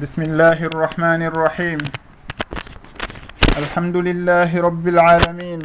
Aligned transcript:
بسم 0.00 0.22
الله 0.22 0.72
الرحمن 0.72 1.20
الرحيم 1.28 1.78
الحمد 3.60 3.96
لله 3.96 4.48
رب 4.48 4.84
العالمين 4.88 5.60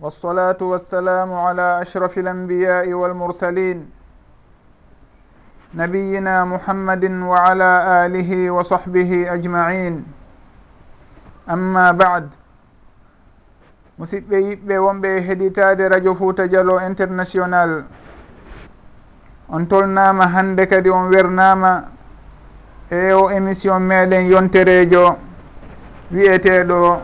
والصلاة 0.00 0.60
والسلام 0.60 1.32
على 1.32 1.82
أشرف 1.82 2.12
الأنبياء 2.18 2.92
والمرسلين 2.92 3.78
نبينا 5.74 6.44
محمد 6.44 7.04
وعلى 7.24 7.70
آله 8.04 8.30
وصحبه 8.50 9.10
أجمعين 9.32 9.94
أما 11.48 11.86
بعد 11.96 12.26
musidɓe 13.98 14.36
yiɓɓe 14.36 14.76
wonɓe 14.78 15.10
heɗitade 15.24 15.88
radio 15.88 16.14
fouta 16.14 16.48
dialo 16.48 16.80
international. 16.84 17.84
On 19.48 19.64
tolnama 19.68 20.26
hande 20.26 20.66
kadi 20.66 20.90
on 20.90 21.08
wernama 21.12 21.88
e 22.92 23.12
o 23.14 23.30
émission 23.30 23.80
meɗen 23.80 24.26
yonterejo 24.26 25.16
wiyeteɗo 26.10 26.98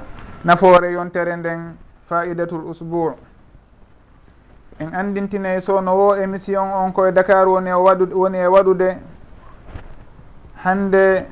nafoore 0.45 0.93
yontere 0.93 1.37
nden 1.37 1.61
faidatul 2.09 2.65
usbou 2.71 3.15
en 4.81 4.93
andintinayi 4.95 5.61
sowno 5.63 5.93
wo 5.97 6.15
émission 6.17 6.69
on 6.77 6.93
koye 6.93 7.13
dakar 7.13 7.49
woni 7.49 7.73
o 7.73 7.83
waɗu 7.85 8.05
woni 8.21 8.37
e 8.39 8.47
waɗude 8.47 8.99
hande 10.65 11.25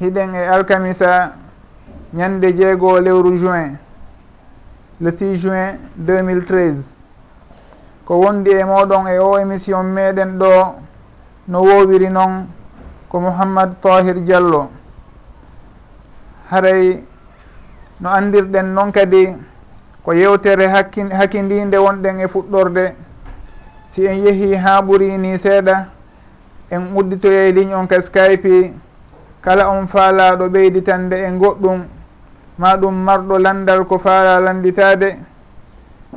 hiɗen 0.00 0.34
e 0.34 0.46
alkamisa 0.46 1.32
ñande 2.12 2.52
jeegoo 2.56 3.00
lewru 3.00 3.38
juin 3.38 3.78
le 5.00 5.10
6 5.10 5.36
juin 5.40 5.78
2013 5.98 6.84
ko 8.04 8.18
wondi 8.20 8.50
e 8.50 8.64
moɗon 8.64 9.06
e 9.08 9.18
o 9.18 9.38
émission 9.38 9.82
meɗen 9.84 10.38
ɗo 10.38 10.74
no 11.48 11.62
wowiri 11.62 12.10
noon 12.10 12.46
ko 13.14 13.22
mouhammad 13.22 13.78
tahir 13.78 14.18
diallo. 14.26 14.74
Haray 16.50 16.98
no 18.02 18.10
andirɗen 18.10 18.74
noon 18.74 18.90
kadi 18.90 19.30
ko 20.02 20.10
yewtere 20.12 20.66
hakki 20.66 21.06
hakkidinde 21.14 21.78
wonɗen 21.78 22.18
e 22.18 22.26
fuɗɗorde. 22.26 22.94
Si 23.92 24.02
en 24.06 24.18
yeehi 24.18 24.56
ha 24.58 24.82
ɓuri 24.82 25.16
ni 25.18 25.38
seeɗa 25.38 25.86
en 26.70 26.90
udditoye 26.96 27.52
ligne 27.52 27.74
on 27.76 27.86
ka 27.86 28.02
skype 28.02 28.74
kala 29.40 29.70
on 29.70 29.86
faalaɗo 29.86 30.48
ɓeyditande 30.50 31.14
e 31.14 31.30
goɗɗum. 31.38 31.84
Ma 32.58 32.76
ɗum 32.76 32.94
marɗo 32.94 33.38
landal 33.38 33.84
ko 33.86 33.98
faala 33.98 34.40
landitade 34.40 35.18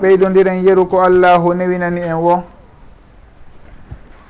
ɓeydodiren 0.02 0.64
yeru 0.66 0.88
ko 0.89 1.02
allahu 1.02 1.54
newinani 1.54 2.02
en 2.02 2.17
wo. 2.17 2.44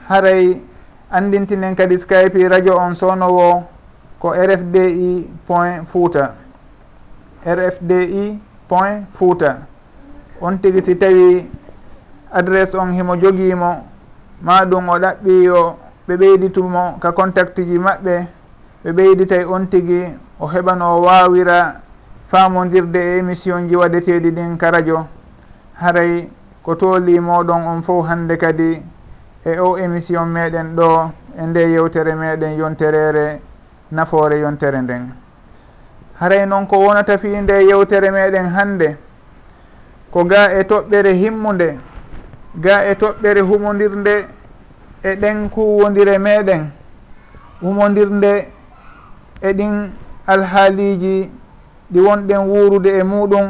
Haray 0.09 0.62
andintinen 1.11 1.75
kadi 1.75 1.97
skype 2.00 2.36
radio 2.50 2.75
on 2.77 2.95
sownowo 2.95 3.63
ko 4.19 4.33
rfdi 4.33 5.27
point 5.47 5.88
fouta. 5.91 6.33
Rfdi 7.45 8.39
point 8.67 9.05
fouta. 9.19 9.58
On 10.41 10.58
tigi 10.59 10.81
si 10.81 10.95
tawi 10.95 11.47
adresse 12.31 12.75
on 12.75 12.91
himo 12.91 13.16
jogiimo 13.16 13.85
ma 14.41 14.66
ɗum 14.66 14.89
o 14.89 15.00
ɗaɓɓiyo 15.00 15.75
ɓe 16.08 16.13
ɓeyditumo 16.17 17.00
ka 17.00 17.11
contact 17.11 17.58
ji 17.59 17.78
maɓɓe 17.80 18.28
ɓe 18.83 18.89
ɓeyditay 18.91 19.44
on 19.45 19.66
tigi 19.67 20.02
o 20.39 20.47
heɓano 20.47 21.02
wawira 21.02 21.81
famodirde 22.30 22.97
e 23.00 23.17
émission 23.17 23.67
ji 23.69 23.75
waɗeteɗi 23.75 24.31
ɗin 24.31 24.58
ka 24.58 24.72
radio. 24.72 25.08
Haray 25.80 26.30
ko 26.63 26.75
tooli 26.75 27.19
moɗon 27.19 27.63
on 27.67 27.81
fof 27.81 28.08
hande 28.08 28.38
kadi 28.38 28.81
e 29.48 29.59
o 29.59 29.78
émission 29.78 30.26
meɗen 30.26 30.76
ɗo 30.76 31.12
e 31.40 31.45
nde 31.48 31.59
yewtere 31.72 32.14
meɗen 32.16 32.58
yonterere 32.59 33.40
nafoore 33.92 34.40
yontere 34.40 34.81
nden. 34.81 35.03
Haray 36.20 36.45
noon 36.45 36.67
ko 36.67 36.76
wonata 36.80 37.17
fi 37.17 37.28
nde 37.30 37.53
yewtere 37.70 38.12
meɗen 38.12 38.48
hande 38.56 38.98
ko 40.12 40.25
ga 40.25 40.52
e 40.59 40.63
toɓɓere 40.63 41.13
himmude 41.22 41.80
ga 42.63 42.75
e 42.91 42.94
toɓɓere 42.96 43.41
humodirde 43.41 44.16
e 45.03 45.16
ɗen 45.16 45.50
kuwodire 45.50 46.18
meɗen 46.18 46.64
humodirde 47.62 48.34
e 49.41 49.53
ɗin 49.58 49.91
alhaaliji 50.28 51.31
ɗi 51.91 52.00
wonɗen 52.08 52.41
wuurude 52.50 52.90
e 53.00 53.03
muɗum 53.03 53.47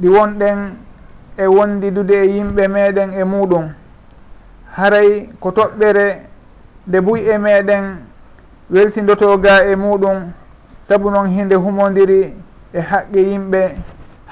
ɗi 0.00 0.08
wonɗen 0.08 0.58
e 1.38 1.46
wondidude 1.46 2.14
e 2.22 2.26
yimɓe 2.36 2.68
meɗen 2.68 3.10
e 3.16 3.24
muɗum. 3.24 3.77
haray 4.78 5.28
ko 5.40 5.50
toɓɓere 5.50 6.06
nde 6.86 6.98
buy 7.06 7.20
e 7.20 7.38
meɗen 7.38 7.84
welsidotoga 8.70 9.64
e 9.66 9.74
muɗum 9.76 10.18
saabu 10.86 11.10
noon 11.10 11.26
hinde 11.26 11.54
humodiri 11.54 12.20
e 12.72 12.80
haqqe 12.90 13.20
yimɓe 13.30 13.60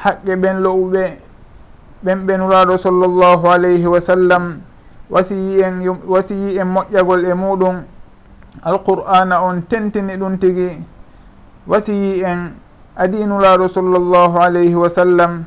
haqqe 0.02 0.32
ɓen 0.42 0.56
lowɓe 0.64 1.02
ɓen 2.04 2.18
ɓe 2.26 2.36
nuraɗo 2.38 2.78
sallllahu 2.78 3.46
alayhi 3.54 3.86
wa 3.86 4.00
sallam 4.00 4.44
wasiyi 5.10 5.60
en 5.62 5.74
wasiyi 6.06 6.58
en 6.58 6.68
moƴƴagol 6.74 7.24
e 7.24 7.34
muɗum. 7.34 7.76
Alqur'ana 8.62 9.42
on 9.42 9.62
tentini 9.68 10.16
ɗum 10.16 10.38
tigi 10.38 10.78
wasiyi 11.66 12.22
en 12.24 12.54
adi 12.96 13.24
nuraɗo 13.26 13.68
sallllahu 13.68 14.38
alayhi 14.38 14.74
wa 14.74 14.88
sallam 14.90 15.44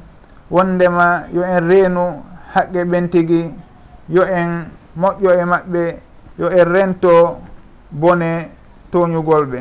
wondema 0.52 1.24
yo 1.34 1.44
en 1.44 1.68
reenu 1.68 2.22
haqqe 2.54 2.84
ɓen 2.86 3.10
tigi 3.10 3.54
yo 4.10 4.24
en 4.24 4.70
moƴƴo 5.02 5.32
e 5.42 5.46
maɓɓe 5.52 5.82
yo 6.40 6.48
en 6.60 6.66
rento 6.74 7.38
bone 7.92 8.50
toñugolɓe 8.92 9.60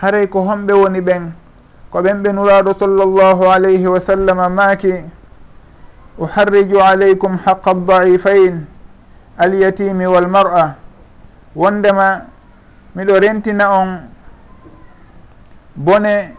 haray 0.00 0.26
ko 0.28 0.38
homɓe 0.48 0.72
woni 0.72 1.00
ɓen 1.00 1.22
ko 1.90 1.98
ɓen 2.02 2.22
ɓe 2.22 2.32
nuraɗo 2.32 2.72
sallllahu 2.78 3.44
alayhi 3.54 3.86
wa 3.86 4.00
sallam 4.00 4.38
maaki 4.54 4.92
uharriju 6.18 6.78
aleykum 6.80 7.38
haqa 7.44 7.70
aldaifain 7.70 8.66
alyatimi 9.38 10.06
walmar'a. 10.06 10.74
Wondema 11.56 12.26
miɗo 12.94 13.18
rentina 13.20 13.70
on 13.80 13.88
bone 15.76 16.36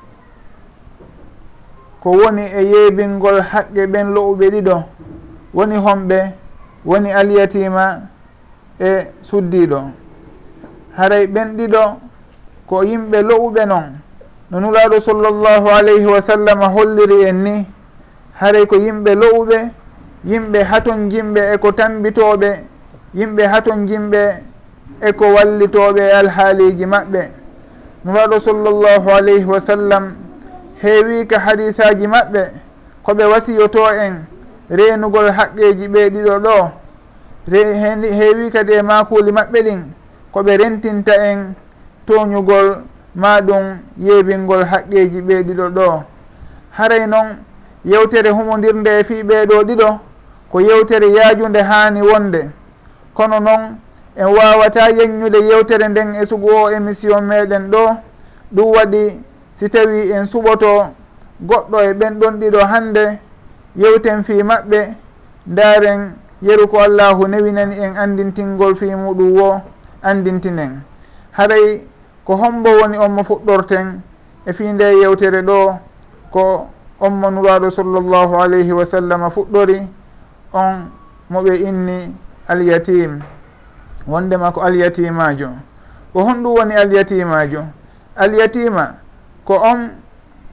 ko 2.02 2.10
woni 2.12 2.42
e 2.46 2.62
yeebingol 2.72 3.42
haqqe 3.42 3.88
ɓen 3.88 4.14
lo'uɓe 4.14 4.46
ɗiɗo. 4.54 4.84
Woni 5.54 5.76
homɓe 5.78 6.20
woni 6.86 7.12
alyatima 7.12 8.02
e 8.80 9.08
suddiɗo 9.22 9.82
haray 10.98 11.28
ɓen 11.28 11.56
ɗiɗo 11.58 11.84
ko 12.68 12.84
yimɓe 12.84 13.22
lo'uɓe 13.22 13.66
noon 13.66 13.88
no 14.52 14.60
nuraɗo 14.60 15.00
sallllahu 15.02 15.68
alayhi 15.70 16.06
wa 16.06 16.22
sallam 16.22 16.60
holliri 16.76 17.24
en 17.30 17.44
ni 17.44 17.66
haray 18.40 18.66
ko 18.66 18.76
yimɓe 18.76 19.16
lo'uɓe 19.16 19.58
yimɓe 20.26 20.64
haton 20.64 21.10
jimɓe 21.10 21.42
eko 21.54 21.72
tambitoɓe 21.72 22.50
yimɓe 23.14 23.44
haton 23.48 23.88
jimɓe 23.88 24.22
eko 25.02 25.26
wallitoɓe 25.36 26.02
e 26.02 26.12
alhaaliji 26.12 26.86
maɓɓe. 26.86 27.22
Nuraɗo 28.06 28.40
sallllahu 28.40 29.10
alayhi 29.10 29.46
wa 29.46 29.60
sallam 29.62 30.14
heewi 30.82 31.26
ka 31.28 31.40
hadisaji 31.40 32.08
maɓɓe 32.08 32.42
koɓe 33.06 33.24
wasiyoto 33.26 33.84
en. 34.06 34.26
reenugol 34.72 35.28
haqqeeji 35.38 35.88
ɓe 35.94 36.02
ɗiɗo 36.14 36.36
ɗo. 36.46 36.58
Heewi 38.18 38.52
kadi 38.54 38.74
e 38.74 38.82
maakuuli 38.82 39.32
maɓɓe 39.32 39.60
ɗin 39.66 39.82
ko 40.32 40.40
ɓe 40.46 40.58
rentinta 40.58 41.14
en 41.30 41.54
toñugol 42.08 42.68
ma 43.16 43.42
ɗum 43.48 43.64
yeebingol 43.98 44.64
haqqeeji 44.72 45.22
ɓe 45.22 45.36
ɗiɗo 45.48 45.66
ɗo. 45.78 46.04
Haray 46.78 47.08
noon 47.08 47.28
yewtere 47.86 48.30
humodirnde 48.30 49.00
e 49.00 49.04
fii 49.04 49.24
ɓeeɗo 49.24 49.64
ɗiɗo 49.68 50.00
ko 50.52 50.60
yewtere 50.62 51.08
yaajunde 51.18 51.62
haani 51.62 52.02
wonde. 52.02 52.42
Kono 53.14 53.40
noon 53.40 53.78
en 54.16 54.26
wawata 54.28 54.90
yeññude 54.98 55.40
yewtere 55.50 55.88
nden 55.90 56.16
e 56.16 56.26
sugu 56.26 56.48
o 56.50 56.70
émission 56.70 57.22
meɗen 57.22 57.70
ɗo. 57.72 57.98
Ɗum 58.56 58.72
waɗi 58.76 59.20
si 59.60 59.70
tawi 59.70 60.12
en 60.12 60.26
suɓoto 60.26 60.88
goɗɗo 61.42 61.78
e 61.90 61.94
ɓen 61.94 62.20
ɗon 62.20 62.40
ɗiɗo 62.40 62.60
hannde 62.72 63.20
yewten 63.76 64.24
fi 64.24 64.44
maɓɓe 64.44 64.96
ndaren 65.48 66.14
yeru 66.42 66.68
ko 66.68 66.80
allahu 66.80 67.28
newinani 67.28 67.76
en 67.80 67.96
andintingol 67.98 68.76
fi 68.76 68.86
muɗum 68.96 69.32
wo 69.38 69.62
andintinen. 70.04 70.82
Haray 71.32 71.82
ko 72.26 72.36
hombo 72.36 72.70
woni 72.82 72.98
on 72.98 73.10
mo 73.12 73.24
fuɗɗorten 73.24 74.02
e 74.46 74.54
fi 74.54 74.64
nde 74.74 74.84
yewtere 75.02 75.42
ɗo 75.42 75.80
ko 76.32 76.68
on 77.00 77.10
mo 77.14 77.30
nuraɗo 77.32 77.70
sallllahu 77.72 78.36
alayhi 78.42 78.72
wa 78.72 78.86
sallam 78.86 79.30
fuɗɗori 79.32 79.88
on 80.54 80.90
moɓe 81.30 81.56
inni 81.60 82.14
alyatim. 82.48 83.20
Wondema 84.08 84.52
ko 84.52 84.62
alyatimajo 84.62 85.50
ko 86.14 86.20
honɗum 86.24 86.54
woni 86.58 86.74
alyatimajo 86.76 87.64
alyatima 88.18 88.96
ko 89.46 89.54
on 89.62 89.90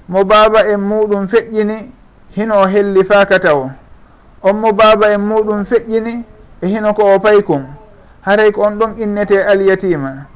mo 0.08 0.24
baaba 0.24 0.64
en 0.68 0.78
muɗum 0.80 1.28
feƴƴini 1.28 1.90
hino 2.38 2.66
helli 2.66 3.04
faka 3.04 3.38
taw. 3.40 3.70
On 4.42 4.54
mo 4.56 4.72
baaba 4.72 5.10
en 5.10 5.18
muɗum 5.20 5.64
feƴƴini 5.64 6.22
e 6.62 6.66
hino 6.66 6.94
ko 6.94 7.02
o 7.14 7.18
paykum. 7.18 7.66
Haray 8.22 8.52
ko 8.52 8.62
on 8.62 8.78
ɗon 8.78 8.98
innete 8.98 9.42
alyatima. 9.44 10.26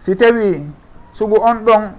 Si 0.00 0.16
tawi 0.16 0.66
sugu 1.12 1.36
on 1.40 1.64
ɗon 1.64 1.92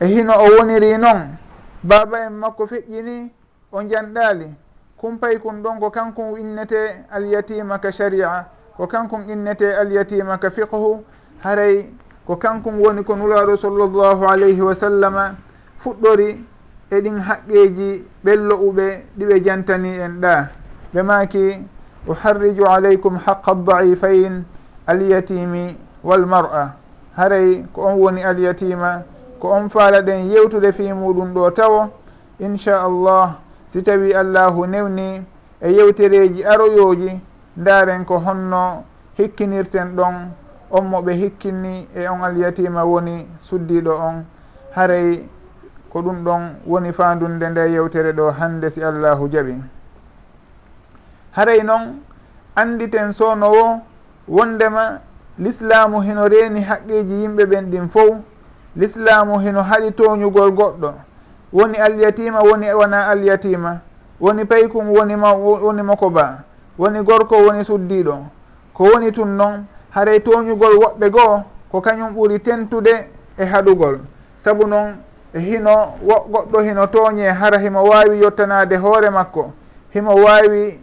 e 0.00 0.06
hino 0.06 0.32
o 0.32 0.46
woniri 0.58 0.98
noon 0.98 1.36
baaba 1.82 2.18
en 2.26 2.30
makko 2.32 2.66
feƴƴini 2.66 3.30
o 3.72 3.82
janɗali 3.82 4.54
kumpay 4.96 5.38
kun 5.38 5.62
ɗon 5.62 5.80
ko 5.80 5.90
kankum 5.90 6.36
innete 6.38 7.04
alyatima 7.10 7.78
ka 7.78 7.90
sharia 7.92 8.46
ko 8.76 8.86
kankum 8.86 9.28
innete 9.28 9.74
alyatima 9.74 10.38
ka 10.38 10.50
fiqhu. 10.50 11.02
Haray 11.42 11.88
ko 12.26 12.36
kankum 12.36 12.78
woni 12.80 13.02
ko 13.04 13.16
nulaaɗo 13.16 13.56
sallllahu 13.56 14.26
alayhi 14.28 14.60
wa 14.60 14.74
sallama. 14.74 15.34
Fuɗɗori 15.82 16.51
eɗin 16.96 17.18
haqqeji 17.20 18.04
ɓello 18.24 18.54
uɓe 18.68 18.86
ɗiɓe 19.18 19.40
jantani 19.44 19.90
en 20.04 20.20
ɗa. 20.20 20.48
Ɓe 20.92 21.02
maki 21.02 21.64
uharriju 22.06 22.64
aleykum 22.66 23.16
haqa 23.16 23.54
daifain 23.54 24.44
alyatimi 24.86 25.76
walmar'a 26.04 26.74
haray 27.16 27.64
ko 27.72 27.82
on 27.82 27.98
woni 28.00 28.22
alyatima 28.24 29.02
ko 29.40 29.48
on 29.48 29.68
faala 29.68 30.02
ɗen 30.02 30.30
yewtude 30.30 30.72
fi 30.72 30.92
muɗum 30.92 31.34
ɗo 31.34 31.50
tawo 31.54 31.90
inchallah 32.40 33.38
si 33.72 33.82
tawi 33.82 34.12
allahu 34.14 34.66
newni 34.66 35.22
e 35.60 35.72
yewtereji 35.72 36.44
aroyoji 36.44 37.20
ndaren 37.56 38.04
ko 38.04 38.18
honno 38.18 38.84
hikkinirten 39.18 39.94
ɗon 39.96 40.14
on 40.70 40.82
mo 40.84 41.02
ɓe 41.02 41.12
hikkinni 41.12 41.88
e 41.94 42.08
on 42.08 42.22
alyatima 42.22 42.84
woni 42.84 43.26
suddiɗo 43.42 43.92
on. 43.92 44.24
Haray 44.74 45.28
ko 45.92 46.00
ɗum 46.02 46.24
ɗon 46.24 46.42
woni 46.66 46.92
fandunde 46.92 47.48
nde 47.50 47.70
yewtere 47.72 48.12
ɗo 48.12 48.30
hande 48.30 48.70
si 48.70 48.82
allahu 48.82 49.28
jaɓi. 49.28 49.54
Haray 51.32 51.62
noon 51.62 52.00
anditen 52.56 53.12
sownowo 53.12 53.80
wondema 54.28 55.00
l'islamu 55.38 56.00
hino 56.00 56.28
reeni 56.28 56.60
haqqiji 56.62 57.14
yimɓe 57.22 57.44
ɓen 57.44 57.70
ɗin 57.70 57.88
fof 57.90 58.16
l'islamu 58.76 59.38
hino 59.40 59.62
haɗi 59.62 59.92
toñugol 59.92 60.50
goɗɗo. 60.52 60.92
Woni 61.52 61.76
alyatima 61.78 62.40
woni 62.40 62.66
e 62.66 62.72
wona 62.72 63.06
alyatima. 63.08 63.80
Woni 64.20 64.44
paykum 64.44 64.88
woni 64.90 65.16
ma 65.16 65.32
woni 65.34 65.82
mako 65.82 66.10
ba. 66.10 66.44
Woni 66.78 67.02
gorko 67.02 67.36
woni 67.36 67.64
suddiɗo 67.64 68.16
ko 68.72 68.84
woni 68.84 69.12
tun 69.12 69.36
noon 69.36 69.66
haray 69.90 70.20
toñugol 70.20 70.72
woɓɓe 70.80 71.10
goo 71.10 71.42
ko 71.70 71.80
kañum 71.80 72.14
ɓuri 72.14 72.40
tentude 72.40 73.08
e 73.36 73.44
haɗugol. 73.44 74.00
Saabu 74.38 74.66
noon 74.66 74.96
hino 75.40 75.94
wo 76.02 76.14
goɗɗo 76.30 76.60
hino 76.62 76.86
tooñe 76.86 77.28
hara 77.30 77.58
himo 77.58 77.82
waawi 77.84 78.20
yottanade 78.22 78.76
hoore 78.76 79.10
makko. 79.10 79.52
Himo 79.94 80.14
waawi 80.14 80.78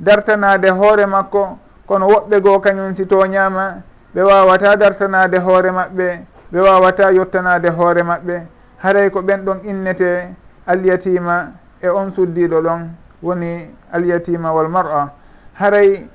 dartanade 0.00 0.70
hoore 0.70 1.06
makko. 1.06 1.58
Kono 1.86 2.06
woɓɓe 2.08 2.40
goo 2.40 2.58
kañum 2.60 2.94
si 2.94 3.04
tooñama 3.06 3.82
ɓe 4.14 4.22
wawata 4.22 4.76
dartanade 4.76 5.38
hoore 5.38 5.70
maɓɓe 5.70 6.18
ɓe 6.52 6.60
wawata 6.60 7.10
yottanade 7.12 7.68
hoore 7.70 8.02
maɓɓe. 8.02 8.42
Haray 8.82 9.10
ko 9.10 9.20
ɓen 9.22 9.44
ɗon 9.44 9.58
innete 9.64 10.34
alyatima 10.66 11.52
e 11.82 11.88
on 11.88 12.10
suddiɗo 12.12 12.60
ɗon 12.62 12.88
woni 13.22 13.70
alyatima 13.92 14.52
wal 14.52 14.68
mar'a. 14.68 15.10
Haray 15.54 16.06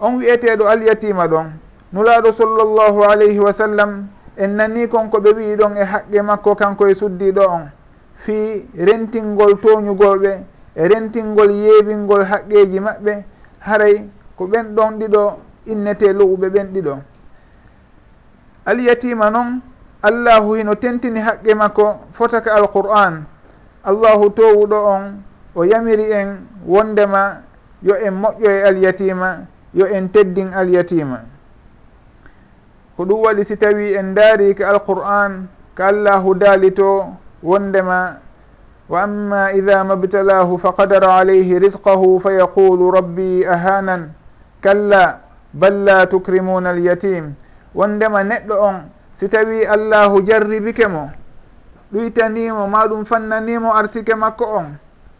on 0.00 0.16
wiyeteɗo 0.18 0.66
alyatima 0.66 1.26
ɗon. 1.28 1.46
Nulaɗo 1.92 2.32
sallllahu 2.32 3.02
alayhi 3.04 3.38
wa 3.38 3.52
sallam 3.52 4.08
en 4.42 4.56
nani 4.56 4.88
kon 4.88 5.08
ko 5.10 5.18
ɓe 5.20 5.30
wii 5.36 5.56
ɗon 5.56 5.76
e 5.76 5.84
haqqe 5.84 6.22
makko 6.22 6.54
kanko 6.54 6.86
e 6.86 6.94
suddiɗo 6.94 7.42
on. 7.56 7.64
Fii 8.24 8.68
rentingol 8.86 9.52
toñugolɓe 9.62 10.32
e 10.74 10.88
rentingol 10.88 11.50
yeewingol 11.50 12.24
haqqeeji 12.30 12.78
maɓɓe 12.80 13.12
haray 13.66 13.96
ko 14.36 14.46
ɓen 14.46 14.74
ɗon 14.76 14.98
ɗiɗo 14.98 15.22
innete 15.66 16.12
lowɓe 16.12 16.48
ɓen 16.54 16.66
ɗiɗo 16.74 16.94
alyatima 18.66 19.30
noon 19.30 19.60
allahu 20.02 20.54
hino 20.54 20.74
tentini 20.74 21.20
haqqe 21.20 21.54
makko 21.54 21.84
fotaka 22.12 22.54
alqur'an. 22.54 23.24
Allahu 23.84 24.30
towuɗo 24.30 24.78
on 24.86 25.22
o 25.54 25.64
yamiri 25.64 26.12
en 26.12 26.46
wondema 26.66 27.42
yo 27.82 27.94
en 27.96 28.14
moƴƴo 28.14 28.48
e 28.50 28.62
alyatima 28.62 29.38
yo 29.74 29.86
en 29.86 30.08
teddin 30.08 30.52
alyatima 30.54 31.20
ko 33.02 33.06
ɗum 33.08 33.20
waɗi 33.26 33.44
si 33.44 33.56
tawi 33.56 33.94
en 33.98 34.14
daari 34.14 34.54
ka 34.54 34.68
alqur'an 34.70 35.48
ka 35.74 35.88
allahu 35.90 36.34
daali 36.38 36.70
to 36.72 37.06
wondema 37.42 38.18
wa 38.88 39.02
amma 39.02 39.50
ida 39.52 39.82
mabtalahu 39.84 40.58
fa 40.62 40.70
qadara 40.72 41.18
alayhi 41.18 41.58
risqahu 41.58 42.20
fa 42.22 42.30
yaqulu 42.32 42.92
rabbi 42.94 43.42
ahanan. 43.44 44.14
Kalla 44.62 45.18
bal 45.52 45.82
la 45.82 46.06
tukrimuna 46.06 46.70
alyatim. 46.70 47.34
Wondema 47.74 48.22
neɗɗo 48.22 48.54
on 48.60 48.86
si 49.18 49.28
tawi 49.28 49.66
allahu 49.66 50.22
jarribike 50.22 50.86
mo 50.86 51.10
ɗuytanimo 51.92 52.68
ma 52.70 52.86
ɗum 52.86 53.04
fannanimo 53.04 53.74
arsike 53.74 54.14
makko 54.14 54.44
on 54.46 54.78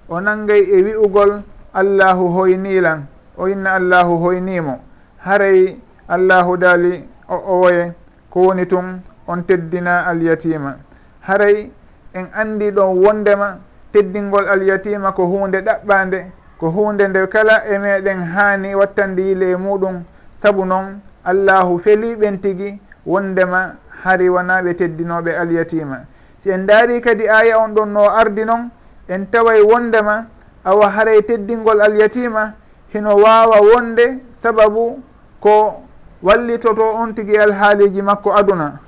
o 0.09 0.21
nangay 0.21 0.63
e 0.71 0.83
wi'ugol 0.87 1.43
allahu 1.75 2.29
hoynilan. 2.31 3.07
O 3.37 3.49
inna 3.49 3.75
allahu 3.75 4.23
hoynimo. 4.23 4.79
Haray 5.25 5.77
allahu 6.09 6.57
daali 6.57 7.09
o 7.33 7.37
owoye 7.53 7.93
ko 8.31 8.41
woni 8.41 8.67
tun 8.67 9.01
on 9.27 9.43
teddina 9.45 10.07
alyatima. 10.07 10.77
Haray 11.21 11.71
en 12.15 12.27
andi 12.35 12.71
ɗon 12.71 12.99
wondema 13.05 13.59
teddingol 13.93 14.49
alyatima 14.49 15.13
ko 15.13 15.27
hunde 15.27 15.61
ɗaɓɓande 15.61 16.27
ko 16.59 16.71
hunde 16.71 17.09
nde 17.09 17.27
kala 17.29 17.65
e 17.67 17.79
meɗen 17.79 18.21
hani 18.35 18.75
wattandi 18.75 19.23
yile 19.23 19.51
e 19.51 19.57
muɗum. 19.57 20.03
Saabu 20.43 20.65
noon 20.65 21.01
allahu 21.25 21.79
feli 21.79 22.17
ɓen 22.17 22.41
tigi 22.41 22.81
wondema 23.07 23.75
hari 24.05 24.29
wona 24.29 24.63
ɓe 24.63 24.75
teddinoɓe 24.75 25.37
alyatima. 25.37 26.05
Si 26.43 26.51
en 26.51 26.67
daari 26.67 27.01
kadi 27.01 27.29
aya 27.29 27.59
on 27.59 27.75
ɗon 27.75 27.87
no 27.93 28.09
ardi 28.11 28.45
noon 28.45 28.71
en 29.09 29.27
taway 29.31 29.63
wondema 29.63 30.27
awa 30.65 30.91
haray 30.91 31.23
teddingol 31.23 31.81
alyatima 31.81 32.53
hino 32.93 33.17
wawa 33.17 33.61
wonde 33.61 34.19
sababu 34.33 35.03
ko 35.41 35.83
wallitoto 36.23 36.95
on 36.95 37.15
tigui 37.15 37.37
alhaaliji 37.39 38.03
makko 38.03 38.35
aduna. 38.37 38.79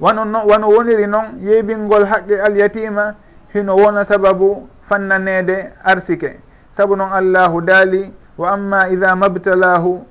Wano 0.00 0.24
no 0.24 0.46
wano 0.46 0.68
woniri 0.68 1.06
noon 1.06 1.38
yeybingol 1.42 2.04
haqqe 2.06 2.40
alyatima 2.42 3.14
hino 3.52 3.76
wona 3.76 4.04
sababu 4.04 4.68
fannanede 4.88 5.70
arsike. 5.84 6.40
Saabu 6.72 6.96
noon 6.96 7.12
allahu 7.12 7.60
daali 7.60 8.12
wa 8.38 8.50
amma 8.52 8.88
ida 8.88 9.16
mabtalahu 9.16 10.04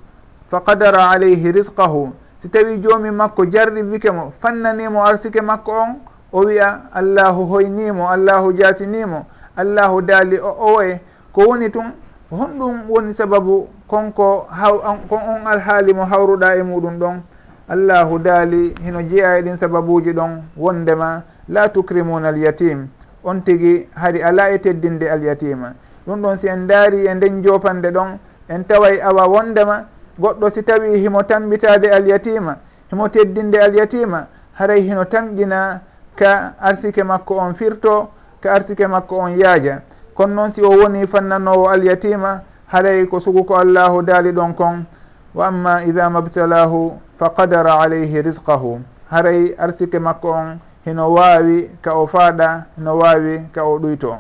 fa 0.51 0.61
qadara 0.61 1.09
alayhi 1.09 1.51
risqahu 1.51 2.11
si 2.41 2.49
tawi 2.49 2.77
joomi 2.77 3.11
makko 3.11 3.45
jarribike 3.45 4.11
mo 4.11 4.33
fannanimo 4.41 5.05
arsike 5.05 5.41
makko 5.41 5.71
on 5.71 5.95
o 6.33 6.39
wiya 6.45 6.81
allahu 6.93 7.45
hoynimo 7.45 8.09
allahu 8.09 8.53
jasinimo 8.53 9.25
allahu 9.57 10.01
daali 10.01 10.37
o 10.39 10.49
owoye 10.59 10.99
ko 11.33 11.41
woni 11.49 11.69
tun 11.69 11.91
honɗum 12.31 12.89
woni 12.89 13.13
sababu 13.13 13.67
konko 13.89 14.47
haw 14.49 14.77
kon 15.09 15.19
on 15.19 15.47
alhaali 15.47 15.93
mo 15.93 16.05
hawruɗa 16.05 16.55
e 16.55 16.63
muɗum 16.63 16.99
ɗon. 16.99 17.21
Allahu 17.69 18.19
daali 18.19 18.73
hino 18.83 19.01
jeeya 19.01 19.37
e 19.37 19.41
ɗin 19.41 19.57
sababuji 19.57 20.13
ɗon 20.13 20.41
wondema 20.57 21.23
la 21.49 21.67
tukrimuna 21.69 22.27
alyatim 22.27 22.87
on 23.23 23.41
tigi 23.43 23.87
hari 23.95 24.21
ala 24.23 24.49
e 24.51 24.59
teddinde 24.59 25.09
alyatima 25.09 25.73
ɗum 26.07 26.21
ɗon 26.21 26.37
si 26.37 26.47
en 26.47 26.67
daari 26.67 27.05
e 27.07 27.13
nden 27.13 27.41
jopande 27.43 27.91
ɗon 27.91 28.17
en 28.49 28.63
taway 28.65 29.01
awa 29.01 29.27
wondema. 29.27 29.85
Goɗɗo 30.19 30.49
si 30.51 30.63
tawi 30.63 30.99
himo 30.99 31.23
tambitade 31.23 31.85
alyatima 31.91 32.57
himo 32.91 33.07
teddinde 33.09 33.55
alyatima 33.61 34.27
haray 34.53 34.81
hino 34.81 35.05
tamƴina 35.05 35.81
ka 36.15 36.53
arsike 36.59 37.03
makko 37.03 37.37
on 37.37 37.53
firto 37.53 38.09
ka 38.41 38.53
arsike 38.53 38.87
makko 38.87 39.15
on 39.17 39.37
yaaja. 39.37 39.81
Kono 40.13 40.33
noon 40.35 40.51
si 40.51 40.61
o 40.61 40.69
woni 40.69 41.07
fannanowo 41.07 41.69
alyatima 41.69 42.41
haɗay 42.71 43.05
ko 43.09 43.19
sugu 43.19 43.43
ko 43.45 43.55
allahu 43.55 44.01
daali 44.01 44.31
ɗon 44.31 44.53
kon 44.55 44.85
wa 45.33 45.47
amma 45.47 45.83
ida 45.83 46.09
mabtalahu 46.09 46.93
fa 47.17 47.29
qadara 47.29 47.79
alayhi 47.81 48.21
risqahu 48.21 48.79
haray 49.11 49.55
arsike 49.57 49.99
makko 49.99 50.29
on 50.31 50.59
hino 50.85 51.09
wawi 51.13 51.69
ka 51.81 51.93
o 51.93 52.07
faaɗa 52.07 52.65
hino 52.77 52.97
wawi 52.97 53.49
ka 53.53 53.63
o 53.65 53.79
ɗuyto. 53.79 54.17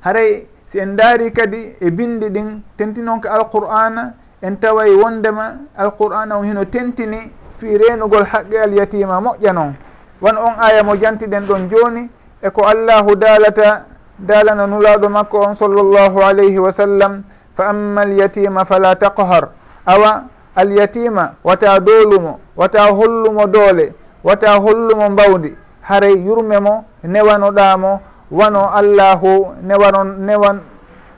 Haray 0.00 0.46
si 0.70 0.78
en 0.78 0.96
daari 0.96 1.32
kadi 1.32 1.76
e 1.80 1.90
bindi 1.90 2.28
ɗin 2.30 2.62
tentinon 2.76 3.20
ka 3.20 3.30
alqur'ana 3.32 4.14
en 4.42 4.56
taway 4.56 4.90
wondema 4.94 5.54
alqur'ana 5.76 6.38
on 6.38 6.44
hino 6.44 6.64
tentini 6.64 7.30
fi 7.58 7.76
renugol 7.78 8.24
haqqe 8.24 8.58
al 8.58 8.72
yatima 8.74 9.20
moƴƴa 9.20 9.52
noon 9.54 9.74
won 10.20 10.36
on 10.36 10.54
aya 10.58 10.82
mo 10.82 10.96
jantiɗen 10.96 11.46
ɗon 11.46 11.68
jooni 11.70 12.08
eko 12.42 12.62
allahu 12.66 13.14
daalata 13.16 13.84
daalana 14.18 14.66
nulaɗo 14.66 15.08
makko 15.08 15.38
on 15.40 15.54
sallllahu 15.54 16.20
alayhi 16.22 16.58
wa 16.58 16.72
sallam 16.72 17.22
fa 17.56 17.68
amma 17.68 18.02
alyatima 18.02 18.64
fala 18.64 18.94
taqhar. 18.96 19.48
Awa 19.86 20.24
alyatima 20.56 21.34
wata 21.44 21.80
doolumo 21.80 22.40
wata 22.56 22.90
hollumo 22.90 23.46
doole 23.46 23.92
wata 24.24 24.56
hollumo 24.56 25.10
mbawdi 25.10 25.54
haray 25.80 26.14
yurme 26.26 26.58
mo 26.60 26.84
newanoɗamo 27.04 28.00
wano 28.30 28.70
allahu 28.70 29.54
newano 29.62 30.04
newan 30.04 30.60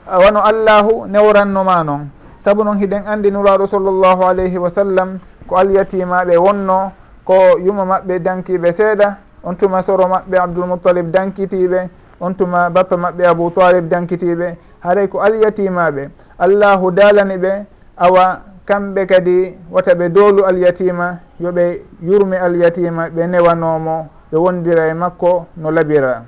wano 0.07 0.41
allahu 0.43 1.05
neworannoma 1.07 1.83
noon 1.83 2.09
saabu 2.43 2.63
noon 2.63 2.77
hiɗen 2.79 3.07
andi 3.07 3.31
nuraɗo 3.31 3.67
sallllahu 3.67 4.23
alayhi 4.25 4.57
wa 4.57 4.69
sallam 4.69 5.19
ko 5.47 5.57
alyatimaɓe 5.57 6.37
wonno 6.37 6.91
ko 7.25 7.57
yuma 7.65 7.85
maɓɓe 7.85 8.19
dankiɓe 8.19 8.71
seeɗa 8.73 9.17
on 9.43 9.55
tuma 9.57 9.83
soro 9.83 10.07
maɓɓe 10.07 10.37
abdoulmoutalib 10.39 11.11
dankitiɓe 11.11 11.89
on 12.19 12.33
tuma 12.35 12.69
bappa 12.69 12.95
maɓɓe 12.97 13.23
abou 13.27 13.49
talib 13.51 13.89
dankitiɓe 13.89 14.55
haray 14.79 15.07
ko 15.07 15.19
alyatimaɓe. 15.21 16.09
Allahu 16.39 16.91
dalani 16.91 17.37
ɓe 17.37 17.65
awa 17.97 18.41
kamɓe 18.65 19.05
kadi 19.07 19.53
wata 19.71 19.93
ɓe 19.95 20.09
doolu 20.09 20.43
alyatima 20.45 21.19
yoɓe 21.43 21.81
yurmi 22.07 22.35
alyatima 22.37 23.03
ɓe 23.15 23.27
newanomo 23.27 24.07
ɓe 24.31 24.37
wondira 24.43 24.87
e 24.87 24.93
makko 24.93 25.45
no 25.57 25.69
labira. 25.71 26.23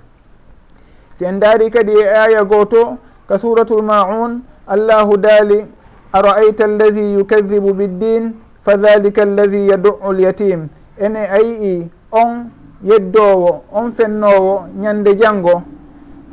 Si 1.18 1.26
en 1.26 1.40
daari 1.40 1.70
kadi 1.72 1.92
e 1.94 2.06
aya 2.08 2.44
goto 2.46 2.98
ka 3.28 3.38
suratul 3.38 3.82
maun 3.84 4.42
allahu 4.68 5.18
daali 5.18 5.66
araayta 6.14 6.64
alladi 6.66 7.14
yukadibu 7.14 7.74
biddin 7.74 8.34
fa 8.64 8.78
dhalika 8.78 9.22
alladi 9.24 9.68
yaduu 9.70 10.12
lyatim 10.14 10.68
ene 11.00 11.18
a 11.28 11.40
yii 11.42 11.90
on 12.12 12.50
yeddowo 12.84 13.64
on 13.74 13.92
fennowo 13.92 14.68
ñande 14.82 15.16
janngo. 15.20 15.64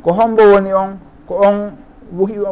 ko 0.05 0.13
hombo 0.13 0.43
woni 0.53 0.69
on 0.73 0.99
ko 1.27 1.33
on 1.41 1.57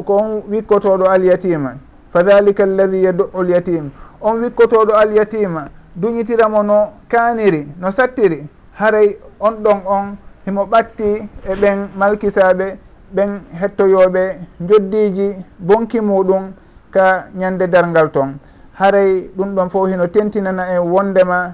ko 0.05 0.13
on 0.17 0.41
wikkotoɗo 0.50 1.05
alyatima. 1.05 1.75
Fa 2.12 2.24
dhalika 2.24 2.63
alladi 2.63 3.03
yadu'u 3.03 3.43
lyatim 3.43 3.91
on 4.22 4.41
wikkotoɗo 4.41 4.93
alyatima 4.95 5.69
duñitiramo 5.95 6.63
no 6.63 6.89
kaniri 7.07 7.67
no 7.79 7.91
sattiri. 7.91 8.48
Haray 8.79 9.17
on 9.39 9.51
ɗon 9.63 9.81
on 9.86 10.17
himo 10.45 10.65
ɓatti 10.65 11.29
e 11.50 11.55
ɓen 11.62 11.89
malkisaɓe 11.95 12.77
ɓen 13.15 13.29
hettoyoɓe 13.62 14.24
joddiji 14.67 15.36
bonki 15.60 16.01
muɗum 16.01 16.53
ka 16.91 17.25
ñande 17.36 17.67
dargal 17.67 18.10
ton. 18.12 18.39
Haray 18.79 19.29
ɗum 19.38 19.53
ɗon 19.55 19.69
fof 19.69 19.89
hino 19.89 20.07
tentinana 20.07 20.63
en 20.74 20.79
wondema 20.89 21.53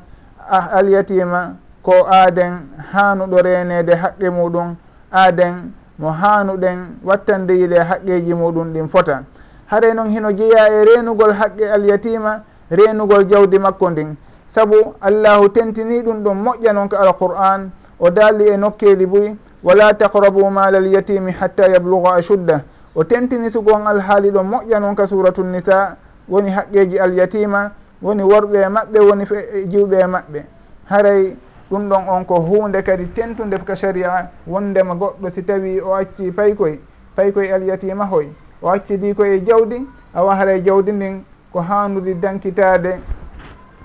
ah, 0.50 0.70
alyatima 0.78 1.56
ko 1.84 1.92
aaden 2.08 2.54
hanuɗo 2.94 3.42
renede 3.44 3.96
haqqe 3.96 4.30
muɗum. 4.30 4.76
Aaden 5.12 5.74
mo 6.00 6.12
hanuɗen 6.12 6.80
wattandeyile 7.04 7.80
haqqeji 7.80 8.34
muɗum 8.34 8.74
ɗin 8.74 8.88
fota 8.90 9.24
haray 9.68 9.94
noon 9.94 10.10
hino 10.10 10.32
jeeya 10.32 10.70
e 10.70 10.86
renugol 10.86 11.34
haqqe 11.34 11.72
alyatima 11.72 12.44
renugol 12.72 13.26
jawdi 13.30 13.60
makko 13.60 13.90
ndin. 13.90 14.16
Saabu 14.56 14.96
allahu 15.02 15.50
tentini 15.50 16.02
ɗum 16.02 16.24
ɗum 16.24 16.38
moƴƴa 16.44 16.74
noon 16.74 16.90
ko 16.90 16.96
alqur'an 16.98 17.70
o 18.00 18.10
daali 18.10 18.48
e 18.50 18.58
nokkeli 18.58 19.06
boyi 19.06 19.36
wala 19.64 19.94
taqrabu 19.94 20.50
mala 20.50 20.78
alyatimi 20.78 21.32
hatta 21.32 21.70
yabluga 21.70 22.14
ashudda. 22.16 22.64
O 22.96 23.04
tentini 23.04 23.52
sugon 23.52 23.86
alhaali 23.88 24.32
ɗo 24.32 24.42
moƴƴa 24.44 24.80
noon 24.80 24.96
ka 24.96 25.08
suratu 25.08 25.44
nisa 25.44 25.98
woni 26.28 26.50
haqqeji 26.50 27.00
alyatima 27.00 27.72
woni 28.02 28.24
worɓe 28.24 28.58
e 28.66 28.70
maɓɓe 28.70 29.00
woni 29.00 29.24
e 29.54 29.66
jiwɓe 29.68 29.98
e 30.02 30.06
maɓɓe. 30.08 30.44
Haray 30.90 31.36
ɗum 31.72 31.90
ɗon 31.90 32.08
on 32.10 32.24
ko 32.26 32.40
hunde 32.40 32.82
kadi 32.84 33.06
tentude 33.14 33.58
ko 33.66 33.76
sharia 33.76 34.30
wondema 34.48 34.94
goɗɗo 34.96 35.30
si 35.34 35.44
tawi 35.44 35.80
o 35.82 35.94
acci 35.94 36.32
paykoy 36.32 36.80
paykoye 37.16 37.54
alyatima 37.54 38.06
hoy 38.06 38.28
o 38.62 38.70
accidi 38.70 39.14
koye 39.16 39.40
jawdi 39.46 39.88
awa 40.14 40.36
haray 40.36 40.62
jawdi 40.62 40.92
ndin 40.92 41.24
ko 41.54 41.60
hanudi 41.62 42.14
dankitade 42.14 43.00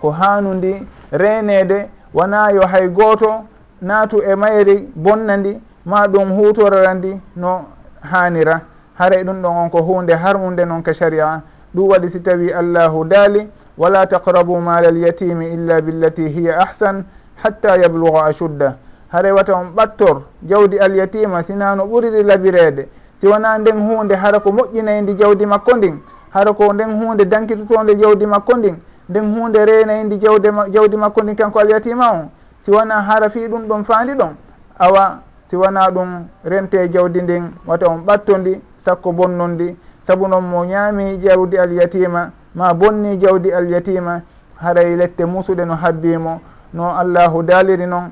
ko 0.00 0.10
hanudi 0.10 0.86
renede 1.12 1.88
wona 2.14 2.50
yo 2.50 2.62
hay 2.66 2.88
goto 2.88 3.44
naatu 3.82 4.22
e 4.22 4.34
mayri 4.34 4.88
bonna 4.94 5.36
ndi 5.36 5.60
ma 5.84 6.06
ɗum 6.06 6.32
hutorara 6.36 6.94
ndi 6.94 7.20
no 7.36 7.64
hanira 8.00 8.60
haray 8.98 9.24
ɗum 9.24 9.42
ɗon 9.42 9.56
on 9.56 9.70
ko 9.70 9.82
hunde 9.82 10.12
harmude 10.14 10.64
noon 10.64 10.82
ka 10.82 10.92
sharia. 10.94 11.42
Ɗum 11.74 11.88
waɗi 11.88 12.10
si 12.10 12.20
tawi 12.22 12.52
allahu 12.52 13.04
daali 13.04 13.48
wala 13.78 14.06
taqrabu 14.06 14.60
mala 14.60 14.88
alyatimi 14.88 15.52
illa 15.54 15.80
billati 15.80 16.28
hiya 16.28 16.58
ahsan 16.60 17.04
hatta 17.42 17.76
yabluga 17.76 18.24
ashudda. 18.24 18.76
Ha 19.08 19.22
wata 19.34 19.54
on 19.54 19.66
ɓattor 19.76 20.20
jawdi 20.42 20.78
alyatima 20.78 21.42
sina 21.42 21.74
no 21.76 21.84
ɓuriri 21.86 22.22
labirede 22.22 22.88
si 23.20 23.26
wona 23.26 23.58
nden 23.58 23.78
hunde 23.80 24.14
hara 24.14 24.40
ko 24.40 24.50
moƴƴinayi 24.50 25.14
jawdi 25.16 25.46
makko 25.46 25.76
ndin 25.76 26.00
hara 26.30 26.52
ko 26.52 26.72
nden 26.72 26.90
hunde 27.00 27.24
dankitotode 27.24 27.94
jawdi 27.96 28.26
makko 28.26 28.56
ndin 28.56 28.76
nden 29.08 29.34
hunde 29.34 29.64
renayndi 29.64 30.18
jawde 30.18 30.50
jawdi 30.72 30.96
makko 30.96 31.22
ndin 31.22 31.36
kanko 31.36 31.58
alyatima 31.60 32.10
on. 32.12 32.28
Si 32.64 32.70
wona 32.70 33.02
hara 33.02 33.30
fi 33.30 33.46
ɗum 33.48 33.68
ɗon 33.68 33.84
faandi 33.84 34.12
ɗon 34.14 34.34
awa 34.78 35.18
si 35.50 35.56
wona 35.56 35.90
ɗum 35.90 36.24
rente 36.44 36.88
jawdi 36.88 37.22
ndin 37.22 37.50
wata 37.66 37.86
on 37.88 37.98
ɓattondi 38.06 38.60
sakko 38.78 39.12
bonnondi 39.12 39.76
saabu 40.02 40.28
noon 40.28 40.44
mo 40.44 40.64
ñaami 40.64 41.18
jawdi 41.22 41.58
alyatima 41.58 42.30
ma 42.54 42.74
bonni 42.74 43.16
jawdi 43.18 43.52
alyatima 43.52 44.20
haray 44.56 44.96
lette 44.96 45.24
musuɗe 45.24 45.64
no 45.64 45.74
habbimo. 45.74 46.40
no 46.74 46.90
allahu 46.98 47.42
daaliri 47.42 47.86
noon 47.86 48.10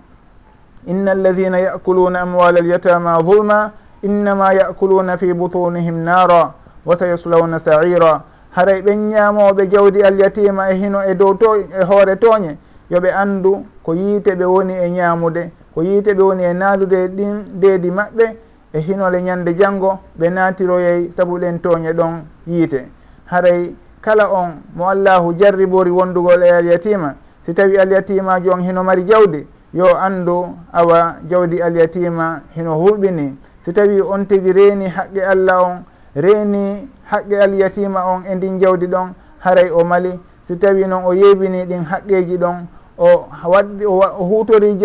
inna 0.86 1.12
alladina 1.12 1.58
yakuluna 1.58 2.20
amwala 2.20 2.58
alyatama 2.60 3.22
zulma 3.22 3.70
innama 4.02 4.52
yakuluna 4.52 5.16
fi 5.18 5.34
butunihim 5.34 5.94
nara 6.04 6.52
wa 6.86 6.96
sayaslawna 6.96 7.60
saira. 7.60 8.20
Haray 8.50 8.82
ɓen 8.82 9.08
ñamoɓe 9.10 9.66
jawdi 9.70 10.02
alyatima 10.02 10.70
e 10.70 10.74
hino 10.76 11.00
e 11.04 11.14
dow 11.14 11.34
to 11.34 11.56
e 11.56 11.84
hoore 11.88 12.16
tooñe 12.16 12.56
yoɓe 12.90 13.10
andu 13.12 13.64
ko 13.82 13.94
yiite 13.94 14.34
ɓe 14.34 14.44
woni 14.44 14.74
e 14.74 14.90
ñaamude 14.90 15.50
ko 15.74 15.82
yiite 15.82 16.12
ɓe 16.14 16.22
woni 16.22 16.44
e 16.44 16.52
naalude 16.52 17.08
ɗin 17.08 17.44
deedi 17.60 17.90
maɓɓe 17.90 18.36
e 18.74 18.78
hinole 18.80 19.22
ñande 19.22 19.54
janngo 19.58 19.98
ɓe 20.18 20.30
naatiroyey 20.30 21.10
sabu 21.16 21.38
ɗen 21.38 21.60
tooñe 21.60 21.92
ɗon 21.92 22.22
yiite. 22.46 22.88
Haray 23.26 23.74
kala 24.02 24.28
on 24.30 24.60
mo 24.76 24.88
allahu 24.88 25.32
jarribori 25.38 25.90
wondugol 25.90 26.42
e 26.42 26.50
alyatima. 26.50 27.14
si 27.46 27.54
tawi 27.54 27.78
alyatima 27.78 28.40
jon 28.40 28.60
hino 28.62 28.84
mari 28.84 29.04
jawdi 29.04 29.46
yo 29.74 29.98
andu 29.98 30.56
awa 30.72 31.16
jawdi 31.28 31.62
alyatima 31.62 32.40
hino 32.54 32.74
hurɓini 32.76 33.36
si 33.64 33.72
tawi 33.72 34.00
on 34.00 34.26
tigi 34.26 34.52
reeni 34.52 34.88
haqqe 34.88 35.24
allah 35.24 35.62
on 35.64 35.84
reeni 36.14 36.88
haqqe 37.04 37.40
alyatima 37.42 38.04
on 38.04 38.22
e 38.26 38.34
ndin 38.34 38.58
jawdi 38.60 38.86
ɗon 38.86 39.14
haray 39.38 39.70
o 39.70 39.84
mali. 39.84 40.18
Si 40.48 40.56
tawi 40.56 40.86
noon 40.86 41.04
o 41.04 41.12
yeɓini 41.14 41.64
ɗin 41.66 41.84
haqqeji 41.84 42.36
ɗon 42.38 42.66
o 42.98 43.26
waɗi 43.44 43.86
o 43.86 44.24
hutori 44.24 44.76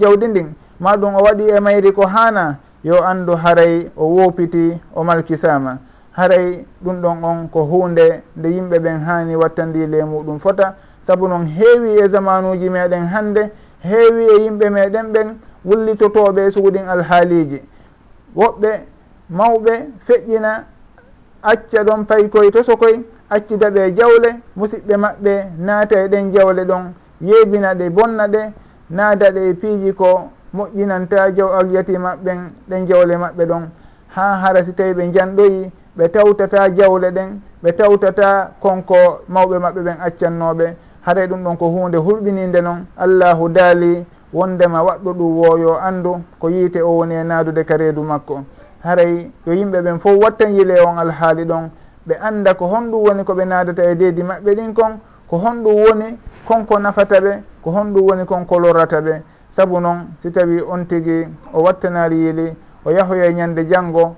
jawdi 0.00 0.26
ndin 0.26 0.54
ma 0.80 0.96
ɗum 0.96 1.14
o 1.14 1.22
waɗi 1.22 1.48
e 1.56 1.60
mayri 1.60 1.92
ko 1.92 2.06
hana 2.06 2.58
yo 2.82 3.02
andu 3.04 3.36
haray 3.36 3.90
o 3.96 4.04
wopiti 4.06 4.78
o 4.94 5.04
malkisama 5.04 5.78
haray 6.12 6.64
ɗum 6.84 7.00
ɗon 7.00 7.24
on 7.24 7.48
ko 7.48 7.62
hunde 7.64 8.22
nde 8.36 8.48
yimɓe 8.48 8.78
ɓen 8.78 9.00
hani 9.06 9.36
wattandile 9.36 10.04
muɗum 10.04 10.38
fota. 10.38 10.74
saabu 11.06 11.28
noon 11.28 11.46
heewi 11.46 11.98
e 12.02 12.08
zamanuji 12.08 12.70
meɗen 12.70 13.06
hande 13.06 13.50
heewi 13.82 14.24
e 14.24 14.42
yimɓe 14.44 14.70
meɗen 14.70 15.12
ɓen 15.12 15.28
wullitotoɓe 15.64 16.50
suuɗin 16.50 16.88
alhaaliji 16.88 17.62
woɓɓe 18.36 18.70
mawɓe 19.30 19.72
feƴƴina 20.06 20.64
acca 21.42 21.84
ɗon 21.84 22.04
pay 22.06 22.28
koye 22.28 22.50
tosokoye 22.50 23.00
accida 23.30 23.70
ɓe 23.70 23.92
jawle 23.96 24.30
musidɓe 24.56 24.96
maɓɓe 24.96 25.32
naata 25.58 26.00
e 26.04 26.08
ɗen 26.08 26.32
jawle 26.34 26.64
ɗon 26.64 26.92
yeebina 27.20 27.74
ɗe 27.74 27.90
bonna 27.90 28.28
ɗe 28.28 28.52
naada 28.90 29.30
ɗe 29.30 29.48
e 29.50 29.54
piiji 29.54 29.92
ko 29.94 30.30
moƴƴinanta 30.54 31.30
jaw 31.36 31.50
alyati 31.58 31.98
maɓɓen 31.98 32.38
ɗen 32.68 32.86
jawle 32.86 33.16
maɓɓe 33.16 33.44
ɗon. 33.46 33.62
Ha 34.14 34.36
hara 34.42 34.64
si 34.64 34.72
tawi 34.72 34.92
ɓe 34.94 35.12
janɗoyi 35.12 35.70
ɓe 35.96 36.08
tawtata 36.12 36.68
jawle 36.76 37.10
ɗen 37.10 37.40
ɓe 37.62 37.72
tawtata 37.76 38.50
konko 38.60 39.20
mawɓe 39.28 39.58
maɓɓe 39.58 39.80
ɓen 39.82 39.96
accannoɓe 40.06 40.66
haray 41.06 41.26
ɗum 41.26 41.44
ɗon 41.44 41.56
ko 41.56 41.66
hunde 41.68 41.96
hulɓininde 41.98 42.60
noon 42.62 42.86
allahu 42.96 43.48
daali 43.48 44.04
wondema 44.32 44.82
waɗɗo 44.82 45.12
ɗum 45.12 45.38
woyo 45.38 45.78
andu 45.80 46.20
ko 46.38 46.48
yiite 46.50 46.82
o 46.82 46.96
woni 46.96 47.14
e 47.14 47.22
naadude 47.24 47.64
ka 47.64 47.76
reedu 47.76 48.02
makko. 48.02 48.44
Haray 48.82 49.30
yo 49.46 49.52
yimɓe 49.52 49.80
ɓen 49.82 49.98
fof 50.00 50.16
wattan 50.22 50.54
yile 50.56 50.80
on 50.80 50.98
alhaali 50.98 51.44
ɗon. 51.44 51.70
Ɓe 52.06 52.14
anda 52.20 52.54
ko 52.54 52.66
honɗum 52.66 53.02
woni 53.06 53.22
koɓe 53.24 53.44
naadata 53.44 53.84
e 53.90 53.94
deedi 53.94 54.22
maɓɓe 54.22 54.54
ɗin 54.54 54.72
kon 54.74 54.98
ko 55.30 55.36
honɗum 55.38 55.74
woni 55.74 56.18
konko 56.46 56.78
nafata 56.78 57.20
ɓe 57.20 57.42
ko 57.62 57.70
honɗum 57.70 58.06
woni 58.08 58.24
konko 58.24 58.58
lorrata 58.58 59.00
ɓe. 59.00 59.22
Saabu 59.50 59.80
noon 59.80 60.08
si 60.22 60.30
tawi 60.32 60.60
on 60.60 60.84
tigi 60.86 61.28
o 61.52 61.62
wattanari 61.62 62.16
yili 62.18 62.52
o 62.84 62.90
yahoya 62.90 63.26
e 63.26 63.34
ñande 63.34 63.66
janngo 63.68 64.16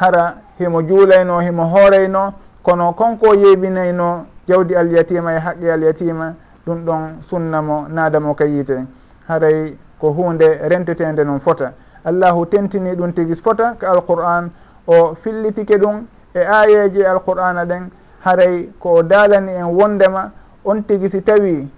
hara 0.00 0.34
himo 0.58 0.82
juulayno 0.82 1.40
himo 1.40 1.64
hoorayno 1.64 2.32
kono 2.62 2.92
konko 2.92 3.34
yeeɓinayno 3.34 4.26
jawdi 4.48 4.74
alyatima 4.76 5.32
e 5.34 5.38
haqqi 5.38 5.70
alyatima 5.70 6.34
ɗum 6.66 6.84
ɗon 6.84 7.22
sunnamo 7.28 7.86
naadamo 7.88 8.34
ka 8.34 8.44
yiite. 8.44 8.86
Haray 9.28 9.76
ko 9.98 10.10
hunde 10.12 10.58
rentetede 10.68 11.24
noon 11.24 11.40
fota. 11.40 11.72
Allahu 12.04 12.46
tentini 12.46 12.94
ɗum 12.94 13.12
tigi 13.12 13.34
fota 13.36 13.76
ko 13.80 13.86
alqur'an 13.86 14.50
o 14.86 15.14
fillitike 15.22 15.76
ɗum 15.78 16.04
e 16.34 16.40
ayeji 16.40 17.04
alqur'ana 17.04 17.64
ɗen 17.64 17.90
haray 18.24 18.68
ko 18.78 18.94
o 18.98 19.02
daalani 19.02 19.52
en 19.52 19.64
wondema 19.66 20.30
on 20.64 20.82
tigi 20.82 21.08
si 21.10 21.22
tawi 21.22 21.68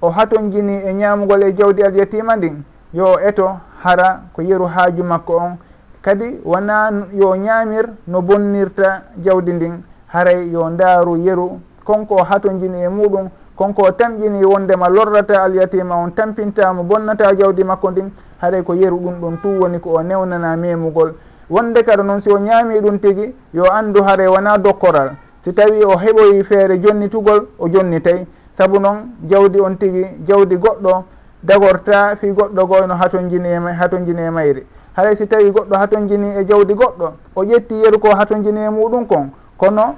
o 0.00 0.10
haton 0.10 0.50
jini 0.50 0.82
e 0.84 0.92
ñamugol 0.92 1.42
e 1.44 1.52
jawdi 1.54 1.82
alyatima 1.82 2.36
ndin 2.36 2.62
yo 2.92 3.18
eto 3.20 3.58
hara 3.82 4.22
ko 4.32 4.42
yeru 4.42 4.64
haaju 4.66 5.04
makko 5.04 5.36
on. 5.36 5.56
Kadi 6.02 6.40
wona 6.44 6.90
yo 7.12 7.34
ñamir 7.36 7.88
no 8.06 8.20
bonnirta 8.22 9.02
jawdi 9.24 9.52
ndin. 9.52 9.82
Haray 10.12 10.48
yo 10.50 10.70
ndaaru 10.70 11.16
yeru 11.16 11.60
konko 11.86 12.22
hatojini 12.24 12.82
e 12.82 12.88
muɗum 12.88 13.28
konko 13.56 13.92
tamƴini 13.92 14.44
wondema 14.44 14.88
lorrata 14.88 15.42
alyatima 15.44 15.94
on 15.96 16.10
tampintamo 16.10 16.82
bonnata 16.82 17.34
jawdi 17.34 17.64
makko 17.64 17.90
ndin. 17.90 18.10
Haɗay 18.42 18.62
ko 18.62 18.74
yeru 18.74 18.98
ɗum 18.98 19.20
ɗon 19.20 19.38
tu 19.40 19.48
woni 19.60 19.78
ko 19.80 19.90
o 19.96 20.02
newnana 20.02 20.56
memugol. 20.56 21.14
Wonde 21.48 21.82
kada 21.84 22.02
noon 22.02 22.20
si 22.20 22.30
o 22.30 22.38
ñaami 22.38 22.80
ɗum 22.80 22.98
tigui 22.98 23.34
yo 23.54 23.64
andu 23.72 24.02
haare 24.02 24.26
wona 24.28 24.58
dokkoral. 24.58 25.12
Si 25.44 25.54
tawi 25.54 25.82
o 25.84 25.96
heɓoyi 25.96 26.44
feere 26.44 26.78
jonnitugol 26.82 27.46
o 27.58 27.68
jonnitay. 27.68 28.26
Saabu 28.58 28.78
noon 28.78 29.14
jawdi 29.24 29.60
on 29.60 29.76
tigui 29.76 30.04
jawdi 30.26 30.56
goɗɗo 30.56 31.04
dagorta 31.42 32.16
fi 32.16 32.30
goɗɗo 32.30 32.66
go 32.66 32.86
no 32.86 32.94
haton 32.94 33.28
jini 33.30 33.48
e 33.48 33.72
haton 33.78 34.04
jini 34.04 34.22
e 34.22 34.30
mayri. 34.30 34.66
Haray 34.96 35.16
si 35.16 35.26
tawi 35.26 35.50
goɗɗo 35.50 35.74
haton 35.76 36.08
jini 36.08 36.36
e 36.36 36.44
jawdi 36.44 36.74
goɗɗo 36.74 37.12
o 37.36 37.42
ƴetti 37.44 37.74
yeru 37.74 37.98
ko 37.98 38.08
haton 38.14 38.42
jini 38.42 38.60
e 38.60 38.68
muɗum 38.68 39.06
kon. 39.06 39.30
Kono 39.56 39.94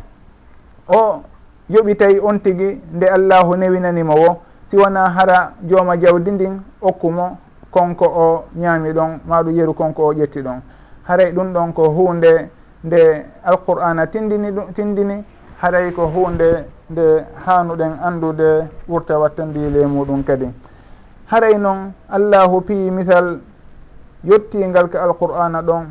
o 0.86 1.22
yoɓi 1.70 1.96
tawi 1.96 2.20
on 2.20 2.38
tigui 2.40 2.80
nde 2.94 3.04
allahu 3.08 3.56
newinanimo 3.56 4.14
wo. 4.14 4.36
Si 4.70 4.76
wona 4.76 5.08
hara 5.10 5.52
jooma 5.62 5.96
jawdi 5.96 6.30
ndin 6.30 6.60
okkumo 6.82 7.38
konko 7.70 8.04
o 8.04 8.44
ñaami 8.56 8.92
ɗon 8.92 9.20
maɗum 9.26 9.54
yeru 9.56 9.74
konko 9.74 10.02
o 10.08 10.12
ƴetti 10.14 10.42
ɗon. 10.42 10.60
Haray 11.08 11.32
ɗum 11.32 11.52
ɗon 11.52 11.72
ko 11.72 11.88
hunde 11.90 12.50
nde 12.84 13.24
alqur'ana 13.44 14.06
tindini 14.06 14.50
ɗum 14.50 14.72
tindini 14.74 15.24
haray 15.62 15.90
ko 15.92 16.06
hunde 16.06 16.64
nde 16.90 17.24
hanuɗen 17.46 17.92
andude 18.02 18.68
ɓurta 18.88 19.18
wattandile 19.18 19.86
muɗum 19.86 20.22
kadi. 20.24 20.48
Haray 21.30 21.56
noon 21.58 21.92
allahu 22.10 22.60
pii 22.60 22.90
misal 22.90 23.40
yettingal 24.24 24.88
ka 24.88 25.02
alqur'ana 25.02 25.62
ɗon 25.62 25.84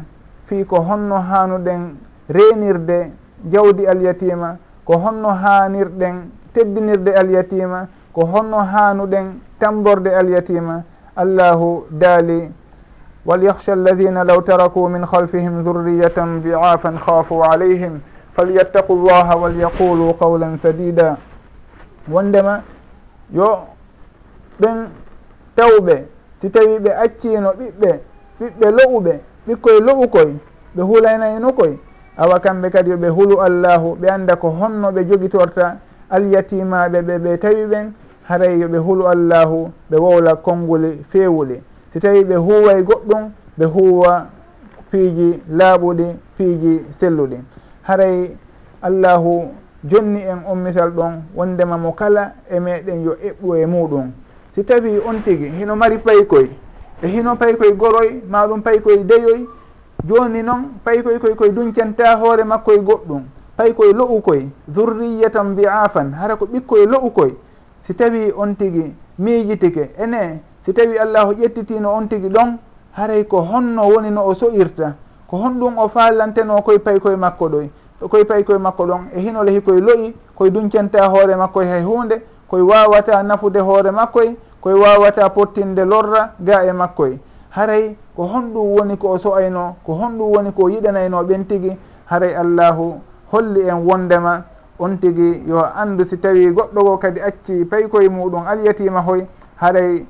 fii 0.46 0.66
ko 0.66 0.82
honno 0.82 1.16
hanuɗen 1.16 1.96
renirde 2.30 3.12
jawdi 3.52 3.88
alyatima 3.88 4.58
ko 4.88 4.98
honno 4.98 5.30
hanirɗen 5.30 6.16
teddinirde 6.54 7.12
alyatima 7.12 7.88
ko 8.14 8.26
honno 8.26 8.58
hanuɗen 8.58 9.40
tamborde 9.60 10.08
alyatima 10.16 10.84
allahu 11.16 11.86
daali 11.92 12.52
وليخشى 13.28 13.72
alladina 13.72 14.24
law 14.24 14.40
taraku 14.42 14.88
min 14.90 15.04
halfihim 15.04 15.60
dhurriyatan 15.64 16.42
diafan 16.44 16.96
khafu 16.98 17.44
alayhim 17.44 18.00
falyattaqu 18.36 18.96
llaha 18.96 19.36
walyaqulu 19.36 20.14
qawlan 20.16 20.56
sadida. 20.64 21.18
Wondema 22.08 22.62
yo 23.34 23.68
ɓen 24.62 24.88
tawɓe 25.56 26.06
si 26.42 26.50
tawi 26.50 26.80
ɓe 26.80 26.92
accino 26.96 27.52
ɓiɓɓe 27.60 27.92
ɓiɓɓe 28.40 28.68
lo'uɓe 28.78 29.14
ɓikkoye 29.48 29.80
lo'ukoy 29.80 30.32
ɓe 30.76 30.82
hulaynayno 30.82 31.40
nokoy 31.40 31.78
awa 32.18 32.40
kamɓe 32.40 32.70
kadi 32.70 32.92
yoɓe 32.92 33.08
hulu 33.08 33.42
allahu 33.42 33.96
ɓe 33.96 34.08
anda 34.10 34.36
ko 34.36 34.50
honno 34.50 34.92
ɓe 34.92 35.04
jogitorta 35.10 35.78
alyatimaɓe 36.10 37.02
ɓe 37.02 37.18
ɓe 37.18 37.38
tawi 37.38 37.66
ɓen 37.66 37.92
haray 38.24 38.60
yoɓe 38.60 38.78
hulu 38.78 39.08
allahu 39.08 39.72
ɓe 39.90 39.98
wowla 39.98 40.36
konnguli 40.36 41.04
fewuli 41.10 41.62
si 41.94 42.00
tawi 42.00 42.24
ɓe 42.24 42.36
huway 42.36 42.84
goɗɗum 42.84 43.32
ɓe 43.58 43.66
huwa 43.66 44.28
piiji 44.92 45.40
laaɓuɗi 45.50 46.06
piiji 46.38 46.82
selluɗi. 47.00 47.38
Haray 47.82 48.36
allahu 48.82 49.48
jonni 49.84 50.22
en 50.22 50.40
on 50.48 50.56
misal 50.58 50.92
ɗon 50.92 51.24
wondema 51.36 51.78
mo 51.78 51.92
kala 51.92 52.34
e 52.50 52.60
meɗen 52.60 53.04
yo 53.04 53.14
eɓɓu 53.14 53.56
e 53.56 53.66
muɗum. 53.66 54.12
Si 54.56 54.64
tawi 54.64 55.00
on 55.08 55.22
tigi 55.24 55.50
hino 55.50 55.76
mari 55.76 55.98
paykoye 55.98 56.50
e 57.02 57.08
hino 57.08 57.36
paykoye 57.36 57.72
goroy 57.74 58.22
maɗum 58.30 58.62
paykoye 58.62 59.04
deyoy 59.04 59.48
joni 60.06 60.44
noon 60.44 60.80
payi 60.84 61.04
koy 61.04 61.20
koye 61.20 61.36
koye 61.36 61.52
duñcanta 61.52 62.16
hoore 62.18 62.44
makko 62.44 62.72
e 62.72 62.78
goɗɗum. 62.80 63.22
Payi 63.58 63.74
koye 63.74 63.94
lo'u 63.94 64.22
koye 64.22 64.50
zurriyatan 64.74 65.56
bi'afan 65.56 66.14
hara 66.14 66.36
ko 66.36 66.46
ɓikkoye 66.46 66.86
lo'u 66.86 67.12
koy 67.12 67.34
si 67.88 67.94
tawi 67.94 68.32
on 68.38 68.56
tigi 68.56 68.94
miijitike 69.20 69.92
ene 69.98 70.42
si 70.66 70.74
tawi 70.74 70.98
allahu 70.98 71.32
ƴettitino 71.34 71.88
on 71.88 72.08
tigi 72.08 72.30
ɗon 72.30 72.58
haray 72.92 73.24
ko 73.26 73.42
honno 73.42 73.88
woni 73.90 74.10
no 74.12 74.26
o 74.28 74.34
so'irta. 74.34 74.94
Ko 75.28 75.38
honɗum 75.38 75.78
o 75.78 75.88
faalanteno 75.90 76.62
koye 76.62 76.80
payi 76.80 77.00
koye 77.00 77.16
makko 77.16 77.50
ɗoy. 77.50 77.70
Koye 78.10 78.26
payi 78.26 78.44
koye 78.44 78.60
makko 78.60 78.84
ɗon 78.86 79.02
e 79.16 79.20
hino 79.20 79.44
lehi 79.44 79.62
koye 79.62 79.82
lo'i 79.82 80.14
koye 80.36 80.52
duñcanta 80.52 81.08
hoore 81.10 81.36
makkoye 81.36 81.70
hay 81.70 81.84
hunde 81.84 82.22
koye 82.48 82.64
wawata 82.64 83.24
nafude 83.24 83.60
hoore 83.60 83.92
makkoye 83.92 84.36
koye 84.62 84.76
wawata 84.76 85.30
pottinde 85.30 85.86
lorra 85.86 86.34
ga 86.40 86.64
e 86.66 86.72
makkoye 86.72 87.20
haray 87.58 87.96
ko 88.16 88.24
honɗum 88.24 88.78
woni 88.78 88.98
ko 88.98 89.10
o 89.10 89.18
so'ayno 89.18 89.76
ko 89.86 89.94
honɗum 89.94 90.30
woni 90.36 90.52
ko 90.54 90.70
yiɗanayno 90.70 91.24
ɓen 91.24 91.48
tigi 91.48 91.72
haray 92.06 92.36
allahu 92.36 93.02
holli 93.32 93.62
en 93.68 93.82
wondema 93.82 94.44
on 94.80 94.98
tigi 94.98 95.44
yo 95.48 95.58
andu 95.76 96.06
si 96.06 96.18
tawi 96.20 96.52
goɗɗo 96.52 96.84
go 96.84 96.98
kadi 96.98 97.20
acci 97.20 97.66
paykoye 97.66 98.10
muɗum 98.10 98.46
alyatima 98.48 99.02
hoy 99.02 99.26
haray 99.56 100.06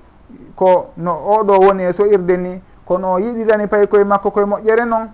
ko 0.56 0.92
no 0.98 1.12
oɗo 1.40 1.54
woni 1.66 1.84
e 1.84 1.94
so'irde 1.94 2.38
ni 2.38 2.62
kono 2.86 3.14
o 3.14 3.20
yiɗirani 3.20 3.68
paykoye 3.68 4.04
makko 4.04 4.32
koye 4.32 4.46
moƴƴere 4.46 4.86
noon 4.86 5.08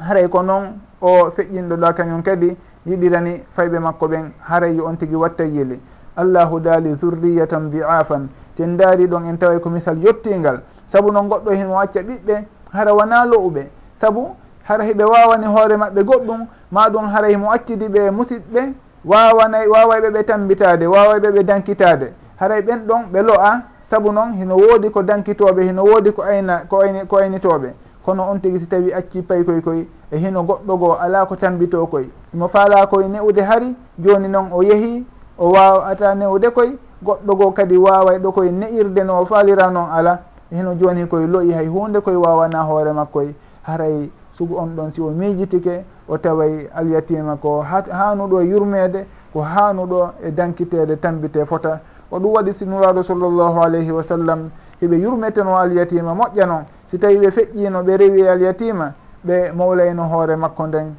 haray 0.00 0.28
ko 0.28 0.42
noon 0.42 0.80
o 1.00 1.30
feƴƴinɗo 1.30 1.76
ɗa 1.76 1.92
kañum 1.94 2.22
kadi 2.22 2.56
yiɗirani 2.86 3.42
fayɓe 3.56 3.78
makko 3.78 4.08
ɓen 4.08 4.32
haray 4.48 4.74
yo 4.76 4.84
on 4.86 4.96
tigi 4.96 5.14
watta 5.14 5.44
yeli. 5.44 5.80
Allahu 6.16 6.60
daali 6.60 6.94
zurriyatan 7.00 7.70
bi'afan 7.70 8.28
sen 8.56 8.76
daari 8.76 9.06
ɗon 9.06 9.26
en 9.26 9.36
tawa 9.38 9.58
ko 9.58 9.70
misal 9.70 9.98
yettingal 9.98 10.60
saabu 10.94 11.12
noon 11.12 11.28
goɗɗo 11.28 11.50
himo 11.50 11.80
acca 11.80 12.00
ɓiɓɓe 12.02 12.44
hara 12.72 12.94
wona 12.94 13.24
lo'uɓe. 13.26 13.66
Saabu 14.00 14.36
hara 14.62 14.84
hiɓe 14.84 15.04
wawani 15.04 15.46
hoore 15.46 15.76
maɓɓe 15.76 16.02
goɗɗum 16.04 16.46
maɗum 16.70 17.06
hara 17.06 17.28
himo 17.28 17.50
accidi 17.50 17.88
ɓe 17.88 18.10
musidɓe 18.10 18.72
wawanay 19.04 19.66
wawayɓe 19.66 20.10
ɓe 20.10 20.22
tambitade 20.24 20.86
wawayɓe 20.86 21.30
ɓe 21.34 21.42
dankitade. 21.42 22.12
Haray 22.36 22.58
e 22.58 22.62
ɓen 22.62 22.86
ɗon 22.86 23.02
ɓe 23.12 23.22
lo'a 23.22 23.62
saabu 23.90 24.12
noon 24.12 24.32
hino 24.32 24.54
woodi 24.56 24.90
ko 24.90 25.02
dankitoɓe 25.02 25.62
hino 25.62 25.82
woodi 25.82 26.12
ko 26.12 26.22
ayna 26.22 26.62
ko 26.68 26.80
ayni 26.80 27.06
ko 27.08 27.16
aynitoɓe. 27.16 27.74
Kono 28.04 28.30
on 28.30 28.38
tigui 28.38 28.60
si 28.60 28.66
tawi 28.66 28.92
acci 28.92 29.22
pay 29.22 29.44
koy 29.44 29.60
koy 29.62 29.88
e 30.12 30.16
hino 30.16 30.42
goɗɗo 30.42 30.78
goo 30.78 30.92
ala 31.00 31.26
ko 31.26 31.34
tambito 31.36 31.86
koy. 31.86 32.08
Imo 32.34 32.48
faala 32.48 32.86
koye 32.86 33.08
newude 33.08 33.42
hari 33.42 33.74
joni 33.98 34.28
noon 34.28 34.52
o 34.52 34.62
yeehi 34.62 35.04
o 35.38 35.50
wawata 35.50 36.14
newude 36.14 36.50
koy 36.54 36.78
goɗɗo 37.02 37.36
goo 37.36 37.50
kadi 37.50 37.76
waway 37.76 38.18
ɗo 38.18 38.32
koye 38.32 38.52
ne'irde 38.52 39.04
no 39.04 39.20
o 39.20 39.26
faalira 39.26 39.70
noon 39.70 39.90
ala. 39.90 40.18
hino 40.50 40.74
joni 40.74 41.06
koye 41.06 41.26
loyi 41.26 41.52
hay 41.52 41.66
hunde 41.66 42.00
koye 42.00 42.16
wawana 42.16 42.62
hoore 42.62 42.92
makkoye 42.92 43.34
haray 43.62 44.10
sugu 44.38 44.56
on 44.58 44.76
ɗon 44.76 44.92
si 44.92 45.00
o 45.00 45.10
miijitike 45.10 45.84
o 46.08 46.18
taway 46.18 46.66
alyatima 46.74 47.36
ko 47.36 47.62
hanuɗo 47.62 48.40
e 48.42 48.46
yurmede 48.46 49.06
ko 49.32 49.40
hanuɗo 49.42 50.10
e 50.24 50.30
dankitede 50.30 50.96
tambite 51.00 51.44
fota. 51.46 51.80
O 52.10 52.18
ɗum 52.18 52.32
waɗi 52.34 52.52
sinuraɗo 52.52 53.02
sallllahu 53.02 53.60
alayhi 53.62 53.90
wa 53.90 54.02
sallam 54.02 54.50
hiɓe 54.80 54.96
yurmeteno 55.02 55.56
alyatima 55.56 56.14
moƴƴano 56.14 56.64
si 56.90 56.98
tawi 56.98 57.16
ɓe 57.18 57.30
feƴƴino 57.30 57.82
ɓe 57.82 57.96
rewi 57.96 58.20
e 58.22 58.28
alyatima 58.28 58.92
ɓe 59.26 59.52
mawlayno 59.52 60.02
hoore 60.04 60.36
makko 60.36 60.66
nden. 60.66 60.94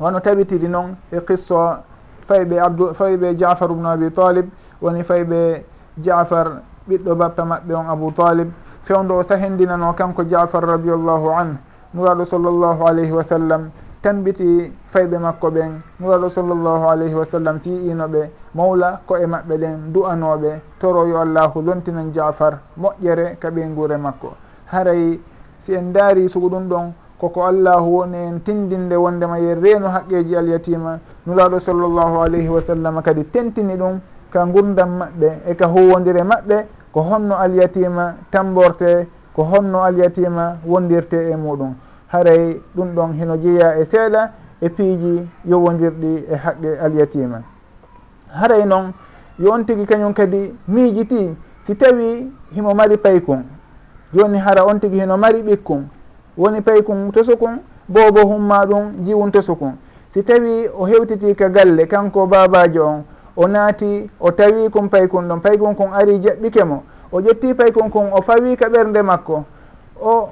Wono 0.00 0.20
tabitiri 0.20 0.68
noon 0.68 0.96
e 1.10 1.20
qisso 1.20 1.76
fayɓe 2.28 2.58
abdou 2.60 2.94
fayɓe 2.94 3.36
jafar 3.38 3.70
ubnu 3.70 3.88
abi 3.88 4.10
talib 4.10 4.46
woni 4.82 5.02
fayɓe 5.02 5.64
jafar 6.04 6.62
ɓiɗɗo 6.88 7.14
bappa 7.16 7.42
maɓɓe 7.44 7.74
on 7.74 7.88
abou 7.90 8.12
talib 8.12 8.50
fewndo 8.86 9.18
o 9.18 9.22
sahendinano 9.22 9.92
kanko 9.98 10.22
jafar 10.24 10.62
radiallahu 10.64 11.28
an 11.34 11.58
nuraɗo 11.94 12.24
sallllahu 12.24 12.86
alayhi 12.86 13.10
wa 13.12 13.24
sallam 13.24 13.70
tambiti 14.00 14.72
fayɓe 14.92 15.18
makko 15.18 15.50
ɓen 15.50 15.72
nuraɗo 16.00 16.28
sallllahu 16.30 16.84
alayhi 16.88 17.14
wa 17.14 17.24
sallam 17.24 17.58
si 17.60 17.70
yiinoɓe 17.70 18.30
mawla 18.54 19.00
ko 19.06 19.16
e 19.18 19.26
maɓɓe 19.26 19.54
ɗen 19.58 19.92
du'anoɓe 19.92 20.60
toroyo 20.78 21.18
allahu 21.20 21.62
lontinan 21.62 22.12
jafar 22.14 22.58
moƴƴere 22.78 23.36
ka 23.40 23.50
ɓe 23.50 23.96
makko. 23.98 24.34
Haray 24.70 25.18
si 25.64 25.72
en 25.74 25.90
daari 25.92 26.28
sugu 26.28 26.48
ɗum 26.48 26.68
ɗon 26.68 26.92
koko 27.18 27.42
allahu 27.44 27.90
woni 27.98 28.16
en 28.18 28.38
tindinde 28.44 28.94
wondema 28.94 29.38
yo 29.40 29.54
reeno 29.60 29.88
haqqeji 29.88 30.36
alyatima 30.36 30.98
nuraɗo 31.26 31.58
sallllahu 31.60 32.22
alayhi 32.22 32.48
wa 32.48 32.60
sallam 32.62 33.02
kadi 33.02 33.24
tentini 33.32 33.74
ɗum 33.74 33.98
ka 34.30 34.44
gurdam 34.46 34.98
maɓɓe 34.98 35.28
e 35.50 35.54
ka 35.56 35.66
huwodire 35.66 36.22
maɓɓe 36.22 36.66
ko 36.96 37.02
honno 37.02 37.36
alyatima 37.36 38.14
tamborte 38.30 39.06
ko 39.34 39.44
honno 39.44 39.84
alyatima 39.84 40.56
wondirte 40.66 41.30
e 41.30 41.36
muɗum. 41.36 41.74
Haray 42.08 42.60
ɗum 42.74 42.94
ɗon 42.94 43.12
hino 43.12 43.36
jeeya 43.36 43.76
e 43.78 43.84
seeɗa 43.84 44.30
e 44.62 44.68
piiji 44.70 45.28
yowodirɗi 45.44 46.24
e 46.32 46.36
haqqe 46.36 46.78
alyatima. 46.80 47.42
Haray 48.28 48.64
noon 48.64 48.94
yo 49.38 49.52
on 49.52 49.64
tigi 49.64 49.84
kañum 49.84 50.14
kadi 50.14 50.54
miijiti 50.68 51.36
si 51.66 51.74
tawi 51.76 52.32
himo 52.54 52.74
mari 52.74 52.96
paykun. 52.96 53.44
Joni 54.14 54.38
hara 54.38 54.64
on 54.64 54.80
tigui 54.80 55.00
hino 55.00 55.18
mari 55.18 55.42
ɓikkon 55.42 55.82
woni 56.38 56.62
paykun 56.62 57.12
tosukun 57.12 57.60
bobo 57.88 58.20
humma 58.20 58.64
ɗum 58.64 59.04
jiwun 59.04 59.30
tosukun 59.30 59.76
si 60.14 60.22
tawi 60.22 60.68
o 60.78 60.86
hewtiti 60.86 61.34
ka 61.34 61.48
galle 61.50 61.86
kanko 61.86 62.26
babajo 62.26 62.86
on 62.86 63.04
o 63.36 63.46
naati 63.46 64.10
o 64.20 64.30
tawi 64.30 64.70
kon 64.70 64.88
paykun 64.88 65.28
ɗon. 65.28 65.40
Paykun 65.40 65.74
kon 65.74 65.92
ari 65.92 66.20
jaɓɓike 66.22 66.64
mo. 66.64 66.82
O 67.12 67.20
ƴetti 67.20 67.54
paykun 67.54 67.90
kon 67.90 68.10
o 68.12 68.22
fawi 68.22 68.56
ka 68.56 68.68
ɓernde 68.68 69.02
makko. 69.02 69.44
O 70.00 70.28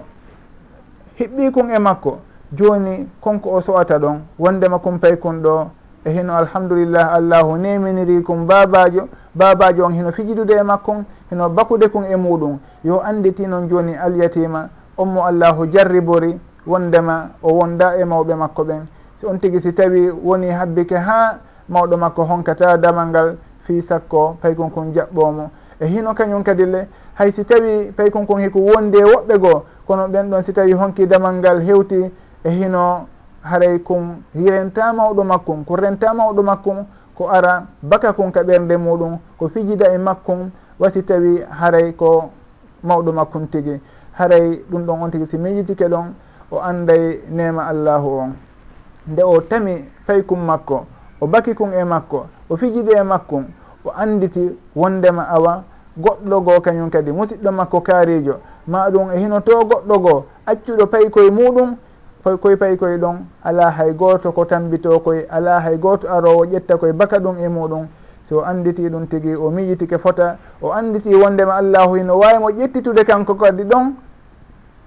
hiɓɓi 1.18 1.52
kon 1.52 1.70
e 1.70 1.78
makko. 1.78 2.18
Joni 2.52 3.08
konko 3.20 3.50
o 3.50 3.60
sowata 3.60 3.98
ɗon. 3.98 4.20
Wondema 4.38 4.78
kon 4.78 4.98
paykun 4.98 5.42
ɗo 5.42 5.66
e 6.04 6.10
hino 6.12 6.36
alhamdulillah 6.36 7.14
allahu 7.14 7.56
neminiri 7.56 8.22
kon 8.22 8.44
babajo 8.46 9.08
babajo 9.34 9.84
on 9.86 9.92
hino 9.94 10.12
fijidude 10.12 10.52
e 10.52 10.62
makkon 10.62 11.04
hino 11.30 11.48
bakude 11.48 11.88
kon 11.88 12.04
e 12.04 12.16
muɗum 12.16 12.58
yo 12.84 13.00
anditi 13.00 13.46
noon 13.46 13.68
joni 13.68 13.94
alyatima 13.96 14.68
on 14.98 15.06
mo 15.08 15.24
allahu 15.24 15.66
jarribori 15.72 16.38
wondema 16.66 17.30
o 17.42 17.54
wonda 17.54 17.96
e 17.96 18.04
mawɓe 18.04 18.34
makko 18.34 18.64
ɓen. 18.64 18.86
So 19.20 19.28
on 19.30 19.38
tigui 19.38 19.60
si 19.60 19.72
tawi 19.72 20.10
woni 20.10 20.50
habbike 20.50 20.96
ha 20.96 21.38
mawɗo 21.68 21.96
makko 21.96 22.24
honkata 22.24 22.77
damal 22.77 23.09
ngal 23.09 23.37
fi 23.64 23.83
sakko 23.83 24.37
pay 24.40 24.55
kon 24.55 24.92
jaɓɓomo. 24.92 25.50
E 25.81 25.87
hino 25.87 26.14
kañum 26.14 26.42
kadi 26.42 26.66
le 26.66 26.88
hay 27.14 27.33
si 27.33 27.44
tawi 27.44 27.92
pay 27.96 28.11
kon 28.11 28.38
hiko 28.38 28.59
wondi 28.59 28.98
e 28.98 29.05
woɓɓe 29.05 29.38
goo 29.38 29.64
kono 29.87 30.09
ɓen 30.09 30.31
ɗon 30.31 30.42
si 30.42 30.53
tawi 30.53 30.72
honki 30.72 31.07
damal 31.07 31.35
ngal 31.35 31.61
hewti 31.62 32.11
e 32.44 32.50
hino 32.50 33.07
haray 33.42 33.79
kon 33.83 34.22
renta 34.35 34.92
mawɗo 34.92 35.24
makkum 35.24 35.64
ko 35.64 35.77
renta 35.77 36.14
mawɗo 36.14 36.42
makkum 36.42 36.87
ko 37.14 37.29
ara 37.29 37.66
baka 37.83 38.12
kon 38.12 38.31
ka 38.31 38.42
ɓernde 38.42 38.77
muɗum 38.77 39.18
ko 39.38 39.48
fijida 39.48 39.92
e 39.92 39.98
makkum 39.98 40.50
wasi 40.79 41.03
tawi 41.03 41.42
haray 41.61 41.92
ko 41.92 42.31
mawɗo 42.83 43.12
makkum 43.12 43.46
tigi. 43.48 43.81
Haray 44.18 44.62
ɗum 44.70 44.87
ɗon 44.87 45.03
on 45.03 45.11
tigi 45.11 45.27
si 45.27 45.38
miijitike 45.38 45.88
ɗon 45.88 46.14
o 46.50 46.61
anday 46.61 47.20
nema 47.31 47.66
allahu 47.66 48.18
on. 48.18 48.33
Nde 49.09 49.22
o 49.22 49.40
tami 49.40 49.85
faykum 50.07 50.38
makko 50.44 50.87
o 51.24 51.26
baki 51.26 51.54
kon 51.54 51.72
e 51.72 51.84
makko 51.84 52.26
o 52.50 52.56
fijidi 52.56 52.92
e 52.92 53.02
makkon 53.02 53.44
o 53.84 53.90
anditi 53.96 54.50
wondema 54.76 55.28
awa 55.28 55.62
goɗɗo 55.98 56.40
goo 56.44 56.60
kañum 56.60 56.90
kadi 56.90 57.12
musidɗo 57.12 57.50
makko 57.52 57.80
kaarijo 57.80 58.37
ma 58.66 58.90
ɗum 58.90 59.10
e 59.14 59.18
hino 59.18 59.40
to 59.40 59.52
goɗɗo 59.64 59.98
goo 59.98 60.24
accuɗo 60.46 60.87
pay 60.87 61.10
koye 61.10 61.30
muɗum 61.30 61.76
koye 62.42 62.56
pay 62.56 62.76
koye 62.76 62.98
ɗon 62.98 63.16
ala 63.42 63.70
hay 63.70 63.92
gooto 63.92 64.32
ko 64.32 64.44
tambito 64.44 65.00
koye 65.00 65.26
ala 65.30 65.60
hay 65.60 65.76
gooto 65.78 66.08
arowo 66.08 66.44
ƴetta 66.44 66.76
koye 66.76 66.92
baka 66.92 67.18
ɗum 67.18 67.38
e 67.38 67.48
muɗum. 67.48 67.87
So 68.28 68.44
anditi 68.44 68.88
ɗum 68.88 69.06
tigi 69.06 69.34
o 69.34 69.50
miijitike 69.50 69.98
fota 69.98 70.37
o 70.62 70.72
anditi 70.72 71.14
wondema 71.14 71.54
allahu 71.56 71.94
hino 71.94 72.18
wawimo 72.18 72.50
ƴettitude 72.50 73.04
kanko 73.04 73.34
kadi 73.34 73.64
ɗon 73.64 73.92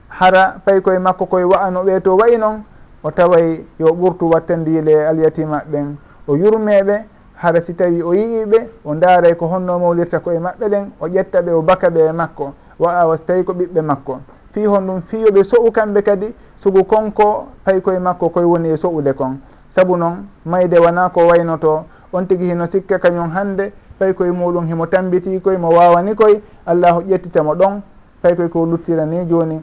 hara 0.09 0.59
pay 0.65 0.81
koye 0.81 0.99
makko 0.99 1.25
koye 1.25 1.43
wa'ano 1.45 1.83
ɓe 1.83 2.01
to 2.01 2.15
wayi 2.17 2.37
noon 2.37 2.63
o 3.03 3.11
taway 3.11 3.63
yo 3.79 3.87
ɓurtu 3.93 4.29
wattandile 4.29 5.07
alyatima 5.07 5.61
ɓen 5.71 5.97
o 6.27 6.35
yurmeɓe 6.35 7.05
hara 7.35 7.61
si 7.61 7.73
tawi 7.73 8.01
o 8.01 8.13
yiiɓe 8.13 8.67
o 8.85 8.95
daaray 8.95 9.35
ko 9.35 9.47
honno 9.47 9.79
mawlirta 9.79 10.19
koye 10.19 10.39
maɓɓe 10.39 10.69
ɗen 10.69 10.91
o 10.99 11.07
ƴetta 11.07 11.41
ɓe 11.41 11.51
o 11.51 11.61
baka 11.61 11.89
ɓe 11.89 12.09
e 12.09 12.11
makko 12.11 12.53
wa 12.79 12.91
awa 12.99 13.17
so 13.17 13.23
tawi 13.25 13.43
ko 13.43 13.53
ɓiɓɓe 13.53 13.81
makko. 13.81 14.19
Fi 14.53 14.65
hon 14.65 14.81
ɗum 14.87 15.01
fiyoɓe 15.01 15.43
so'u 15.43 15.71
kamɓe 15.71 16.01
kadi 16.01 16.33
sugu 16.59 16.83
konko 16.83 17.47
fayi 17.65 17.81
koye 17.81 17.99
makko 17.99 18.29
koye 18.29 18.45
woni 18.45 18.69
e 18.69 18.77
so'ude 18.77 19.13
kon. 19.13 19.37
Saabu 19.69 19.97
noon 19.97 20.27
mayde 20.45 20.77
wona 20.79 21.09
ko 21.09 21.27
waynoto 21.27 21.85
on 22.13 22.25
tigui 22.25 22.49
hino 22.49 22.65
sikka 22.67 22.99
kañum 22.99 23.29
hande 23.31 23.71
fayi 23.99 24.13
koye 24.13 24.31
muɗum 24.31 24.65
himo 24.65 24.85
tambiti 24.87 25.39
koye 25.41 25.57
mo 25.57 25.69
wawani 25.69 26.15
koye 26.15 26.41
allahu 26.65 27.01
ƴettitamo 27.01 27.55
ɗon 27.55 27.81
fayi 28.21 28.35
koye 28.35 28.49
ko 28.49 28.65
luttira 28.65 29.05
ni 29.05 29.25
joni. 29.25 29.61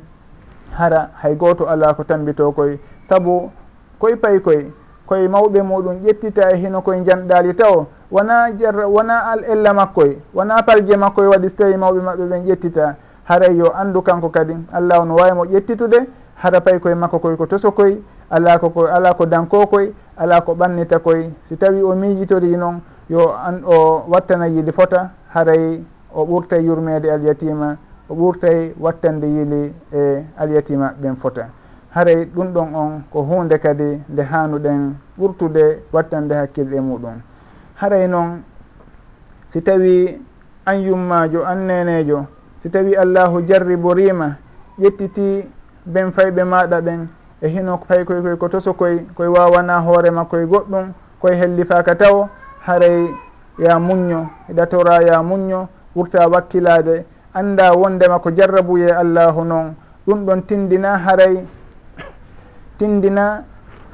Hara 0.77 1.11
hay 1.23 1.35
goto 1.35 1.67
ala 1.67 1.95
ko 1.95 2.05
tambito 2.05 2.53
koye 2.53 2.79
saabu 3.09 3.51
koye 3.99 4.17
payi 4.17 4.41
koye 4.41 4.73
koye 5.07 5.29
mawɓe 5.29 5.63
muɗum 5.63 5.97
ƴettita 6.05 6.51
e 6.53 6.57
hino 6.57 6.81
koye 6.81 7.05
janɗali 7.05 7.55
taw 7.55 7.87
wona 8.11 8.51
jar 8.59 8.77
wona 8.89 9.19
al 9.33 9.45
ella 9.45 9.73
makkoye 9.75 10.19
wona 10.35 10.63
palje 10.63 10.97
makkoye 10.97 11.29
waɗi 11.29 11.49
so 11.49 11.57
tawi 11.57 11.77
mawɓe 11.77 12.01
maɓɓe 12.01 12.25
ɓen 12.29 12.45
ƴettita. 12.47 12.95
Haray 13.25 13.57
yo 13.57 13.73
andu 13.75 14.03
kanko 14.03 14.29
kadi 14.29 14.55
allah 14.73 15.01
ono 15.01 15.15
wawi 15.15 15.33
mo 15.35 15.45
ƴettitude 15.45 16.07
hara 16.37 16.61
pay 16.61 16.79
koye 16.79 16.95
makko 16.95 17.19
koye 17.19 17.37
ko 17.37 17.47
toso 17.47 17.71
koye 17.73 17.99
ala 18.31 18.59
koko 18.59 18.87
ala 18.87 19.15
ko 19.15 19.27
danko 19.27 19.67
koye 19.67 19.93
ala 20.17 20.41
ko 20.41 20.53
ɓannita 20.55 20.99
koye 20.99 21.31
si 21.49 21.57
tawi 21.57 21.83
o 21.83 21.95
miijitori 21.95 22.57
noon 22.57 22.81
yo 23.09 23.33
an 23.47 23.63
o 23.65 24.05
wattana 24.09 24.47
yiili 24.49 24.73
fota 24.73 25.11
haray 25.35 25.81
o 26.15 26.25
ɓurtay 26.25 26.65
yurmede 26.65 27.11
alyatima 27.13 27.77
o 28.09 28.15
ɓurtay 28.15 28.73
wattande 28.81 29.25
yiili 29.27 29.73
e 29.93 30.25
alyatima 30.37 30.93
ɓen 31.01 31.17
fota. 31.17 31.49
haray 31.95 32.25
ɗum 32.25 32.53
ɗon 32.53 32.75
on 32.75 33.03
ko 33.13 33.23
hunde 33.23 33.59
kadi 33.59 34.01
nde 34.09 34.23
hanuɗen 34.23 34.95
ɓurtude 35.19 35.83
wattande 35.93 36.33
hakkille 36.35 36.81
muɗum. 36.81 37.21
Haray 37.77 38.09
noon 38.09 38.43
si 39.53 39.63
tawi 39.63 40.21
an 40.67 40.77
yummajo 40.83 41.45
an 41.45 41.67
nenejo 41.67 42.27
si 42.63 42.71
tawi 42.71 42.97
allahu 42.97 43.43
jarribo 43.47 43.95
rima 43.95 44.37
ƴettiti 44.79 45.45
ɓen 45.87 46.11
fayɓe 46.13 46.45
maɗa 46.45 46.81
ɓen 46.81 47.07
e 47.41 47.49
hino 47.49 47.79
fay 47.89 48.05
koy 48.05 48.23
koy 48.23 48.37
ko 48.37 48.49
toso 48.49 48.73
koy 48.75 48.99
koye 49.15 49.29
wawana 49.29 49.79
hoorema 49.81 50.25
koye 50.25 50.47
goɗɗum 50.47 50.93
koye 51.21 51.37
hellifaka 51.37 51.95
taw 51.95 52.29
haray 52.67 53.07
ya 53.59 53.79
muñño 53.79 54.29
ɗatora 54.49 55.03
ya 55.07 55.23
muñño 55.23 55.69
ɓurta 55.95 56.27
wakkilade 56.29 57.05
anda 57.35 57.73
wondema 57.75 58.19
ko 58.19 58.31
jarrabuye 58.31 58.91
allahu 58.91 59.45
noon 59.45 59.75
ɗum 60.07 60.25
ɗon 60.27 60.43
tindina 60.47 60.99
haray 60.99 61.45
tindina 62.79 63.45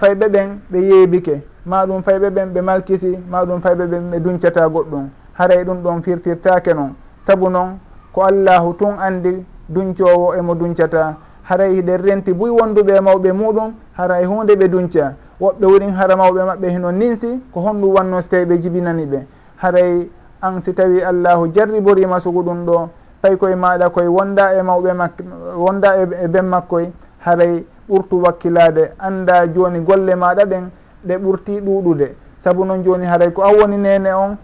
fayɓe 0.00 0.28
ɓen 0.28 0.48
ɓe 0.70 0.78
yeebike. 0.78 1.42
Ma 1.66 1.86
ɗum 1.86 2.02
fayɓe 2.02 2.30
ɓen 2.30 2.52
ɓe 2.54 2.60
malkisi 2.60 3.18
ma 3.30 3.44
ɗum 3.44 3.60
fayɓe 3.60 3.86
ɓen 3.86 4.10
ɓe 4.10 4.20
duncata 4.20 4.68
goɗɗum. 4.68 5.08
Haray 5.38 5.64
ɗum 5.64 5.82
ɗon 5.82 6.02
firtirtake 6.02 6.74
noon 6.74 6.94
saabu 7.26 7.48
noon 7.50 7.78
ko 8.12 8.22
allahu 8.22 8.74
tun 8.78 8.98
andi 8.98 9.44
duncowo 9.68 10.34
emo 10.34 10.54
duncata. 10.54 11.16
Haray 11.48 11.74
hiɗen 11.74 12.02
renti 12.02 12.32
buy 12.32 12.50
wonduɓe 12.50 13.00
mawɓe 13.00 13.32
muɗum 13.32 13.72
haray 13.96 14.22
e 14.22 14.26
hunde 14.26 14.56
ɓe 14.56 14.68
dunca. 14.68 15.14
Woɓɓe 15.40 15.66
wurin 15.66 15.94
hara 15.94 16.16
mawɓe 16.16 16.44
maɓɓe 16.44 16.68
hino 16.70 16.90
ninsi 16.92 17.40
ko 17.52 17.60
honɗum 17.60 17.94
wanno 17.94 18.22
so 18.22 18.28
tawi 18.28 18.44
ɓe 18.44 18.62
jibinani 18.62 19.06
ɓe. 19.06 19.26
Haray 19.56 20.10
an 20.42 20.60
si 20.60 20.72
tawi 20.72 21.02
allahu 21.02 21.48
jarriborima 21.54 22.20
sugu 22.20 22.42
ɗum 22.42 22.64
ɗo 22.66 22.88
fay 23.22 23.36
koye 23.36 23.54
maɗa 23.54 23.90
koye 23.90 24.08
wonda 24.08 24.54
e 24.58 24.62
mawɓe 24.62 24.92
mak 24.94 25.12
wonda 25.56 25.96
e, 25.96 26.24
e 26.24 26.28
ben 26.28 26.46
makkoye 26.46 26.90
haray 27.18 27.64
ɓurtu 27.90 28.22
wakkilade 28.22 28.92
anda 28.98 29.46
joni 29.46 29.80
golle 29.80 30.14
maɗa 30.14 30.44
ɗen 30.44 30.70
ɗe 31.06 31.16
ɓurti 31.18 31.60
ɗuɗude 31.60 32.14
saabu 32.44 32.64
noon 32.64 32.82
joni 32.84 33.04
haray 33.06 33.30
ko 33.32 33.42
an 33.42 33.54
woni 33.60 33.76
nene 33.76 34.12
on 34.14 34.36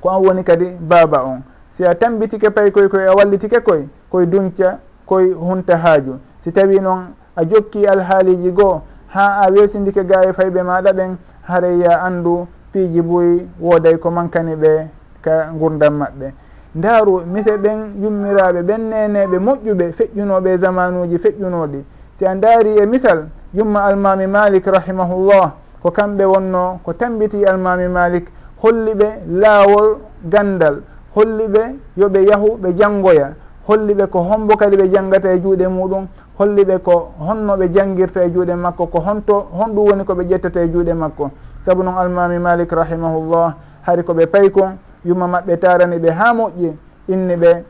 ko 0.00 0.08
an 0.10 0.22
woni 0.24 0.42
kadi 0.44 0.66
baaba 0.80 1.22
on. 1.24 1.42
Si 1.76 1.84
a 1.84 1.94
tambitike 1.94 2.50
pay 2.50 2.70
koye 2.70 2.88
koye 2.88 3.06
a 3.06 3.14
wallitike 3.14 3.60
koye 3.60 3.88
koye 4.10 4.26
dunca 4.26 4.78
koye 5.06 5.32
hunta 5.34 5.76
haaju. 5.76 6.18
Si 6.44 6.52
tawi 6.52 6.80
noon 6.80 7.12
a 7.36 7.44
jokki 7.44 7.86
alhaaliji 7.86 8.50
goo 8.52 8.80
ha 9.08 9.42
a 9.44 9.50
weesindike 9.50 10.04
ga 10.06 10.22
e 10.28 10.32
fayɓe 10.32 10.62
maɗa 10.62 10.92
ɓen 10.92 11.16
haray 11.42 11.78
ya 11.80 12.00
andu 12.02 12.46
piiji 12.72 13.02
boyi 13.02 13.46
wooday 13.60 13.96
ko 13.98 14.10
mankani 14.10 14.54
ɓe 14.56 14.86
ka 15.22 15.50
gurdam 15.58 15.94
maɓɓe. 15.98 16.32
Ndaaru 16.74 17.22
mise 17.26 17.56
ɓen 17.56 17.78
yummiraɓe 18.02 18.62
ɓen 18.62 18.80
neneɓe 18.90 19.38
moƴƴuɓe 19.38 19.92
feƴƴunoɓe 19.92 20.56
zamanuji 20.58 21.18
feƴƴunoɗi 21.18 21.84
si 22.20 22.26
a 22.26 22.34
ndaari 22.34 22.76
e 22.78 22.86
misal 22.86 23.24
yumma 23.54 23.84
almami 23.84 24.26
malik 24.26 24.66
rahimahullah 24.66 25.52
ko 25.82 25.90
kamɓe 25.90 26.24
wonno 26.24 26.78
ko 26.84 26.92
tambiti 26.92 27.44
almami 27.46 27.88
malik 27.88 28.26
holli 28.62 28.92
ɓe 28.94 29.08
laawol 29.40 29.96
gandal 30.24 30.82
holli 31.16 31.48
ɓe 31.48 31.62
yoɓe 31.96 32.20
yahu 32.30 32.58
ɓe 32.62 32.72
janngoya 32.78 33.32
holli 33.66 33.94
ɓe 33.94 34.06
ko 34.06 34.18
hombo 34.20 34.56
kadi 34.56 34.76
ɓe 34.76 34.90
janngata 34.92 35.32
e 35.32 35.40
juuɗe 35.40 35.66
muɗum 35.68 36.06
holli 36.38 36.64
ɓe 36.64 36.78
ko 36.84 37.08
honno 37.26 37.56
ɓe 37.56 37.68
janngirta 37.74 38.24
e 38.24 38.30
juuɗe 38.30 38.54
makko 38.54 38.86
ko 38.86 39.00
honto 39.00 39.48
honɗum 39.58 39.86
woni 39.88 40.04
ko 40.04 40.12
ɓe 40.14 40.24
ƴettata 40.28 40.60
e 40.62 40.68
juuɗe 40.68 40.92
makko. 40.94 41.30
Sabu 41.64 41.82
noon 41.82 41.96
almami 41.96 42.38
malik 42.38 42.70
rahimahullah 42.72 43.54
hari 43.86 44.02
koɓe 44.02 44.26
pay 44.26 44.50
kon 44.50 44.76
yumma 45.06 45.26
maɓɓe 45.26 45.56
tarani 45.58 45.96
ɓe 45.98 46.10
ha 46.10 46.34
moƴƴi 46.34 46.72
inni 47.08 47.36
ɓe 47.36 47.64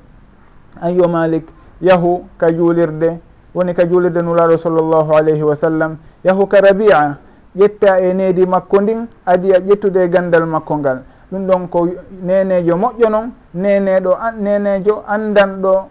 ayyo 0.82 1.06
malik 1.08 1.46
yahu 1.80 2.24
ka 2.36 2.50
juulirde 2.50 3.20
woni 3.54 3.74
ka 3.74 3.84
juulirde 3.84 4.22
nulaaɗo 4.22 4.58
sallllahu 4.58 5.12
alayhi 5.16 5.42
wa 5.42 5.56
sallam 5.56 5.96
yahu 6.24 6.46
ka 6.46 6.60
rabia 6.60 7.16
ƴetta 7.56 7.98
e 8.00 8.14
needi 8.14 8.46
makko 8.46 8.80
ndin 8.80 9.06
adiya 9.26 9.58
ƴettude 9.58 10.04
e 10.04 10.08
ganndal 10.08 10.46
makko 10.46 10.76
ngal. 10.78 11.02
Ɗum 11.32 11.46
ɗon 11.46 11.68
ko 11.68 11.88
nenejo 12.22 12.76
moƴƴo 12.76 13.08
noon 13.10 13.32
neneɗo 13.54 14.16
nenejo 14.38 15.02
andanɗo 15.06 15.88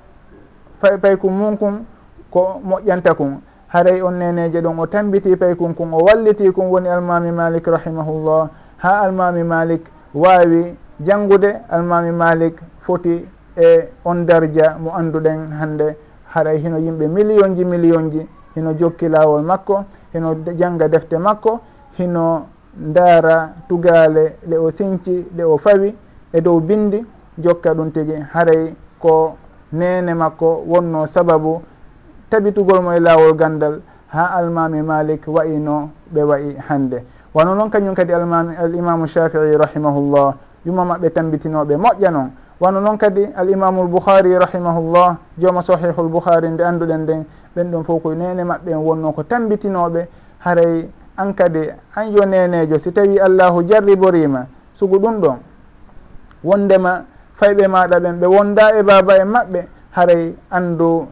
paykum 1.02 1.34
mum 1.34 1.58
kum 1.58 1.86
ko 2.32 2.62
moƴƴanta 2.64 3.14
kum 3.14 3.42
haray 3.68 4.02
on 4.02 4.12
neneje 4.14 4.62
ɗon 4.62 4.80
o 4.80 4.86
tambiti 4.88 5.36
paykun 5.36 5.74
kum 5.76 5.94
o 5.94 5.98
walliti 6.04 6.52
kum 6.52 6.72
woni 6.72 6.88
almami 6.90 7.32
malik 7.32 7.68
rahimahullah. 7.68 8.50
Ha 8.78 9.02
almami 9.04 9.44
malik 9.44 9.82
wawi 10.14 10.76
janngude 11.02 11.60
almami 11.70 12.12
malik 12.12 12.56
foti 12.88 13.26
e 13.58 13.90
on 14.06 14.26
darja 14.26 14.78
mo 14.80 14.92
anduɗen 14.92 15.52
hannde. 15.60 15.96
haray 16.34 16.58
hino 16.60 16.78
yimɓe 16.78 17.08
million 17.08 17.56
ji 17.56 17.66
million 17.66 18.10
ji 18.12 18.28
hino 18.56 18.74
jokki 18.74 19.10
laawol 19.10 19.42
makko 19.44 19.84
hino 20.14 20.36
jangga 20.58 20.88
defte 20.88 21.18
makko 21.18 21.60
hino 21.98 22.46
ndaara 22.78 23.54
tugaale 23.68 24.36
ɗe 24.48 24.58
o 24.58 24.72
sinci 24.72 25.26
ɗe 25.36 25.44
o 25.44 25.58
fawi 25.58 25.96
e 26.34 26.42
dow 26.42 26.60
bindi 26.60 27.06
jokka 27.38 27.74
ɗum 27.74 27.92
tigi 27.92 28.14
haray 28.34 28.74
ko 29.00 29.36
nene 29.74 30.14
makko 30.14 30.64
wonno 30.68 31.08
sababu 31.08 31.62
tabitugol 32.30 32.82
mo 32.82 32.92
e 32.94 33.00
laawol 33.00 33.34
gandal 33.36 33.82
ha 34.08 34.26
almami 34.38 34.82
malik 34.82 35.24
wayino 35.28 35.90
ɓe 36.14 36.22
wayi 36.24 36.56
hande 36.68 37.04
wano 37.34 37.56
noon 37.56 37.70
kañum 37.70 37.96
kadi 37.96 38.14
almami 38.14 38.56
alimamu 38.56 39.08
shafii 39.08 39.58
rahimahullah 39.58 40.34
yumma 40.66 40.84
maɓɓe 40.86 41.10
tambitinoɓe 41.10 41.76
moƴƴa 41.78 42.12
noon. 42.12 42.32
wano 42.60 42.82
noon 42.82 42.98
kadi 42.98 43.26
alimamu 43.36 43.84
lboukhari 43.84 44.36
rahimahullah 44.40 45.16
jooma 45.38 45.64
sahihu 45.64 46.04
lboukhari 46.04 46.50
nde 46.50 46.64
annduɗen 46.66 47.02
nden 47.04 47.26
ɓen 47.56 47.72
ɗon 47.72 47.84
fof 47.84 48.04
koye 48.04 48.16
nene 48.16 48.44
maɓɓe 48.44 48.72
en 48.72 48.78
wonno 48.78 49.12
ko 49.12 49.24
tambitinoɓe 49.24 50.08
haray 50.40 50.90
an 51.18 51.34
kadi 51.34 51.70
an 51.96 52.12
yo 52.12 52.26
nenejo 52.26 52.80
si 52.80 52.92
tawi 52.92 53.20
allahu 53.20 53.64
jarriborima 53.64 54.46
sugu 54.76 55.00
ɗum 55.00 55.20
ɗon 55.22 55.38
wondema 56.44 57.04
fayɓe 57.40 57.68
maɗa 57.68 58.00
ɓen 58.00 58.20
ɓe 58.20 58.26
wonda 58.28 58.76
e 58.80 58.84
baba 58.84 59.16
en 59.18 59.28
maɓɓe 59.28 59.68
haray 59.92 60.36
andu 60.52 61.08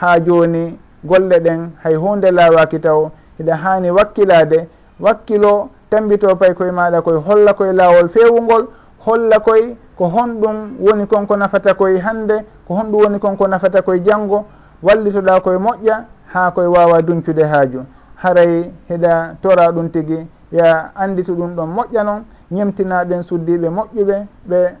ha 0.00 0.20
joni 0.20 0.78
golle 1.04 1.38
ɗen 1.40 1.70
hay 1.82 1.94
hunde 1.94 2.30
lawaki 2.30 2.80
taw 2.80 3.10
hiɗa 3.38 3.54
hani 3.56 3.90
wakkilade 3.90 4.68
wakkilo 5.00 5.68
tambito 5.90 6.36
pay 6.36 6.54
koye 6.54 6.70
maɗa 6.70 7.02
koye 7.02 7.18
holla 7.18 7.54
koye 7.54 7.72
lawol 7.72 8.08
fewugol 8.08 8.66
holla 9.04 9.38
koye 9.40 9.76
ko 9.96 10.08
honɗum 10.08 10.76
woni 10.80 11.06
konko 11.06 11.36
nafata 11.36 11.74
koye 11.74 11.98
hande 11.98 12.44
ko 12.68 12.74
honɗum 12.74 13.02
woni 13.02 13.18
konko 13.18 13.48
nafata 13.48 13.82
koye 13.82 14.00
janggo 14.02 14.44
wallitoɗa 14.82 15.40
koye 15.40 15.58
moƴƴa 15.58 16.04
ha 16.32 16.50
koye 16.50 16.68
wawa 16.68 17.02
duncude 17.02 17.44
haaju 17.44 17.84
haray 18.16 18.70
heɗa 18.88 19.36
tora 19.42 19.72
ɗum 19.72 19.88
tigui 19.90 20.26
ya 20.52 20.90
andito 20.94 21.32
ɗum 21.34 21.54
ɗon 21.56 21.68
moƴƴa 21.68 22.04
noon 22.04 22.24
ñemtinaɗen 22.50 23.22
suddiɓe 23.22 23.68
moƴƴuɓe 23.68 24.26
ɓe 24.48 24.76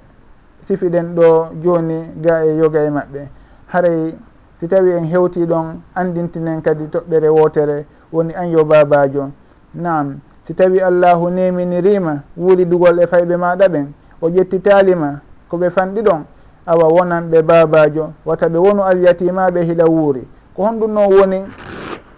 sifiɗen 0.68 1.14
ɗo 1.14 1.48
joni 1.62 2.12
ga 2.22 2.44
e 2.44 2.56
yoga 2.56 2.82
e 2.82 2.90
maɓɓe. 2.90 3.28
Haray 3.66 4.14
si 4.60 4.68
tawi 4.68 4.90
en 4.92 5.04
hewti 5.04 5.46
ɗon 5.46 5.80
andintinen 5.94 6.62
kadi 6.62 6.84
toɓɓere 6.86 7.28
wotere 7.28 7.86
woni 8.12 8.34
an 8.34 8.50
yo 8.50 8.64
babajo. 8.64 9.30
Nam 9.74 10.20
si 10.46 10.54
tawi 10.54 10.80
allahu 10.80 11.30
neminirima 11.30 12.22
wuridugol 12.36 12.98
e 12.98 13.06
fayɓe 13.06 13.36
maɗa 13.36 13.68
ɓen 13.68 13.86
o 14.20 14.28
ƴettitalima 14.28 15.20
koɓe 15.50 15.70
fanɗi 15.70 16.02
ɗon 16.02 16.24
awa 16.66 16.88
wonan 16.88 17.30
ɓe 17.30 17.42
babajo 17.42 18.12
wata 18.24 18.48
ɓe 18.48 18.58
wonu 18.58 18.82
alyatimaɓe 18.82 19.62
hila 19.64 19.84
wuuri. 19.86 20.26
Ko 20.56 20.62
honɗum 20.62 20.92
noon 20.92 21.12
woni 21.12 21.44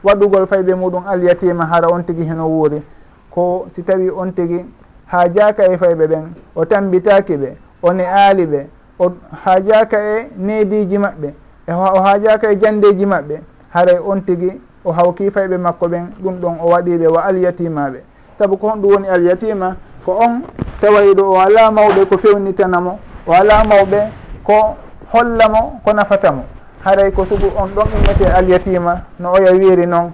waɗugol 0.04 0.46
fayɓe 0.46 0.74
muɗum 0.74 1.04
alyatima 1.06 1.66
hara 1.66 1.88
on 1.92 2.02
tigui 2.04 2.24
heno 2.24 2.46
wuuri. 2.48 2.82
Ko 3.30 3.66
si 3.74 3.82
tawi 3.82 4.10
on 4.10 4.32
tigui 4.32 4.64
ha 5.06 5.28
jaaka 5.28 5.64
e 5.72 5.76
fayɓe 5.76 6.06
ɓen 6.06 6.24
o 6.54 6.64
tambitaki 6.64 7.36
ɓe 7.36 7.56
one 7.82 8.00
aali 8.06 8.46
ɓe 8.46 8.66
o 8.98 9.12
ha 9.44 9.60
jaka 9.60 9.98
e 9.98 10.28
neediji 10.36 10.98
maɓɓe 10.98 11.28
e 11.68 11.72
o 11.72 12.02
ha 12.02 12.18
jaka 12.18 12.50
e 12.52 12.56
jandeji 12.60 13.06
maɓɓe 13.06 13.40
haray 13.74 13.98
on 14.06 14.20
tigui 14.20 14.60
o 14.84 14.92
hawki 14.92 15.30
fayɓe 15.30 15.56
makko 15.58 15.86
ɓen 15.88 16.06
ɗum 16.22 16.40
ɗon 16.40 16.56
o 16.62 16.68
waɗiɓe 16.70 17.06
wa 17.08 17.22
alyatimaɓe 17.24 18.00
saabu 18.38 18.56
ko 18.56 18.68
honɗum 18.68 18.92
woni 18.92 19.08
alyatima 19.08 19.76
ko 20.08 20.16
on 20.24 20.40
tawayiɗo 20.80 21.20
o 21.20 21.36
ala 21.36 21.68
mawɓe 21.70 22.00
ko 22.08 22.16
fewnitanamo 22.18 22.92
o 23.28 23.32
ala 23.32 23.60
mawɓe 23.68 24.00
ko 24.46 24.76
hollamo 25.12 25.80
ko 25.84 25.90
nafatamo 25.92 26.42
haray 26.84 27.10
ko 27.12 27.26
sugu 27.28 27.52
on 27.60 27.68
ɗon 27.76 27.88
innete 27.92 28.24
alyatima 28.32 29.04
no 29.20 29.32
oya 29.36 29.52
wiiri 29.52 29.86
noon. 29.86 30.12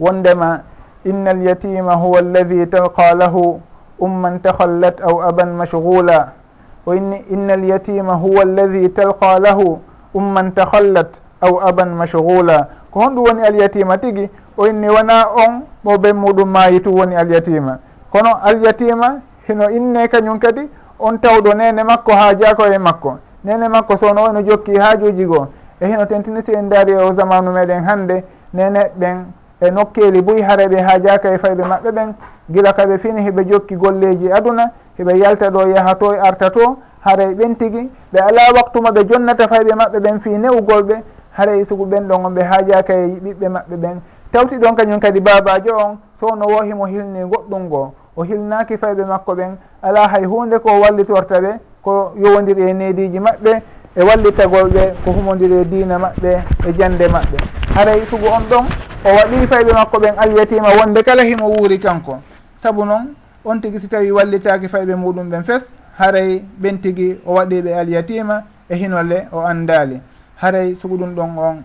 Wondema 0.00 0.60
inna 1.04 1.30
alyatima 1.30 1.94
huwa 1.94 2.18
alladi 2.20 2.66
talqa 2.66 3.14
lahu 3.14 3.60
umman 3.98 4.40
tahallat 4.42 5.00
aw 5.00 5.16
aban 5.28 5.56
mashgula 5.56 6.32
o 6.86 6.92
inni 6.94 7.24
inna 7.32 7.54
alyatima 7.54 8.14
huwa 8.20 8.42
alladi 8.42 8.88
talqa 8.92 9.38
lahu 9.40 9.78
umman 10.14 10.52
tahallat 10.52 11.08
aw 11.40 11.56
aban 11.68 11.96
mashgula 11.96 12.68
ko 12.92 13.00
honɗum 13.00 13.24
woni 13.32 13.42
alyatima 13.48 13.96
tigui 13.98 14.28
o 14.58 14.66
inni 14.66 14.88
wona 14.88 15.24
on 15.32 15.64
mo 15.84 15.96
ɓen 15.96 16.16
muɗum 16.16 16.48
maayi 16.52 16.80
tu 16.82 16.92
woni 16.94 17.16
alyatima. 17.16 17.78
kono 18.12 18.30
alyatima 18.42 19.20
hino 19.48 19.70
inne 19.70 20.08
kañum 20.08 20.38
kadi 20.38 20.68
on 20.98 21.18
tawɗo 21.18 21.54
nene 21.54 21.82
makko 21.84 22.12
ha 22.12 22.34
jako 22.34 22.64
e 22.66 22.78
makko. 22.78 23.18
Nene 23.44 23.68
makko 23.68 23.96
sowno 23.98 24.22
wayno 24.22 24.42
jokki 24.42 24.76
haajuji 24.78 25.24
goo 25.24 25.46
e 25.80 25.86
hino 25.86 26.06
tentini 26.06 26.42
si 26.42 26.52
en 26.52 26.68
daari 26.68 26.92
e 26.92 26.96
o 26.96 27.12
zamanu 27.14 27.50
meɗen 27.52 27.84
hande 27.84 28.24
nene 28.52 28.90
ɓen 29.00 29.24
e 29.60 29.70
nokkeli 29.70 30.22
boyi 30.22 30.42
hareɓe 30.42 30.80
ha 30.80 30.98
jaka 30.98 31.32
e 31.34 31.38
fayɓe 31.38 31.62
maɓɓe 31.64 31.90
ɓen 31.92 32.14
gila 32.50 32.72
kaɓe 32.72 32.98
fini 32.98 33.22
heɓe 33.22 33.44
jokki 33.50 33.76
golleji 33.76 34.32
aduna 34.32 34.70
heɓe 34.98 35.18
yalta 35.18 35.50
ɗo 35.50 35.68
yaha 35.68 35.94
to 35.94 36.14
e 36.14 36.18
arta 36.18 36.50
to 36.50 36.76
haray 37.04 37.32
e 37.32 37.34
ɓen 37.34 37.56
tigui 37.56 37.90
ɓe 38.12 38.18
ala 38.20 38.42
waktu 38.56 38.80
maɓe 38.82 39.04
jonnata 39.08 39.48
fayɓe 39.48 39.74
maɓɓe 39.74 39.98
ɓen 40.00 40.20
fi 40.20 40.30
newugolɓe 40.30 41.02
haray 41.36 41.60
e 41.60 41.64
sugu 41.64 41.84
ɓen 41.86 42.08
ɗon 42.08 42.24
on 42.26 42.30
ɓe 42.34 42.42
ha 42.42 42.62
jaka 42.68 42.92
e 42.94 43.06
ɓiɓɓe 43.22 43.48
maɓɓe 43.48 43.76
ɓen. 43.76 44.00
tawti 44.32 44.56
ɗon 44.58 44.76
kañum 44.76 45.00
kadi 45.00 45.20
babajo 45.20 45.76
on 45.76 45.98
sowno 46.20 46.46
wohimo 46.46 46.86
hilni 46.86 47.24
goɗɗum 47.24 47.62
ngo 47.64 47.94
o 48.16 48.22
hilnaki 48.24 48.76
fayɓe 48.76 49.04
makko 49.04 49.32
ɓen 49.34 49.56
ala 49.82 50.08
hay 50.08 50.24
hunde 50.24 50.58
ko 50.58 50.80
wallitorta 50.80 51.40
ɓe 51.40 51.58
ko 51.82 52.12
yowodiri 52.16 52.70
e 52.70 52.72
nediji 52.74 53.18
maɓɓe 53.20 53.62
e 53.96 54.02
wallitagolɓe 54.02 54.94
ko 55.04 55.10
humodiri 55.12 55.54
e 55.60 55.64
diina 55.64 55.98
maɓɓe 55.98 56.32
e 56.68 56.72
jande 56.78 57.08
maɓɓe. 57.08 57.36
Haray 57.74 58.00
sugu 58.10 58.26
on 58.26 58.42
ɗon 58.50 58.64
o 59.04 59.08
waɗi 59.16 59.46
fayɓe 59.46 59.72
makko 59.72 59.98
ɓen 60.00 60.14
alyatima 60.18 60.68
wonde 60.78 61.02
kala 61.02 61.22
himo 61.24 61.46
wuuri 61.48 61.78
kanko. 61.78 62.18
Saabu 62.58 62.84
noon 62.84 63.14
on 63.44 63.60
tigui 63.60 63.80
si 63.80 63.88
tawi 63.88 64.10
wallitaki 64.10 64.66
fayɓe 64.68 64.94
muɗum 64.94 65.30
ɓen 65.30 65.42
fes 65.44 65.72
haray 65.98 66.42
ɓen 66.60 66.78
tigui 66.80 67.20
o 67.26 67.34
waɗiɓe 67.34 67.74
alyatima 67.74 68.42
e 68.68 68.74
hinolle 68.76 69.28
o 69.32 69.40
andali 69.40 70.00
haray 70.36 70.74
sugu 70.74 70.96
ɗum 70.96 71.14
ɗon 71.14 71.38
on. 71.38 71.62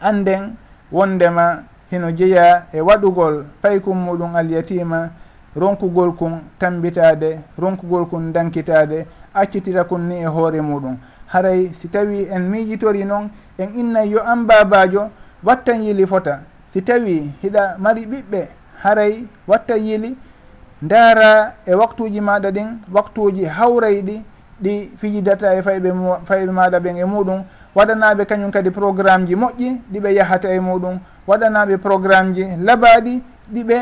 Anden 0.00 0.56
wondema 0.92 1.62
hino 1.90 2.10
jeeya 2.12 2.66
e 2.72 2.80
waɗugol 2.80 3.44
paykun 3.62 3.96
muɗum 3.96 4.36
alyatima 4.36 5.10
ronkugol 5.56 6.12
kun 6.12 6.40
tambitade 6.58 7.38
ronkugol 7.58 8.06
kun 8.06 8.32
dankitade 8.32 9.06
accitira 9.34 9.84
kun 9.84 10.08
ni 10.08 10.16
e 10.22 10.26
hoore 10.26 10.60
muɗum. 10.60 10.96
Haray 11.26 11.70
si 11.80 11.88
tawi 11.88 12.28
en 12.30 12.40
miijitori 12.50 13.04
noon 13.04 13.30
en 13.58 13.68
innay 13.74 14.08
yo 14.10 14.20
an 14.24 14.44
babajo 14.46 15.10
wattan 15.44 15.82
yili 15.82 16.06
fota. 16.06 16.40
Si 16.72 16.82
tawi 16.82 17.30
hiɗa 17.42 17.76
mari 17.78 18.06
ɓiɓɓe 18.06 18.48
haray 18.82 19.24
watta 19.46 19.76
yili 19.76 20.16
ndaara 20.82 21.52
e 21.66 21.74
waktuji 21.74 22.20
maɗa 22.20 22.50
ɗin 22.50 22.68
waktuji 22.92 23.44
hawrayɗi 23.44 24.22
ɗi 24.62 24.90
fijidata 25.00 25.54
e 25.54 25.62
fayɓe 25.62 25.90
fayɓe 26.28 26.52
maɗa 26.52 26.78
ɓen 26.80 26.96
e 26.96 27.04
muɗum 27.04 27.40
waɗanaɓe 27.76 28.24
kañum 28.24 28.50
kadi 28.50 28.70
programme 28.70 29.26
ji 29.26 29.34
moƴƴi 29.36 29.80
ɗiɓe 29.92 30.14
yahata 30.14 30.48
e 30.48 30.58
muɗum. 30.60 30.98
Waɗanaɓe 31.28 31.76
programme 31.78 32.32
ji 32.34 32.44
labaɗi 32.64 33.22
ɗiɓe 33.54 33.76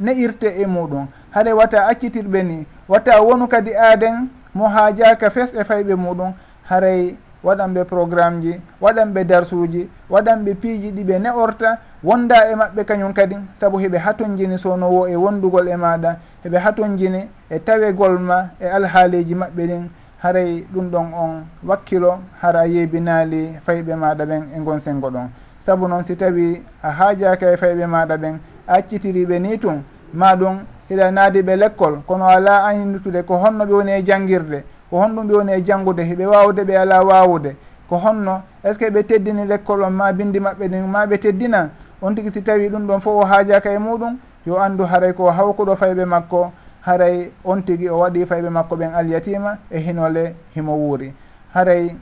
ne'irte 0.00 0.48
e 0.58 0.66
muɗum. 0.66 1.06
Haɗa 1.30 1.54
wata 1.54 1.86
accitirɓe 1.86 2.42
ni 2.42 2.66
wata 2.88 3.22
wonu 3.22 3.46
kadi 3.46 3.70
aaden 3.76 4.28
mo 4.54 4.66
haajaka 4.68 5.30
fes 5.30 5.54
e 5.54 5.62
fayɓe 5.64 5.94
muɗum. 5.94 6.32
Haray 6.68 7.16
waɗanɓe 7.44 7.84
programme 7.84 8.42
ji 8.42 8.60
waɗanɓe 8.80 9.24
darsuji 9.24 9.88
waɗanɓe 10.10 10.54
piiji 10.54 10.90
ɗiɓe 10.90 11.18
ne'orta. 11.18 11.78
Wonda 12.02 12.50
e 12.50 12.54
maɓɓe 12.56 12.84
kañum 12.84 13.12
kadi 13.14 13.36
saabu 13.60 13.78
heɓe 13.78 13.98
hatonjini 13.98 14.58
sownowo 14.58 15.06
e 15.06 15.14
wondugol 15.16 15.68
e 15.68 15.76
maɗa. 15.76 16.16
Heɓe 16.44 16.58
hatonjini 16.58 17.28
e 17.50 17.58
tawegol 17.60 18.18
ma 18.18 18.50
e 18.60 18.66
alhaaliji 18.66 19.34
maɓɓe 19.34 19.66
ɗin. 19.66 19.88
haray 20.22 20.64
ɗum 20.72 20.90
ɗon 20.90 21.06
on 21.14 21.44
wakkilo 21.66 22.18
hara 22.40 22.60
a 22.60 22.66
yeebinaali 22.66 23.58
fayɓe 23.66 23.94
maɗa 23.96 24.24
ɓen 24.26 24.42
e 24.56 24.60
gon 24.60 24.78
sengo 24.78 25.10
ɗon. 25.10 25.28
Sabu 25.60 25.88
noon 25.88 26.04
si 26.04 26.16
tawi 26.16 26.62
a 26.82 26.90
haajaka 26.90 27.52
e 27.52 27.56
fayɓe 27.56 27.86
maɗa 27.86 28.16
ɓen 28.16 28.38
a 28.66 28.74
accitiriɓe 28.78 29.38
ni 29.40 29.58
tun 29.58 29.82
ma 30.14 30.34
ɗum 30.36 30.58
hiɗa 30.88 31.10
naadi 31.10 31.42
ɓe 31.42 31.56
l'école 31.56 31.98
kono 32.06 32.24
ala 32.26 32.64
annitude 32.64 33.22
ko 33.26 33.34
honno 33.36 33.64
ɓe 33.64 33.72
woni 33.72 33.92
e 33.92 34.02
janguirde 34.04 34.64
ko 34.90 34.96
honɗum 34.98 35.26
ɓe 35.26 35.34
woni 35.34 35.52
e 35.52 35.62
janngude 35.64 36.02
heɓe 36.02 36.26
wawde 36.26 36.62
ɓe 36.64 36.76
ala 36.76 37.02
wawude 37.02 37.56
ko 37.88 37.96
honno 37.96 38.42
est 38.62 38.74
ce 38.74 38.78
que 38.78 38.90
ɓe 38.90 39.02
teddini 39.04 39.44
l'école 39.46 39.82
on 39.84 39.90
ma 39.90 40.12
bindi 40.12 40.38
maɓɓe 40.38 40.68
ɗin 40.68 40.86
ma 40.86 41.06
ɓe 41.06 41.18
teddina? 41.18 41.70
On 42.00 42.14
tigui 42.14 42.30
si 42.30 42.42
tawi 42.42 42.68
ɗum 42.68 42.86
ɗon 42.86 43.00
fof 43.00 43.24
o 43.24 43.26
haajaka 43.26 43.72
e 43.72 43.78
muɗum 43.78 44.16
yo 44.46 44.56
andu 44.60 44.84
haray 44.84 45.12
ko 45.14 45.30
hawkuɗo 45.30 45.76
fayɓe 45.76 46.04
makko 46.04 46.52
haray 46.82 47.30
on 47.44 47.62
tigi 47.62 47.88
o 47.88 47.98
waɗi 47.98 48.26
fayɓe 48.26 48.50
makko 48.50 48.76
ɓen 48.76 48.94
alyatima 48.94 49.58
e 49.70 49.78
hinole 49.78 50.34
himo 50.54 50.72
wuuri. 50.74 51.14
Haray 51.54 51.96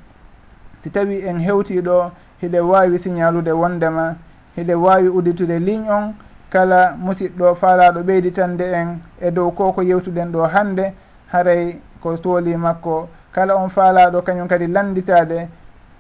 si 0.82 0.90
tawi 0.90 1.20
en 1.26 1.38
hewtiɗo 1.38 2.10
hiɗe 2.42 2.60
wawi 2.60 2.98
signalude 2.98 3.52
wondema 3.52 4.16
hiɗe 4.56 4.74
wawi 4.74 5.08
udditude 5.08 5.58
ligne 5.58 5.90
on 5.90 6.14
kala 6.50 6.96
musidɗo 6.98 7.54
faalaɗo 7.54 8.00
ɓeyditande 8.02 8.62
en 8.72 8.98
e 9.20 9.30
dow 9.30 9.50
ko 9.50 9.72
ko 9.72 9.82
yewtuɗen 9.82 10.32
ɗo 10.32 10.46
hande 10.46 10.92
haray 11.32 11.78
ko 12.02 12.16
tooli 12.16 12.56
makko. 12.56 13.08
Kala 13.32 13.56
on 13.56 13.68
faalaɗo 13.68 14.22
kañum 14.22 14.48
kadi 14.48 14.66
landitade 14.66 15.48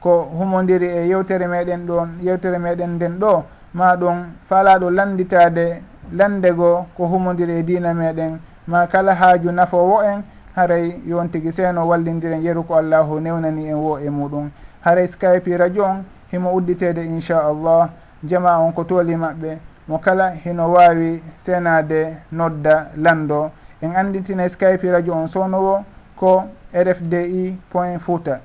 ko 0.00 0.28
humodiri 0.38 0.86
e 0.86 1.08
yewtere 1.08 1.46
meɗen 1.46 1.86
ɗon 1.86 2.08
yewtere 2.22 2.58
meɗen 2.58 2.96
nden 2.96 3.18
ɗo 3.18 3.44
ma 3.74 3.94
ɗum 3.96 4.24
faalaɗo 4.48 4.90
landitade 4.90 5.82
landego 6.12 6.86
ko 6.96 7.06
humodiri 7.06 7.58
e 7.60 7.62
dina 7.62 7.94
meɗen 7.94 8.40
ma 8.70 8.86
kala 8.86 9.14
haaju 9.14 9.52
nafowo 9.52 10.02
en 10.04 10.22
haray 10.54 10.94
yon 11.06 11.28
tigi 11.28 11.52
seeno 11.52 11.88
wallindiren 11.88 12.42
yeru 12.42 12.62
ko 12.62 12.74
allahu 12.76 13.20
newnani 13.20 13.66
en 13.68 13.74
wo 13.74 13.98
e 13.98 14.08
muɗum. 14.08 14.50
Haray 14.84 15.08
skype 15.08 15.56
radio 15.56 15.84
on 15.84 16.04
himo 16.32 16.54
udditede 16.54 17.02
inchallah. 17.04 17.90
Jama 18.22 18.58
on 18.60 18.72
ko 18.72 18.84
tooli 18.84 19.16
maɓɓe 19.16 19.58
mo 19.88 19.98
kala 19.98 20.30
hino 20.44 20.70
wawi 20.72 21.20
senade 21.38 22.16
nodda 22.32 22.90
lando. 22.96 23.50
En 23.82 23.96
anditina 23.96 24.48
skype 24.48 24.92
radio 24.92 25.14
on 25.14 25.26
sownowo 25.28 25.84
ko 26.16 26.44
rfdi 26.72 27.56
point 27.70 27.98
fouta. 27.98 28.40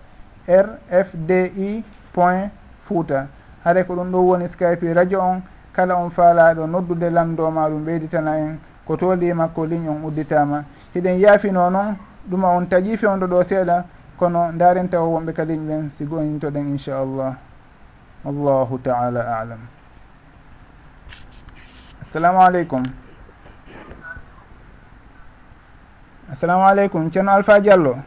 Rfdi 0.47 1.83
point 2.13 2.49
fouta. 2.87 3.27
Haɗa 3.63 3.83
ko 3.83 3.93
ɗum 3.95 4.11
ɗo 4.11 4.17
woni 4.17 4.47
skype 4.47 4.93
radio 4.93 5.19
on. 5.21 5.41
Kala 5.73 5.95
on 5.97 6.09
faalaɗo 6.09 6.65
noddude 6.67 7.09
lando 7.11 7.51
ma 7.51 7.69
ɗum 7.69 7.85
ɓeyditana 7.85 8.37
en. 8.39 8.57
ko 8.85 8.95
tooli 8.97 9.33
makko 9.33 9.65
ligne 9.65 9.89
on 9.89 10.03
udditama. 10.05 10.63
Hiɗen 10.93 11.19
yaafino 11.19 11.69
noon 11.69 11.97
ɗuma 12.29 12.47
on 12.57 12.65
taƴi 12.67 12.97
fewdo 12.97 13.27
ɗo 13.27 13.43
seeɗa 13.43 13.85
kono 14.17 14.51
daren 14.53 14.89
taw 14.89 15.05
wonɓe 15.05 15.33
ka 15.33 15.43
ligne 15.45 15.67
ɓen 15.67 15.89
si 15.97 16.05
goyintoɗen 16.05 16.67
inchallah 16.67 17.35
wallahu 18.23 18.77
taala 18.79 19.21
alam. 19.39 19.59
Assalamu 22.01 22.39
aleykum. 22.41 22.83
Assalamu 26.31 26.63
aleykum 26.65 27.11
ceerno 27.11 27.31
alpha 27.31 27.59
diallo. 27.59 27.97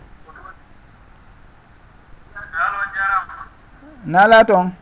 Naala 4.06 4.44
toon? 4.44 4.72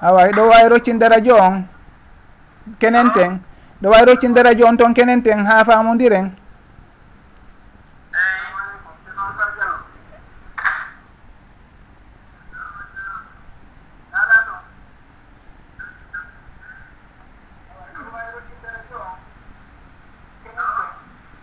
Awa 0.00 0.28
eɗo 0.28 0.42
wawi 0.48 0.68
roccinde 0.68 1.08
radio 1.08 1.36
on? 1.40 1.73
kenen 2.78 3.12
ten. 3.12 3.40
Ɗo 3.82 3.90
wawi 3.90 4.04
roccinde 4.06 4.42
radio 4.42 4.66
on 4.66 4.76
toon 4.76 4.94
kenen 4.94 5.22
ten 5.22 5.44
ha 5.44 5.64
famodiren 5.64 6.30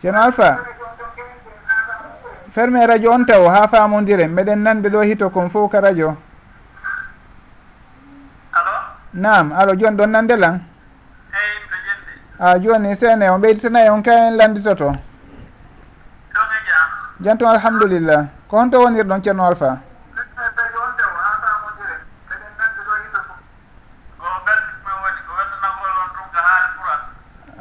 ceerno 0.02 0.20
alpha 0.22 0.58
ferme 2.54 2.82
radio 2.88 3.12
on 3.14 3.26
taw 3.26 3.46
ha 3.54 3.68
famodiren 3.68 4.32
meɗen 4.34 4.64
nanɓe 4.64 4.90
ɗo 4.90 5.02
hito 5.02 5.30
kon 5.30 5.50
fof 5.50 5.72
ka 5.72 5.80
radio. 5.80 6.18
Alo? 8.58 8.72
Nam 9.14 9.52
alo 9.52 9.76
joni 9.76 9.98
ɗon 9.98 10.10
nandelan 10.12 10.71
Ah, 12.44 12.54
a 12.54 12.60
joni 12.60 12.96
sene 12.96 13.30
on 13.30 13.38
ɓeyditanayi 13.42 13.90
on 13.90 14.02
ka 14.02 14.12
en 14.12 14.36
landitoto 14.38 14.92
jantum 17.22 17.48
alhamdulillah. 17.48 18.26
Ko 18.50 18.58
honto 18.58 18.80
wonir 18.82 19.06
ɗon 19.06 19.22
ceerno 19.24 19.44
alpha? 19.46 19.78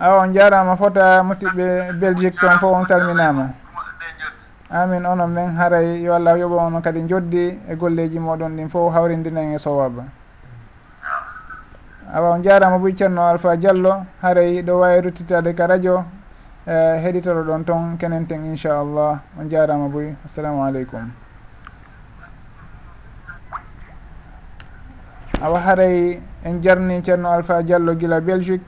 Awa 0.01 0.19
on 0.23 0.33
jarama 0.33 0.77
fota 0.77 1.23
musidɓe 1.23 1.93
belgique 2.01 2.41
toon 2.41 2.59
fof 2.59 2.73
on 2.75 2.87
salminama. 2.87 3.51
Amin 4.71 5.05
onon 5.05 5.29
men 5.31 5.57
haaray 5.59 6.01
yo 6.01 6.15
allah 6.15 6.39
yoɓo 6.39 6.57
onon 6.57 6.81
kadi 6.81 7.05
joddi 7.07 7.59
e 7.69 7.75
golleji 7.77 8.19
moɗon 8.19 8.57
ɗin 8.57 8.71
fof 8.71 8.95
hawrindinen 8.95 9.53
e 9.55 9.59
sowaba 9.59 10.05
awa 12.13 12.31
on 12.35 12.43
jarama 12.43 12.79
boy 12.79 12.93
ceerno 12.93 13.23
alpha 13.23 13.57
diallo 13.57 14.05
haaray 14.23 14.63
ɗo 14.63 14.79
wawi 14.81 15.01
ruttitade 15.01 15.55
ka 15.55 15.67
radio 15.67 16.05
e 16.67 16.73
heɗitoro 17.03 17.43
ɗon 17.45 17.65
toon 17.65 17.97
kenen 17.99 18.27
ten 18.27 18.45
inchallah 18.45 19.21
on 19.39 19.49
jarama 19.49 19.89
boy 19.89 20.15
assalamu 20.25 20.63
aleykum. 20.65 21.11
Awa 25.43 25.59
haray 25.61 26.21
en 26.45 26.61
jarni 26.63 27.01
ceerno 27.03 27.29
alpha 27.31 27.63
diallo 27.63 27.95
guila 27.95 28.21
belgique 28.21 28.67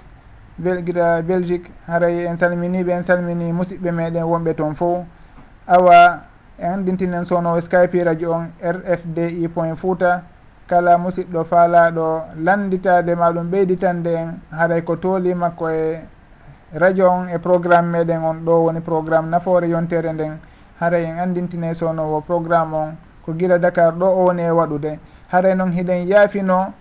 bel 0.58 0.82
guila 0.82 1.20
belgique 1.22 1.70
haray 1.88 2.26
en 2.26 2.36
salminiɓe 2.36 2.90
en 2.92 3.02
salmini 3.02 3.52
musidɓe 3.52 3.90
meɗen 3.90 4.22
wonɓe 4.24 4.54
toon 4.54 4.74
fo. 4.74 5.04
Awa 5.66 6.20
en 6.58 6.72
andintinen 6.72 7.24
sownowo 7.24 7.60
skype 7.60 8.04
radio 8.04 8.32
on 8.34 8.46
rfdi 8.62 9.48
point 9.48 9.74
fouta 9.76 10.22
kala 10.72 10.96
musidɗo 10.98 11.44
faalaɗo 11.44 12.06
landitade 12.44 13.12
maɗum 13.14 13.46
ɓeyditande 13.52 14.10
en 14.20 14.28
haray 14.58 14.80
ko 14.82 14.96
tooli 14.96 15.34
makko 15.34 15.68
e 15.68 16.00
radio 16.72 17.10
on 17.10 17.28
e 17.28 17.38
programme 17.38 17.90
meɗen 17.92 18.24
on. 18.24 18.36
Ɗo 18.44 18.52
woni 18.64 18.80
programme 18.80 19.28
nafoore 19.30 19.66
yontere 19.68 20.12
nden. 20.12 20.38
Haray 20.80 21.04
en 21.04 21.18
andintine 21.18 21.74
sownowo 21.74 22.20
programme 22.22 22.72
on. 22.74 22.90
Ko 23.24 23.32
guila 23.34 23.58
dakar 23.58 23.92
ɗo 23.92 24.06
o 24.06 24.24
woni 24.24 24.42
e 24.42 24.50
waɗude. 24.50 24.98
Haray 25.32 25.54
noon 25.54 25.72
hiɗen 25.72 26.06
yaafino 26.08 26.72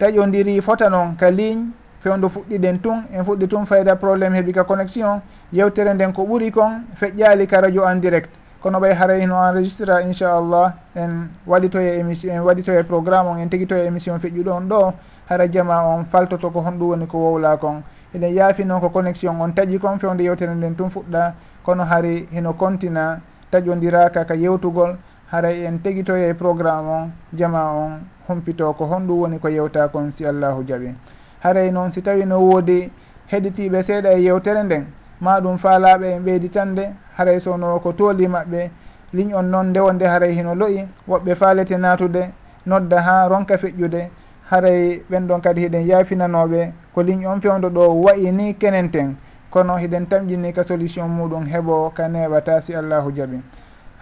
taƴodiri 0.00 0.60
fota 0.60 0.88
noon 0.90 1.14
ka 1.16 1.30
ligne 1.30 1.70
fewdo 2.02 2.28
fuɗɗiɗen 2.28 2.80
tun 2.82 3.04
en 3.12 3.24
fuɗɗi 3.24 3.46
tun 3.48 3.64
fayda 3.66 3.94
probléme 3.94 4.34
heeɓi 4.38 4.52
ka 4.52 4.64
connexion. 4.64 5.20
Yewtere 5.52 5.94
nden 5.94 6.12
ko 6.12 6.22
ɓuuri 6.24 6.50
kon 6.50 6.82
feƴƴali 7.00 7.46
ka 7.46 7.60
radio 7.60 7.84
en 7.86 8.00
direct. 8.00 8.41
kono 8.62 8.78
ɓay 8.80 8.94
haray 8.94 9.26
no 9.26 9.34
enregistre 9.44 9.90
inchallah 10.06 10.72
en 10.94 11.28
waɗitoye 11.46 11.98
émission 11.98 12.30
en 12.34 12.44
waɗitoye 12.44 12.84
programme 12.84 13.26
on 13.26 13.36
en 13.42 13.48
teguitoye 13.48 13.86
émission 13.86 14.18
feƴƴuɗo 14.20 14.50
on 14.52 14.68
ɗo 14.68 14.92
hara 15.28 15.48
jama 15.50 15.82
on 15.84 16.04
faltoto 16.04 16.48
ko 16.50 16.60
honɗum 16.60 16.88
woni 16.90 17.06
ko 17.08 17.18
wowla 17.18 17.56
kon 17.56 17.82
eɗen 18.14 18.32
yaafi 18.34 18.64
noon 18.64 18.80
ko 18.80 18.88
connexion 18.90 19.34
on 19.40 19.50
taƴi 19.52 19.78
kon 19.80 19.98
fewde 19.98 20.20
yewtere 20.22 20.54
nden 20.54 20.76
tun 20.76 20.90
fuɗɗa 20.90 21.32
kono 21.64 21.84
hari 21.84 22.28
heno 22.32 22.52
kontina 22.52 23.20
taƴodiraka 23.50 24.24
ka 24.24 24.34
yewtugol 24.36 24.96
haray 25.32 25.64
en 25.66 25.78
teguitoye 25.82 26.32
programme 26.34 26.88
on 26.88 27.10
jama 27.36 27.64
on 27.72 28.00
humpito 28.28 28.72
ko 28.74 28.84
honɗum 28.86 29.18
woni 29.22 29.38
ko 29.40 29.48
yewta 29.48 29.88
kon 29.88 30.10
si 30.12 30.24
allahu 30.24 30.62
jaaɓi 30.64 30.94
haray 31.42 31.66
e 31.68 31.72
noon 31.72 31.90
si 31.90 32.00
tawi 32.00 32.24
no 32.26 32.38
woodi 32.38 32.90
heɗitiɓe 33.26 33.82
seeɗa 33.82 34.12
e 34.12 34.22
yewtere 34.22 34.62
nden 34.62 34.86
ma 35.20 35.40
ɗum 35.40 35.58
faalaɓe 35.58 36.12
en 36.14 36.20
ɓeyditande 36.22 36.92
haray 37.16 37.40
sowno 37.40 37.78
ko 37.80 37.92
tooli 37.92 38.26
maɓɓe 38.28 38.70
ligne 39.12 39.34
on 39.34 39.42
noon 39.50 39.66
ndewo 39.70 39.92
nde 39.92 40.04
haray 40.06 40.32
hino 40.34 40.54
loyi 40.54 40.86
woɓɓe 41.08 41.34
faalete 41.34 41.76
naatude 41.76 42.30
nodda 42.66 43.00
ha 43.02 43.28
ronka 43.28 43.56
feƴƴude 43.58 44.08
haray 44.50 45.02
ɓen 45.10 45.26
ɗon 45.28 45.40
kadi 45.40 45.60
hiɗen 45.60 45.86
yaafinanoɓe 45.86 46.72
ko 46.94 47.02
ligne 47.02 47.26
on 47.26 47.40
fewdo 47.40 47.68
ɗo 47.70 47.88
wayi 48.04 48.30
ni 48.32 48.54
kenen 48.54 48.90
ten 48.90 49.16
kono 49.50 49.76
hiɗen 49.76 50.06
tamƴini 50.08 50.52
ka 50.54 50.64
solution 50.64 51.08
muɗum 51.08 51.44
heɓo 51.46 51.90
ka 51.94 52.08
neɓata 52.08 52.60
si 52.62 52.74
allahu 52.74 53.12
jaaɓi 53.12 53.40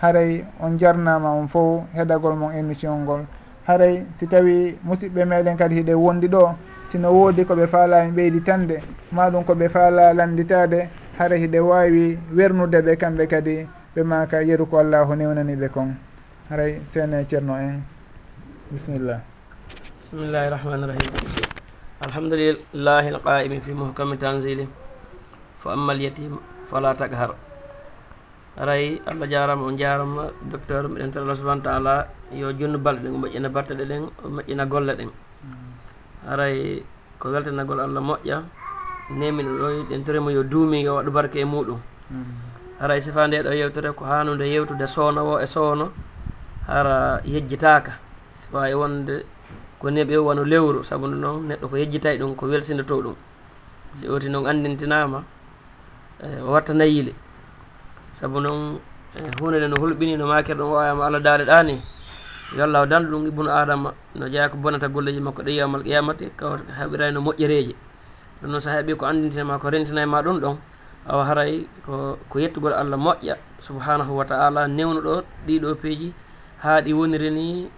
haray 0.00 0.44
on 0.60 0.78
jarnama 0.78 1.28
on 1.30 1.48
fo 1.48 1.84
heɗagol 1.94 2.34
mon 2.36 2.50
émission 2.52 2.96
ngol. 3.04 3.20
Haray 3.66 4.04
si 4.18 4.26
tawi 4.26 4.78
musidɓe 4.84 5.24
meɗen 5.24 5.56
kadi 5.56 5.74
hiɗe 5.82 5.94
wondi 5.94 6.28
ɗo 6.28 6.54
sino 6.90 7.10
woodi 7.12 7.44
koɓe 7.44 7.66
faalani 7.66 8.10
ɓeyditande 8.12 8.80
maɗum 9.12 9.44
koɓe 9.44 9.68
faala 9.68 10.12
landitade 10.14 10.88
hara 11.20 11.36
hiɗe 11.36 11.60
wawi 11.60 12.16
wernude 12.32 12.78
ɓe 12.86 12.92
kamɓe 12.96 13.24
kadi 13.28 13.68
ɓe 13.94 14.00
maka 14.10 14.40
yeru 14.48 14.64
ko 14.70 14.78
allahu 14.80 15.12
newnani 15.14 15.52
ɓe 15.60 15.68
kon. 15.68 15.92
Haray 16.48 16.80
sene 16.88 17.26
ceerno 17.28 17.54
en. 17.60 17.84
Bisimillah 18.72 19.20
bisimillahi 20.00 20.48
rahmani 20.48 20.84
rahim. 20.88 21.12
Alhamdulillahi 22.08 23.08
alqaimi 23.12 23.60
fi 23.60 23.72
muhkami 23.76 24.16
tanzili. 24.16 24.64
Fo 25.60 25.68
amma 25.76 25.92
alyatim 25.92 26.40
fala 26.72 26.94
takhar 26.96 27.36
aray 28.56 28.96
allah 29.06 29.28
jarama 29.28 29.64
on 29.68 29.76
jarama 29.76 30.32
docteur 30.50 30.88
mbiɗen 30.88 31.12
tar 31.12 31.22
allah 31.22 31.36
subahana 31.36 31.62
taala 31.62 31.94
yo 32.32 32.48
junnu 32.56 32.78
balɗe 32.80 33.02
ɗen 33.04 33.14
o 33.14 33.18
moƴƴina 33.20 33.48
barteɗe 33.52 33.84
ɗen 33.84 34.02
o 34.24 34.28
moƴƴina 34.28 34.64
golle 34.68 34.92
ɗen. 34.96 35.10
Mm. 35.44 36.32
Aray 36.32 36.82
ko 37.20 37.28
weltanagol 37.28 37.80
allah 37.80 38.00
moƴƴa 38.00 38.36
nemino 39.10 39.50
ɗo 39.58 39.66
ɗentoremo 39.90 40.30
yo 40.30 40.42
duumi 40.42 40.82
yo 40.84 40.94
waɗu 40.96 41.10
barke 41.10 41.40
e 41.40 41.44
muɗum. 41.44 41.80
Haray 42.80 42.98
e 42.98 43.00
sifa 43.00 43.26
nde 43.26 43.42
ɗo 43.42 43.52
yewtere 43.52 43.92
ko 43.92 44.04
hanude 44.04 44.44
yewtude 44.46 44.86
sownowo 44.86 45.40
e 45.42 45.46
sowno 45.46 45.90
hara 46.66 47.20
yejjitaka 47.24 47.92
sifa 48.40 48.70
e 48.70 48.74
wonde 48.74 49.24
ko 49.78 49.88
neɓe 49.90 50.16
wano 50.16 50.44
lewru 50.44 50.84
saabu 50.84 51.06
nde 51.08 51.16
noon 51.18 51.48
neɗɗo 51.48 51.66
ko 51.68 51.76
yejjitay 51.76 52.18
ɗum 52.18 52.34
ko 52.36 52.46
welsindoto 52.46 53.02
ɗum. 53.02 53.16
Si 53.94 54.06
oti 54.08 54.28
noon 54.28 54.46
andintinama 54.46 55.24
e, 56.22 56.40
o 56.40 56.52
watta 56.52 56.72
yile 56.84 57.12
saabu 58.12 58.40
noon 58.40 58.78
e, 59.16 59.20
hunde 59.40 59.58
nde 59.58 59.68
no 59.68 59.76
hulɓini 59.76 60.16
no 60.16 60.26
makere 60.26 60.58
ɗum 60.58 60.70
wawama 60.70 61.06
allah 61.06 61.20
daare 61.20 61.44
ɗani 61.44 61.82
yo 62.56 62.62
allah 62.64 62.82
o 62.82 62.86
dandu 62.86 63.10
ɗum 63.10 63.26
ibnu 63.26 63.50
adama 63.50 63.92
no 64.14 64.28
jeeya 64.28 64.48
ko 64.48 64.56
bonata 64.56 64.88
golleji 64.88 65.20
makko 65.20 65.42
ɗe 65.42 65.50
yiyamal 65.50 65.82
qiyamati 65.82 66.30
kaw 66.36 66.56
heɓirani 66.78 67.14
no 67.14 67.20
moƴƴereje 67.20 67.74
ɗum 68.42 68.50
noon 68.50 68.60
so 68.60 68.70
heeɓi 68.70 68.96
ko 68.96 69.06
andintinema 69.06 69.58
ko 69.58 69.68
rentinayma 69.70 70.22
ɗum 70.22 70.40
ɗon 70.40 70.56
awa 71.08 71.24
haray 71.24 71.66
ko 71.86 72.18
ko 72.28 72.38
yettugol 72.38 72.72
allah 72.72 72.96
moƴƴa 72.96 73.36
subhanahu 73.60 74.12
wa 74.16 74.24
taala. 74.24 74.68
Newno 74.68 75.00
ɗo 75.00 75.22
ɗiɗo 75.46 75.74
peeji 75.80 76.12
haa 76.62 76.80
ɗi 76.80 76.92
woniri 76.92 77.30
ni 77.30 77.70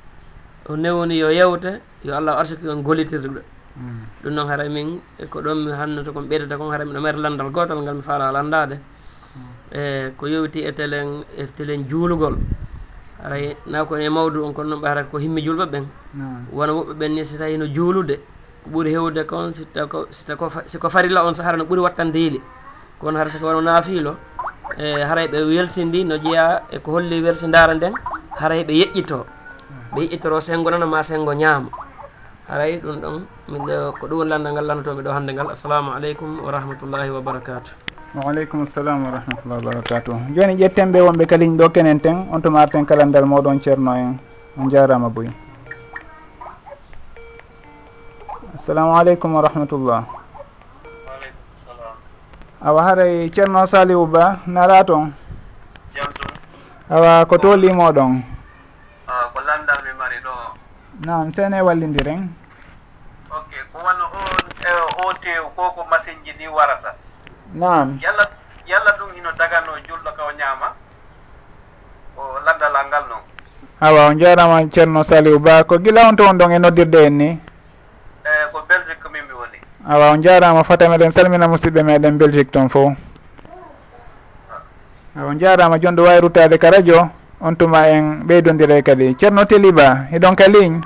o 0.68 0.76
newni 0.76 1.18
yo 1.18 1.28
yewte 1.30 1.80
yo 2.04 2.14
allah 2.16 2.38
arsiki 2.38 2.68
on 2.68 2.82
gollitirde 2.82 3.28
mm. 3.28 3.98
ɗum. 4.22 4.32
Noon 4.34 4.48
haray 4.48 4.68
min 4.68 5.00
e 5.18 5.26
ko 5.26 5.40
ɗon 5.40 5.64
mi 5.64 5.70
hannoto 5.72 6.12
komi 6.12 6.28
ɓeydata 6.28 6.56
kon 6.58 6.70
haray 6.70 6.86
miɗo 6.86 7.00
mere 7.00 7.16
landal 7.18 7.50
gotal 7.50 7.82
ngal 7.82 7.94
mi 7.96 8.02
faala 8.02 8.30
landade 8.32 8.78
mm. 9.36 9.42
e 9.74 10.10
ko 10.16 10.26
yowiti 10.26 10.60
e 10.66 10.72
telen 10.72 11.24
e 11.36 11.46
telen 11.56 11.86
juulugol. 11.88 12.36
Aray 13.24 13.56
naw 13.66 13.84
ko 13.86 13.96
e 13.96 14.08
mawdu 14.08 14.44
on 14.44 14.52
kono 14.52 14.68
noon 14.70 14.80
ɓe 14.82 14.86
harat 14.88 15.10
ko 15.10 15.18
himmi 15.18 15.42
julɓe 15.42 15.66
ɓen. 15.70 15.86
Wona 16.52 16.72
woɓɓe 16.72 16.94
ɓen 16.94 17.14
ni 17.14 17.24
so 17.24 17.36
tawi 17.38 17.56
no 17.58 17.66
juulude. 17.66 18.18
ko 18.64 18.70
ɓuri 18.70 18.90
hewde 18.92 19.24
kon 19.26 19.52
siko 20.66 20.88
farilla 20.90 21.24
on 21.24 21.34
sahara 21.34 21.56
no 21.56 21.64
ɓuri 21.64 21.80
wattandeeli 21.80 22.40
kono 23.00 23.18
hara 23.18 23.30
siko 23.30 23.46
wano 23.46 23.60
naafiilo 23.60 24.16
e 24.78 25.02
haray 25.02 25.26
ɓe 25.28 25.38
weltindi 25.48 26.04
no 26.04 26.16
jeeya 26.18 26.62
eko 26.72 26.90
holli 26.92 27.20
welsindaara 27.22 27.74
nden 27.74 27.94
haray 28.40 28.64
ɓe 28.64 28.72
yeƴƴito. 28.72 29.26
Ɓe 29.94 30.00
yeƴƴitoro 30.00 30.40
sengo 30.40 30.70
nana 30.70 30.86
ma 30.86 31.02
sengo 31.02 31.32
ñaama. 31.34 31.68
Haray 32.48 32.80
ɗum 32.80 32.96
ɗon 33.00 33.22
miɗo 33.48 33.92
ko 34.00 34.06
ɗum 34.08 34.18
woni 34.18 34.30
lanndal 34.30 34.52
ngal 34.52 34.66
lannotomi 34.66 35.02
ɗo 35.02 35.10
hannde 35.12 35.32
ngal. 35.32 35.50
Assalamu 35.50 35.90
aleykum 35.92 36.40
wa 36.44 36.50
rahmatullahi 36.50 37.10
wa 37.10 37.20
barakatu 37.20 37.72
waaleykum 38.12 38.66
salam 38.68 39.08
wa 39.08 39.10
rahmatullah 39.16 39.56
wa 39.56 39.64
barakatuh 39.72 40.12
joni 40.36 40.54
ƴetten 40.60 40.92
ɓe 40.92 41.00
wonɓe 41.00 41.24
kaliñ 41.26 41.56
ɗo 41.56 41.72
kenen 41.72 41.96
ten 42.00 42.28
on 42.30 42.42
to 42.42 42.50
marten 42.50 42.84
kalendal 42.84 43.24
moɗon 43.24 43.56
ceerno 43.64 43.94
en 43.96 44.18
on 44.58 44.68
jarama 44.68 45.08
boyi 45.08 45.32
assalamu 48.62 48.94
aleykum 48.94 49.34
wa 49.34 49.42
rahmatullah 49.42 50.06
awa 52.62 52.80
haray 52.86 53.26
ceerno 53.34 53.66
salihu 53.66 54.06
ba 54.06 54.38
nara 54.46 54.86
toon 54.86 55.10
awa 56.86 57.26
ko 57.26 57.42
to 57.42 57.58
limoɗon 57.58 58.22
ko 59.34 59.38
landal 59.42 59.82
mi 59.82 59.90
mari 59.98 60.18
ɗo. 60.22 60.34
Nam 61.02 61.26
sene 61.34 61.58
wallidiren. 61.58 62.30
Ok 63.34 63.50
ko 63.74 63.82
wano 63.82 64.06
on 64.14 64.46
e, 64.62 64.70
o 65.02 65.10
tew 65.18 65.42
ko 65.58 65.74
ko 65.74 65.82
machine 65.90 66.22
ji 66.22 66.30
ɗi 66.38 66.46
warata? 66.46 66.94
Nam 67.58 67.98
yalla 67.98 68.30
yalla 68.62 68.94
ɗum 68.94 69.10
ino 69.18 69.30
dagano 69.34 69.74
julɗo 69.82 70.10
ka 70.14 70.22
o 70.22 70.30
ñaama? 70.38 70.68
O 72.14 72.38
landalal 72.46 72.86
ngal 72.86 73.04
noon 73.10 73.24
awa 73.82 74.06
on 74.06 74.18
jarama 74.22 74.62
ceerno 74.70 75.02
salihu 75.02 75.42
ba 75.42 75.64
ko 75.66 75.82
gila 75.82 76.06
on 76.06 76.14
to 76.16 76.22
on 76.30 76.38
ɗon 76.38 76.54
e 76.54 76.58
noddirde 76.62 77.06
en 77.10 77.18
ni 77.18 77.30
awa 79.88 80.10
on 80.14 80.22
jarama 80.22 80.62
fata 80.64 80.88
meɗen 80.88 81.10
salmina 81.12 81.48
musidɓe 81.48 81.82
meɗen 81.82 82.18
belgique 82.18 82.50
toon 82.52 82.68
fo. 82.68 82.94
On 85.16 85.38
jarama 85.38 85.78
joni 85.78 85.96
ɗo 85.96 86.02
wawi 86.04 86.20
ruttade 86.20 86.58
ka 86.58 86.70
radio 86.70 87.08
on 87.40 87.54
tuma 87.56 87.88
en 87.88 88.22
ɓeydodire 88.26 88.82
kadi. 88.82 89.14
Ceerno 89.18 89.44
teliba 89.44 90.06
e 90.08 90.14
hiɗon 90.14 90.36
ka 90.36 90.46
ligne? 90.48 90.80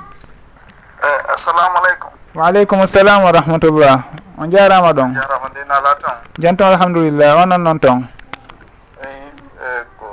Eh, 1.03 1.05
eyi 1.07 1.33
assalamu 1.33 1.77
aleykum 1.77 2.09
waaleykum 2.35 2.85
salam 2.87 3.23
wa 3.23 3.31
rahmatullah. 3.31 4.03
On 4.37 4.49
jarama 4.49 4.91
ɗon? 4.93 5.13
Jarama 5.13 5.47
ndin 5.49 5.69
ala 5.71 5.95
toon 6.01 6.17
jan 6.39 6.55
toon 6.57 6.69
alhamdulillah 6.73 7.41
onon 7.43 7.61
noon 7.63 7.79
toon 7.79 7.99
eyi 9.05 9.13
eh, 9.13 9.29
e 9.61 9.79
eh, 9.79 9.81
ko 9.97 10.05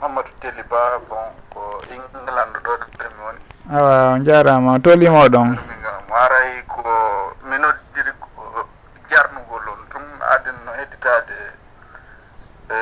mouhammadou 0.00 0.32
teliba 0.40 1.02
bon 1.10 1.34
ko 1.50 1.82
england 1.90 2.54
ɗo 2.62 2.72
ɗomi 2.78 3.18
woni. 3.26 3.40
Awa 3.74 4.14
on 4.14 4.24
jarama 4.24 4.78
tolimoɗon 4.78 5.48
mi 5.50 6.14
aray 6.14 6.62
ko 6.70 6.82
yettade 11.04 11.36
e 12.70 12.76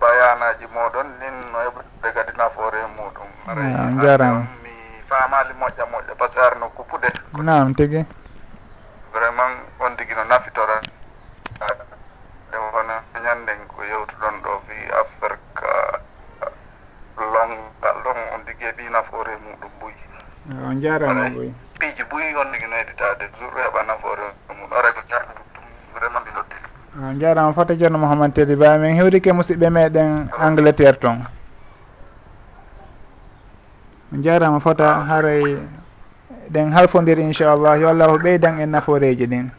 bayanaji 0.00 0.66
moɗon 0.74 1.08
nin 1.20 1.34
no 1.52 1.58
heɓre 1.64 2.12
kadi 2.14 2.32
nafoore 2.38 2.80
muɗum. 2.96 3.26
Mm, 3.44 3.50
Aray 3.50 3.72
jarama 4.02 4.46
mi 4.62 4.70
famali 5.08 5.52
moƴƴa 5.54 5.84
moƴƴa 5.92 6.14
par 6.18 6.28
ce 6.30 6.38
que 6.38 6.46
arno 6.46 6.68
kuppude 6.70 7.08
nam 7.32 7.74
tigui 7.74 8.06
vraiment 9.12 9.56
on 9.80 9.96
tigui 9.96 10.14
no 10.14 10.24
nafitora. 10.24 10.82
Nde 12.48 12.56
wona 12.58 13.02
ñanden 13.24 13.66
ko 13.66 13.82
yewtuɗon 13.84 14.42
ɗo 14.42 14.60
fi 14.66 14.74
affaire 15.00 15.38
ka 15.54 16.00
longal 17.16 18.02
ɗon 18.04 18.16
on 18.34 18.44
tigui 18.44 18.64
heeɓi 18.66 18.90
nafoore 18.90 19.36
muɗum 19.36 19.70
buyi 19.80 19.96
on 20.68 20.80
jarama 20.80 21.30
boy 21.30 21.52
piiji 21.78 22.04
buyi 22.04 22.34
on 22.36 22.52
tigui 22.52 22.68
no 22.68 22.76
heɗitade 22.76 23.28
toujours 23.30 23.54
heeɓa 23.62 23.82
nafoore 23.86 24.22
muɗum. 24.48 24.72
Ara 24.78 24.92
ko 24.92 25.00
jarɗum 25.08 25.46
vraiment 25.94 26.24
mi 26.24 26.30
noddi 26.32 26.65
Ah, 26.96 27.12
jarama 27.12 27.52
fota 27.52 27.76
ceerno 27.76 27.98
mouhamad 28.00 28.32
tedi 28.32 28.56
ba 28.56 28.78
min 28.80 28.96
hewrike 28.96 29.28
musidɓe 29.32 29.68
meɗen 29.70 30.28
angleterre 30.40 30.96
toon 30.96 31.20
jarama 34.24 34.60
fota 34.60 35.04
haray 35.04 35.60
ɗen 36.50 36.72
halfodir 36.72 37.18
inchallah. 37.18 37.76
Yo 37.80 37.88
allah 37.92 38.08
o 38.08 38.16
ɓeydan 38.18 38.60
en 38.60 38.70
nafooreji 38.70 39.26
ɗin. 39.26 39.50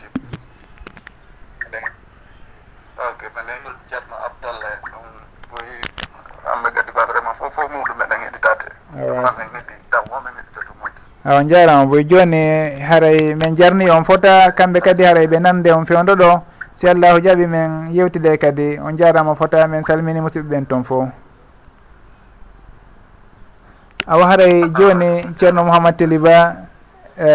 Awa. 11.26 11.44
Jarama 11.44 11.86
boy 11.86 12.04
joni 12.04 12.80
haray 12.82 13.36
min 13.36 13.56
jarni 13.56 13.90
on 13.92 14.04
fota 14.06 14.50
kamɓe 14.58 14.80
kadi 14.82 15.04
haray 15.04 15.28
ɓe 15.28 15.40
nande 15.40 15.70
on 15.72 15.86
fewdo 15.86 16.16
ɗo. 16.16 16.57
si 16.80 16.86
allahu 16.88 17.20
jaaɓi 17.20 17.46
men 17.48 17.90
yewtide 17.92 18.38
kadi 18.38 18.78
on 18.80 18.98
jarama 18.98 19.36
fota 19.36 19.68
men 19.68 19.84
salmini 19.84 20.22
musidɓe 20.22 20.50
ɓen 20.50 20.66
toon 20.66 20.84
fo 20.84 21.10
awa 24.08 24.26
haray 24.30 24.62
joni 24.78 25.26
ceerno 25.40 25.64
mouhamad 25.64 25.98
teliba 25.98 26.56
uh, 27.18 27.26
e, 27.26 27.30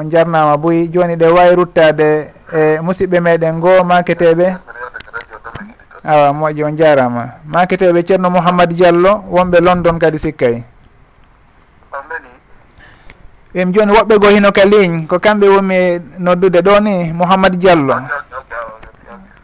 on 0.00 0.08
jarnama 0.10 0.56
boyi 0.56 0.88
joni 0.88 1.16
ɗe 1.16 1.26
wawi 1.28 1.54
ruttade 1.54 2.32
e 2.52 2.80
musidɓe 2.80 3.20
meɗen 3.20 3.60
goo 3.60 3.84
maketeɓe 3.84 4.56
awa 6.04 6.32
moƴƴi 6.32 6.64
on 6.64 6.76
jarama 6.76 7.24
maketeɓe 7.44 8.02
ceerno 8.08 8.30
mouhamad 8.30 8.72
diallo 8.72 9.24
wonɓe 9.30 9.60
london 9.60 9.98
kadi 9.98 10.18
sikkay. 10.18 10.62
Ɓen 13.54 13.72
joni 13.74 13.92
woɓɓe 13.92 14.14
goo 14.18 14.30
hino 14.32 14.50
ka 14.52 14.64
ligne 14.64 15.06
ko 15.06 15.18
kamɓe 15.18 15.46
wonmi 15.48 15.78
noddude 16.18 16.60
ɗo 16.62 16.80
ni 16.80 17.12
mouhamad 17.12 17.52
diallo. 17.56 17.94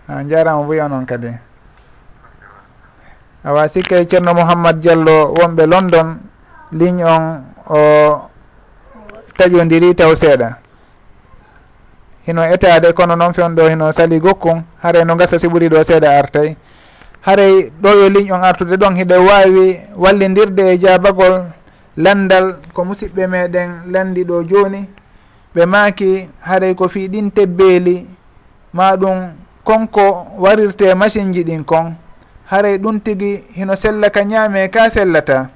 a 0.09 0.24
jarama 0.24 0.64
boya 0.64 0.88
noon 0.88 1.07
kadi. 1.07 1.32
Awa 3.44 3.68
sikkay 3.68 4.07
ceerno 4.09 4.34
mouhammad 4.34 4.80
diallo 4.80 5.32
wonɓe 5.36 5.64
london 5.66 6.18
ligne 6.72 7.05
on 7.05 7.44
o 7.68 7.78
taƴodiri 9.36 9.94
taw 9.94 10.14
seeɗa. 10.16 10.59
Hino 12.26 12.42
etade 12.42 12.92
kono 12.92 13.16
noon 13.16 13.34
fewn 13.34 13.55
ɗo 13.55 13.68
hino 13.68 13.92
sali 13.92 14.18
gokkon 14.20 14.64
haare 14.82 15.05
no 15.05 15.16
gasa 15.16 15.38
si 15.38 15.46
ɓuuri 15.48 15.68
ɗo 15.68 15.84
seeɗa 15.84 16.09
artay. 16.18 16.57
Haray 17.20 17.70
ɗo 17.82 17.88
yo 17.88 18.09
ligne 18.09 18.32
on 18.32 18.42
artude 18.44 18.76
ɗon 18.76 18.96
hiɗe 18.96 19.16
wawi 19.16 19.80
wallidirde 19.96 20.61
e 20.72 20.78
jabagol 20.78 21.44
landal 21.96 22.57
ko 22.72 22.84
musidɓe 22.84 23.26
meɗen 23.26 23.92
landi 23.92 24.24
ɗo 24.24 24.42
joni 24.44 24.88
ɓe 25.55 25.66
maaki 25.66 26.28
haray 26.40 26.74
ko 26.74 26.88
fiiɗin 26.88 27.30
tebbeeli 27.30 28.07
ma 28.72 28.96
ɗum 28.96 29.43
konko 29.64 30.26
warirte 30.38 30.94
machine 30.94 31.32
ji 31.32 31.42
ɗin 31.44 31.64
kon. 31.64 31.94
Haray 32.50 32.78
ɗum 32.78 33.00
tigi 33.00 33.44
hino 33.56 33.74
sella 33.76 34.10
ka 34.10 34.22
ñaame 34.24 34.68
ka 34.70 34.90
sellata. 34.90 35.48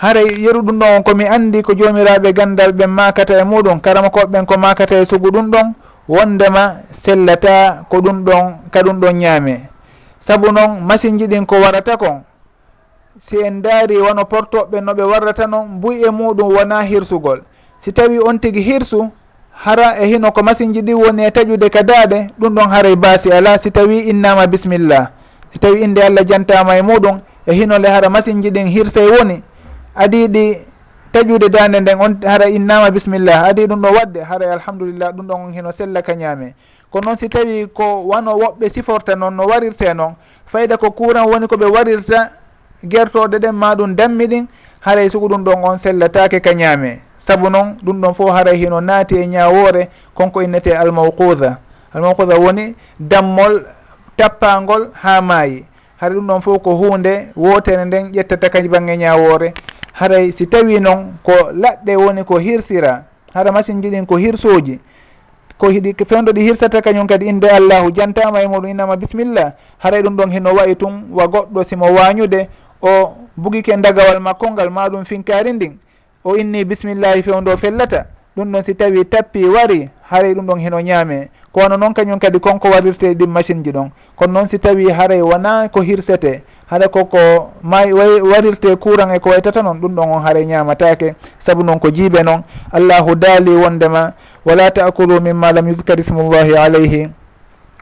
Haray 0.00 0.38
yeru 0.42 0.62
ɗum 0.62 0.78
ɗon 0.78 0.96
on 0.96 1.02
komi 1.02 1.24
andi 1.26 1.62
ko 1.62 1.74
jomiraɓe 1.74 2.32
gandal 2.32 2.72
ɓen 2.72 2.90
makata 2.90 3.38
e 3.40 3.44
muɗum 3.44 3.80
karama 3.80 4.08
koɓeɓen 4.10 4.46
ko 4.46 4.54
makata 4.58 4.96
e 5.00 5.04
sugu 5.04 5.30
ɗum 5.30 5.50
ɗon 5.50 5.74
wondema 6.08 6.76
sellata 6.92 7.84
ko 7.90 7.98
ɗum 8.00 8.24
ɗon 8.24 8.70
ka 8.70 8.80
ɗum 8.82 9.00
ɗon 9.00 9.16
ñaame 9.18 9.68
saabu 10.20 10.52
noon 10.52 10.80
machine 10.86 11.18
ji 11.18 11.26
ɗin 11.26 11.46
ko 11.46 11.56
waɗata 11.60 11.96
kon 11.96 12.22
si 13.20 13.36
en 13.42 13.60
daari 13.62 13.98
wono 13.98 14.24
portoɓe 14.24 14.80
noɓe 14.80 15.02
warrata 15.02 15.46
noon 15.46 15.80
buy 15.80 16.02
e 16.06 16.10
muɗum 16.10 16.54
wona 16.54 16.82
hirsugol. 16.82 17.42
Si 17.80 17.92
tawi 17.92 18.18
on 18.18 18.38
tigi 18.38 18.60
hirsu 18.62 19.10
hara 19.64 19.98
e 19.98 20.06
hino 20.06 20.30
ko 20.32 20.42
masinji 20.42 20.80
ɗi 20.82 20.94
woni 20.94 21.24
e 21.24 21.30
taƴude 21.30 21.68
ka 21.70 21.82
daaɗe 21.82 22.30
ɗum 22.38 22.54
ɗon 22.54 22.68
haray 22.70 22.92
e 22.92 22.96
baasi. 22.96 23.32
Ala 23.32 23.58
si 23.58 23.70
tawi 23.70 23.98
innama 24.08 24.46
bisimillah 24.46 25.10
si 25.52 25.58
tawi 25.58 25.82
inde 25.82 25.98
allah 26.02 26.24
jantama 26.24 26.76
e 26.78 26.82
muɗum 26.82 27.20
e 27.46 27.52
hinole 27.52 27.88
hara 27.88 28.08
masinji 28.08 28.50
ɗin 28.50 28.66
hirse 28.68 29.00
woni 29.00 29.42
adiɗi 29.96 30.58
taƴude 31.12 31.48
dande 31.48 31.80
nden 31.80 31.98
on 32.00 32.20
hara 32.24 32.46
innama 32.48 32.90
bisimillah 32.90 33.44
adi 33.48 33.66
ɗum 33.66 33.80
ɗo 33.82 33.88
wadde 33.94 34.18
haray 34.22 34.48
e 34.48 34.52
alhamdulillah 34.52 35.12
ɗum 35.12 35.26
ɗon 35.26 35.40
on 35.46 35.52
hino 35.52 35.72
sella 35.72 36.02
ka 36.02 36.12
ñaame. 36.14 36.54
Ko 36.90 37.00
noon 37.04 37.16
si 37.16 37.28
tawi 37.28 37.66
ko 37.74 38.04
wano 38.06 38.38
woɓɓe 38.38 38.68
siforta 38.72 39.16
noon 39.16 39.34
no 39.34 39.46
warirte 39.46 39.92
noon 39.94 40.14
fayda 40.46 40.76
ko 40.78 40.90
courant 40.92 41.26
woni 41.28 41.46
koɓe 41.46 41.66
warirta 41.66 42.30
gertoɗe 42.86 43.38
ɗen 43.38 43.52
ma 43.52 43.74
ɗum 43.74 43.94
dammi 43.96 44.26
ɗin 44.26 44.46
haray 44.80 45.06
e 45.06 45.10
sugu 45.10 45.28
ɗum 45.28 45.42
ɗon 45.44 45.64
on 45.64 45.78
sellatake 45.78 46.40
ka 46.40 46.52
ñaame. 46.54 47.07
saabu 47.28 47.50
noon 47.50 47.76
ɗum 47.84 48.00
ɗon 48.00 48.14
fof 48.14 48.30
haray 48.32 48.56
hino 48.56 48.80
naati 48.80 49.16
e 49.16 49.26
ñawore 49.26 49.88
konko 50.14 50.42
innete 50.42 50.72
almawquda 50.76 51.58
almawquda 51.94 52.36
woni 52.38 52.74
dammol 53.00 53.62
tappagol 54.16 54.88
ha 55.02 55.20
maayi. 55.20 55.64
Haray 56.00 56.16
ɗum 56.16 56.26
ɗon 56.26 56.40
fof 56.40 56.62
ko 56.62 56.74
hunde 56.74 57.28
wotere 57.36 57.84
nden 57.84 58.12
ƴettata 58.12 58.48
kadi 58.50 58.68
bangge 58.68 58.96
ñawore 58.96 59.52
haray 59.92 60.32
si 60.32 60.46
tawi 60.46 60.80
noon 60.80 61.18
ko 61.22 61.32
laɗɗe 61.52 61.96
woni 61.96 62.24
ko 62.24 62.38
hirsira 62.38 63.04
hara 63.34 63.52
machine 63.52 63.82
ji 63.82 63.90
ɗin 63.90 64.06
ko 64.06 64.16
hirsuji 64.16 64.78
ko 65.58 65.68
hiɗi 65.68 65.94
fewdo 66.08 66.32
ɗi 66.32 66.40
hirsata 66.40 66.80
kañum 66.80 67.06
kadi 67.06 67.26
inde 67.26 67.44
allahu 67.50 67.90
jantama 67.92 68.40
e 68.42 68.46
muɗum 68.46 68.70
innama 68.70 68.96
bisimillah 68.96 69.52
haray 69.78 70.00
ɗum 70.02 70.16
ɗon 70.16 70.30
hino 70.32 70.54
wayi 70.54 70.76
tun 70.76 71.04
wa 71.12 71.26
goɗɗo 71.26 71.64
simo 71.64 71.86
wañude 71.92 72.48
o 72.80 73.12
bugike 73.36 73.76
dagawal 73.76 74.20
makko 74.20 74.50
ngal 74.50 74.70
maɗum 74.70 75.04
finkari 75.04 75.52
ndin. 75.52 75.78
o 76.24 76.36
inni 76.36 76.64
bisimillahi 76.64 77.22
fe 77.22 77.30
ɗo 77.30 77.56
fellata 77.56 78.06
ɗum 78.36 78.52
ɗon 78.52 78.62
si 78.62 78.74
tawi 78.74 79.04
tappi 79.04 79.44
wari 79.44 79.88
haray 80.10 80.34
ɗum 80.34 80.46
ɗon 80.46 80.58
heno 80.60 80.80
ñaame. 80.80 81.28
Ko 81.52 81.60
wono 81.60 81.76
noon 81.76 81.94
kañum 81.94 82.18
kadi 82.18 82.38
konko 82.40 82.68
warirte 82.68 83.14
ɗin 83.14 83.26
machine 83.30 83.62
ji 83.64 83.70
ɗon. 83.72 83.90
Kono 84.16 84.32
noon 84.32 84.46
si 84.48 84.58
tawi 84.58 84.90
haray 84.90 85.20
wona 85.22 85.68
ko 85.68 85.80
hirsete 85.80 86.42
haɗa 86.70 86.88
koko 86.88 87.18
may 87.62 87.92
warirte 87.92 88.76
courant 88.78 89.14
e 89.14 89.18
ko 89.18 89.30
waytata 89.30 89.62
noon 89.62 89.80
ɗum 89.80 89.94
ɗon 89.94 90.08
on 90.14 90.22
haara 90.22 90.40
ñamatake 90.44 91.14
saabu 91.38 91.62
noon 91.64 91.78
ko 91.78 91.88
jiiɓe 91.90 92.22
noon 92.22 92.42
allahu 92.72 93.14
daali 93.16 93.50
wondema 93.50 94.12
wala 94.44 94.70
taakulu 94.70 95.20
mimma 95.20 95.52
lam 95.52 95.68
yudkar 95.68 95.98
ismullahi 96.00 96.54
alayhi. 96.56 97.08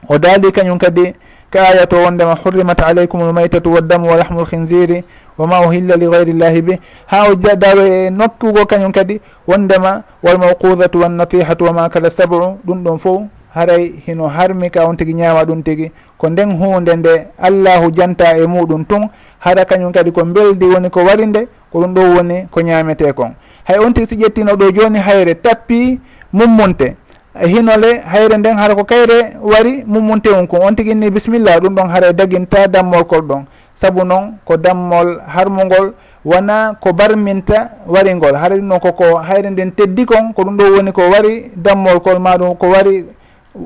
O 0.09 0.19
daali 0.19 0.53
kañum 0.53 0.79
kadi 0.79 1.15
ka 1.51 1.63
aya 1.69 1.87
to 1.87 1.97
wondema 1.97 2.35
hurrimat 2.35 2.81
alaykum 2.83 3.21
lmaytatu 3.29 3.73
waddamu 3.73 4.09
wa 4.11 4.17
lahmu 4.17 4.45
lhinsiri 4.45 5.05
wama 5.39 5.61
ohilla 5.61 5.97
li 5.97 6.07
gayri 6.09 6.33
gayrillahi 6.33 6.63
be 6.63 6.79
ha 7.07 7.29
o 7.31 7.35
dawa 7.35 7.85
e 7.89 8.11
nokkugo 8.11 8.65
kañum 8.67 8.93
kadi 8.93 9.21
wondema 9.47 10.03
walmawqudatu 10.23 11.01
wannatihatu 11.01 11.65
wama 11.65 11.89
kala 11.89 12.11
sabu 12.11 12.39
ɗum 12.67 12.83
ɗon 12.85 12.99
fof 12.99 13.23
haray 13.55 13.93
hino 14.07 14.29
harmi 14.29 14.71
ka 14.71 14.85
on 14.87 14.97
tigui 14.97 15.15
ñawa 15.15 15.45
ɗum 15.45 15.63
tigui 15.63 15.91
ko 16.19 16.29
nden 16.31 16.57
hunde 16.59 16.97
nde 16.97 17.27
allahu 17.39 17.91
janta 17.93 18.37
e 18.39 18.47
muɗum 18.47 18.85
tun 18.85 19.09
hara 19.39 19.65
kañum 19.65 19.93
kadi 19.93 20.11
ko 20.13 20.25
beldi 20.25 20.67
woni 20.67 20.91
ko 20.91 21.01
wari 21.05 21.27
nde 21.27 21.49
ko 21.73 21.81
ɗum 21.81 21.95
ɗo 21.95 22.01
woni 22.17 22.47
ko 22.51 22.61
ñamete 22.61 23.13
kon 23.13 23.33
hay 23.65 23.79
on 23.79 23.93
tigui 23.93 24.07
si 24.09 24.17
ƴettino 24.17 24.57
ɗo 24.57 24.71
joni 24.73 24.99
hayre 24.99 25.35
tappi 25.35 26.01
mummunte 26.33 26.97
hinole 27.45 28.01
hayre 28.13 28.37
nden 28.39 28.57
hara 28.57 28.75
ko 28.75 28.85
kayre 28.85 29.37
wari 29.43 29.85
mummunte 29.87 30.29
on 30.33 30.47
kon 30.47 30.61
on 30.63 30.75
tigui 30.75 30.93
inni 30.93 31.11
bisimilla 31.11 31.59
ɗum 31.61 31.75
ɗon 31.75 31.89
haara 31.89 32.13
daguinta 32.13 32.67
dammol 32.69 33.05
kol 33.05 33.21
ɗon 33.21 33.45
saabu 33.77 34.05
noon 34.05 34.39
ko 34.45 34.57
dammol 34.57 35.21
harmugol 35.27 35.93
wona 36.25 36.75
ko 36.81 36.93
barminta 36.93 37.71
waringol 37.87 38.35
haray 38.35 38.59
ɗum 38.59 38.69
noon 38.69 38.81
koko 38.81 39.19
hayre 39.21 39.51
nden 39.51 39.71
teddi 39.73 40.05
kon 40.05 40.33
ko 40.33 40.43
ɗum 40.43 40.57
ɗo 40.57 40.65
woni 40.77 40.93
ko 40.93 41.03
wari 41.13 41.51
dammol 41.57 42.01
kol 42.01 42.19
maɗum 42.19 42.57
ko 42.57 42.67
wari 42.73 43.05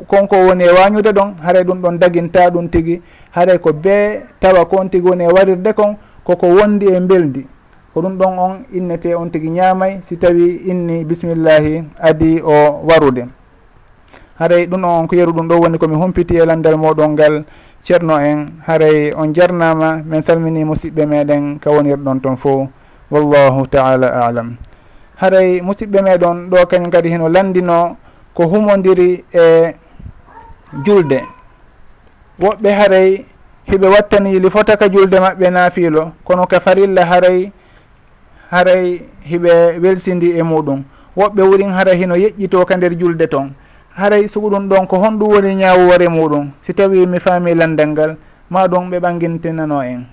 konko 0.07 0.37
woni 0.37 0.65
e 0.65 0.71
wañude 0.73 1.13
ɗon 1.13 1.35
haray 1.43 1.63
ɗum 1.65 1.81
ɗon 1.81 1.99
daginta 1.99 2.51
ɗum 2.51 2.69
tigui 2.69 3.01
haray 3.31 3.59
ko 3.59 3.73
be 3.73 4.23
tawa 4.41 4.65
kon 4.67 4.89
tigui 4.91 5.11
woni 5.11 5.25
e 5.25 5.33
warirde 5.33 5.73
kon 5.73 5.97
koko 6.25 6.47
wondi 6.47 6.87
e 6.87 7.01
beldi 7.01 7.47
ko 7.95 8.01
ɗum 8.03 8.19
ɗon 8.19 8.39
on 8.39 8.55
innete 8.75 9.15
on 9.15 9.31
tigui 9.31 9.51
ñaamay 9.51 10.01
si 10.03 10.17
tawi 10.19 10.61
inni 10.67 11.05
bisimillahi 11.05 11.85
adi 11.99 12.41
o 12.45 12.81
warude. 12.85 13.25
Haray 14.39 14.67
ɗum 14.67 14.81
ɗon 14.83 14.91
on 15.01 15.07
ko 15.07 15.17
yeru 15.17 15.33
ɗum 15.33 15.49
ɗo 15.49 15.61
woni 15.61 15.79
komi 15.79 15.97
humpiti 15.97 16.37
e 16.37 16.45
landal 16.45 16.77
moɗon 16.77 17.09
ngal. 17.13 17.45
ceerno 17.85 18.19
en 18.21 18.61
haray 18.67 19.13
on 19.17 19.33
jarnama 19.35 20.03
min 20.05 20.23
salmini 20.23 20.65
musidɓe 20.65 21.07
meɗen 21.07 21.59
ka 21.61 21.71
wonirɗon 21.71 22.21
toon 22.21 22.37
fo 22.37 22.69
wallahu 23.11 23.67
taala 23.67 24.09
alam. 24.27 24.57
Haray 25.17 25.61
musidɓe 25.61 26.03
meɗon 26.03 26.49
ɗo 26.51 26.67
kañum 26.67 26.91
kadi 26.91 27.09
heno 27.11 27.29
landino 27.29 27.97
ko 28.35 28.45
humodiri 28.47 29.25
e 29.33 29.75
julde. 30.85 31.21
Woɓɓe 32.41 32.71
haray 32.73 33.25
hiɓe 33.69 33.87
wattani 33.89 34.39
li 34.41 34.51
fotaka 34.51 34.89
julde 34.89 35.15
maɓɓe 35.21 35.51
naafiilo. 35.51 36.13
Kono 36.25 36.47
ka 36.47 36.61
farilla 36.61 37.05
haray 37.05 37.53
haray 38.51 39.03
hiɓe 39.31 39.79
welsindi 39.83 40.39
e 40.39 40.43
muɗum. 40.43 40.83
Woɓɓe 41.17 41.43
wurin 41.43 41.71
hara 41.71 41.93
hino 41.95 42.15
yeƴƴito 42.17 42.65
ka 42.67 42.77
nder 42.77 42.95
julde 42.99 43.27
toon 43.29 43.53
haray 44.01 44.29
sugu 44.29 44.49
ɗum 44.51 44.69
ɗon 44.69 44.87
ko 44.89 44.97
honɗum 44.97 45.29
woni 45.33 45.55
ñawore 45.55 46.09
muɗum. 46.09 46.51
Si 46.61 46.73
tawi 46.75 47.07
mi 47.07 47.19
faami 47.21 47.55
landal 47.55 47.89
ngal 47.89 48.17
ma 48.51 48.67
ɗum 48.67 48.91
ɓe 48.91 48.99
ɓangintinano 49.01 49.83
en. 49.85 50.05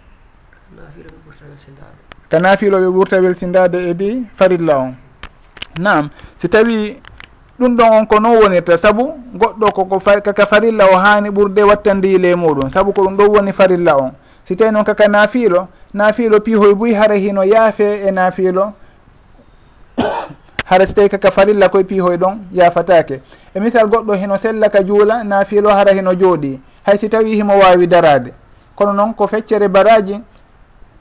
Ka 2.29 2.39
naafiloɓe 2.39 2.87
ɓurta 2.91 3.21
welsindade 3.23 3.79
e 3.89 3.93
di 3.93 4.27
farilla 4.35 4.77
on. 4.77 4.93
Nam 5.79 6.09
si 6.35 6.49
tawi 6.49 6.99
ɗum 7.59 7.75
ɗon 7.77 7.91
on 7.93 8.05
ko 8.05 8.19
non 8.19 8.35
wonirta 8.41 8.77
saabu 8.77 9.13
goɗɗo 9.33 9.71
koko 9.71 9.99
kaka 9.99 10.45
farilla 10.45 10.85
o 10.91 10.97
hani 10.97 11.29
ɓurde 11.29 11.63
wattandile 11.63 12.35
muɗum. 12.35 12.69
Saabu 12.69 12.91
ko 12.93 13.03
ɗum 13.07 13.15
ɗon 13.17 13.27
woni 13.29 13.53
farilla 13.53 13.95
on. 13.97 14.11
Si 14.45 14.55
tawi 14.55 14.71
noon 14.71 14.83
kaka 14.83 15.07
naafiilo 15.07 15.67
naafiilo 15.93 16.39
piihoy 16.41 16.73
buy 16.75 16.93
hara 16.93 17.15
hino 17.15 17.43
yaafe 17.43 18.03
e 18.07 18.11
naafiilo 18.11 18.73
hara 20.69 20.85
so 20.87 20.93
tawi 20.93 21.09
kaka 21.09 21.31
farilla 21.31 21.69
koye 21.69 21.83
piihoy 21.83 22.17
ɗon 22.17 22.37
yafatake. 22.53 23.21
E 23.55 23.59
misal 23.59 23.87
goɗɗo 23.87 24.13
hino 24.13 24.37
sella 24.37 24.69
ka 24.69 24.83
juula 24.83 25.23
nafiilo 25.23 25.69
hara 25.69 25.93
hino 25.93 26.13
jooɗi. 26.13 26.59
Hay 26.85 26.97
si 26.97 27.09
tawi 27.09 27.35
himo 27.35 27.53
wawi 27.59 27.87
darade 27.87 28.33
kono 28.75 28.93
noon 28.93 29.13
ko 29.13 29.27
feccere 29.27 29.67
baraji 29.67 30.21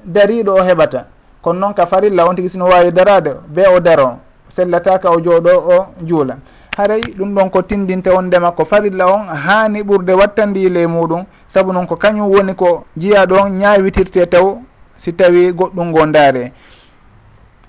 dariɗo 0.04 0.54
o 0.54 0.62
heɓata. 0.62 1.04
Kono 1.42 1.58
noon 1.60 1.74
ka 1.74 1.86
farilla 1.86 2.26
on 2.28 2.34
tigui 2.36 2.48
sino 2.50 2.64
wawi 2.66 2.92
darade 2.92 3.30
be 3.48 3.62
o 3.66 3.80
daro 3.80 4.18
sellataka 4.48 5.10
o 5.10 5.20
jooɗo 5.20 5.50
o 5.56 5.86
juula. 6.04 6.36
Haray 6.76 7.00
ɗum 7.00 7.34
ɗon 7.34 7.50
ko 7.50 7.62
tindinte 7.62 8.08
wondema 8.10 8.52
ko 8.52 8.64
farilla 8.64 9.06
on 9.06 9.26
hani 9.26 9.82
ɓurde 9.82 10.12
wattandile 10.14 10.82
e 10.82 10.86
muɗum. 10.86 11.24
Saabu 11.48 11.72
noon 11.72 11.86
ko 11.86 11.96
kañum 11.96 12.30
woni 12.30 12.54
ko 12.54 12.84
jiyaɗo 12.96 13.34
on 13.42 13.50
ñawitirte 13.58 14.26
taw 14.30 14.58
si 14.98 15.12
tawi 15.12 15.52
goɗɗum 15.52 15.88
ngo 15.90 16.06
ndaare 16.06 16.52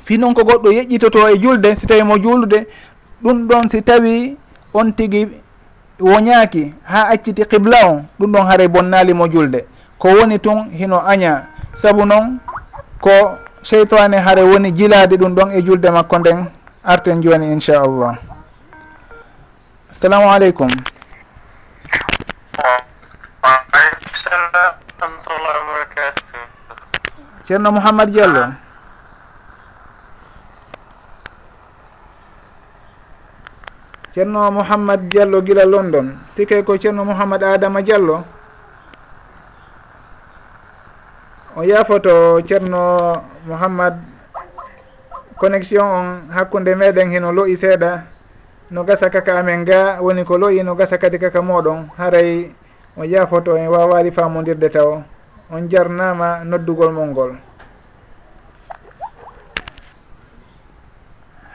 fi 0.07 0.17
noon 0.17 0.33
ko 0.33 0.41
goɗɗo 0.43 0.69
yeƴƴitoto 0.71 1.19
e 1.27 1.37
julde 1.37 1.75
si 1.75 1.85
tawi 1.85 2.03
mo 2.03 2.15
juldude 2.17 2.67
ɗum 3.21 3.47
ɗon 3.47 3.69
si 3.69 3.81
tawi 3.83 4.37
on 4.73 4.91
tigi 4.95 5.27
woñaaki 5.99 6.73
ha 6.83 7.09
acciti 7.11 7.43
qibla 7.45 7.77
on 7.91 8.05
ɗum 8.19 8.31
ɗon 8.31 8.45
haray 8.47 8.67
bonnali 8.67 9.13
mo 9.13 9.27
julde. 9.27 9.67
Ko 9.99 10.07
woni 10.09 10.39
tun 10.39 10.69
hino 10.71 11.03
aña. 11.05 11.43
Saabu 11.75 12.05
noon 12.05 12.39
ko 13.01 13.11
cheytane 13.63 14.15
haare 14.17 14.43
woni 14.47 14.71
jilade 14.71 15.17
ɗum 15.17 15.35
ɗon 15.35 15.51
e 15.51 15.61
julde 15.61 15.89
makko 15.91 16.17
nden 16.19 16.45
arten 16.85 17.21
joni 17.21 17.51
inchallah. 17.51 18.15
Assalamu 19.91 20.31
aleykum. 20.31 20.69
Ceerno 27.47 27.71
mouhammad 27.71 28.09
diallo. 28.11 28.66
ceerno 34.17 34.49
mouhammad 34.49 35.13
diallo 35.13 35.45
gila 35.45 35.61
london. 35.61 36.17
Sikkay 36.33 36.65
ko 36.65 36.73
ceerno 36.73 37.05
mouhammad 37.05 37.37
adama 37.45 37.85
diallo. 37.85 38.25
O 41.53 41.61
yaafoto 41.61 42.41
ceerno 42.41 43.13
mouhammad 43.45 43.93
connexion 45.37 45.85
on 45.85 46.07
hakkunde 46.33 46.73
meɗen 46.73 47.13
heno 47.13 47.29
loyi 47.29 47.53
seeɗa. 47.61 48.09
No 48.73 48.81
gasa 48.83 49.13
kaka 49.13 49.37
amen 49.37 49.61
ga 49.63 50.01
woni 50.01 50.25
ko 50.25 50.37
loyi 50.41 50.65
no 50.65 50.73
gasa 50.73 50.97
kadi 50.97 51.21
kaka 51.21 51.37
moɗon. 51.45 51.85
Haray 52.01 52.49
o 52.97 53.05
yaafoto 53.05 53.53
en 53.53 53.69
wawali 53.69 54.09
famodirde 54.09 54.69
taw. 54.73 54.97
On 55.53 55.69
jarnama 55.69 56.41
noddugol 56.43 56.89
mol 56.91 57.07
ngol 57.13 57.31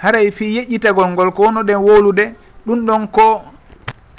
haray 0.03 0.31
fi 0.31 0.63
yeƴƴitagol 0.63 1.11
ngol 1.11 1.31
ko 1.35 1.43
wonoɗen 1.51 1.83
wolude. 1.83 2.42
ɗum 2.67 2.87
ɗon 2.87 3.07
ko 3.09 3.43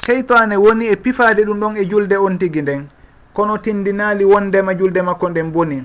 cheytane 0.05 0.55
woni 0.55 0.85
e 0.87 0.95
pifade 0.95 1.43
ɗum 1.45 1.59
ɗon 1.59 1.77
e 1.77 1.85
julde 1.89 2.13
on 2.17 2.37
tigui 2.37 2.61
nden. 2.61 2.87
Kono 3.33 3.57
tindinali 3.57 4.23
wondema 4.25 4.73
julde 4.77 5.01
makko 5.01 5.29
nden 5.29 5.51
boni. 5.51 5.83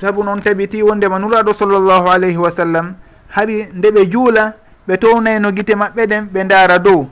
Saabu 0.00 0.22
noon 0.24 0.40
tabiti 0.42 0.82
wondema 0.82 1.18
nuraɗo 1.18 1.54
sallllahu 1.54 2.08
alayhi 2.08 2.36
wa 2.36 2.50
sallam 2.50 2.94
hari 3.28 3.66
nde 3.72 3.88
ɓe 3.90 4.10
juula 4.10 4.52
ɓe 4.88 4.96
townayno 4.98 5.52
guite 5.52 5.74
maɓɓe 5.74 6.06
ɗen 6.06 6.24
ɓe 6.32 6.44
ndaara 6.44 6.78
dow. 6.78 7.08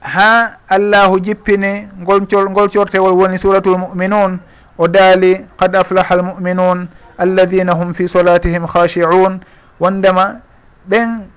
Ha 0.00 0.56
allahu 0.68 1.20
jippini 1.20 1.88
ngolcol 2.00 2.50
ngol 2.50 2.68
cortewol 2.70 3.12
woni 3.12 3.38
suratul 3.38 3.76
muminun 3.78 4.38
o 4.78 4.88
daali 4.88 5.44
qad 5.58 5.76
aflaha 5.76 6.14
almuminun 6.14 6.88
alladina 7.18 7.74
hum 7.74 7.92
fi 7.94 8.08
solatihim 8.08 8.66
khashi'un 8.66 9.40
wondema 9.80 10.40
ɓen 10.88 11.28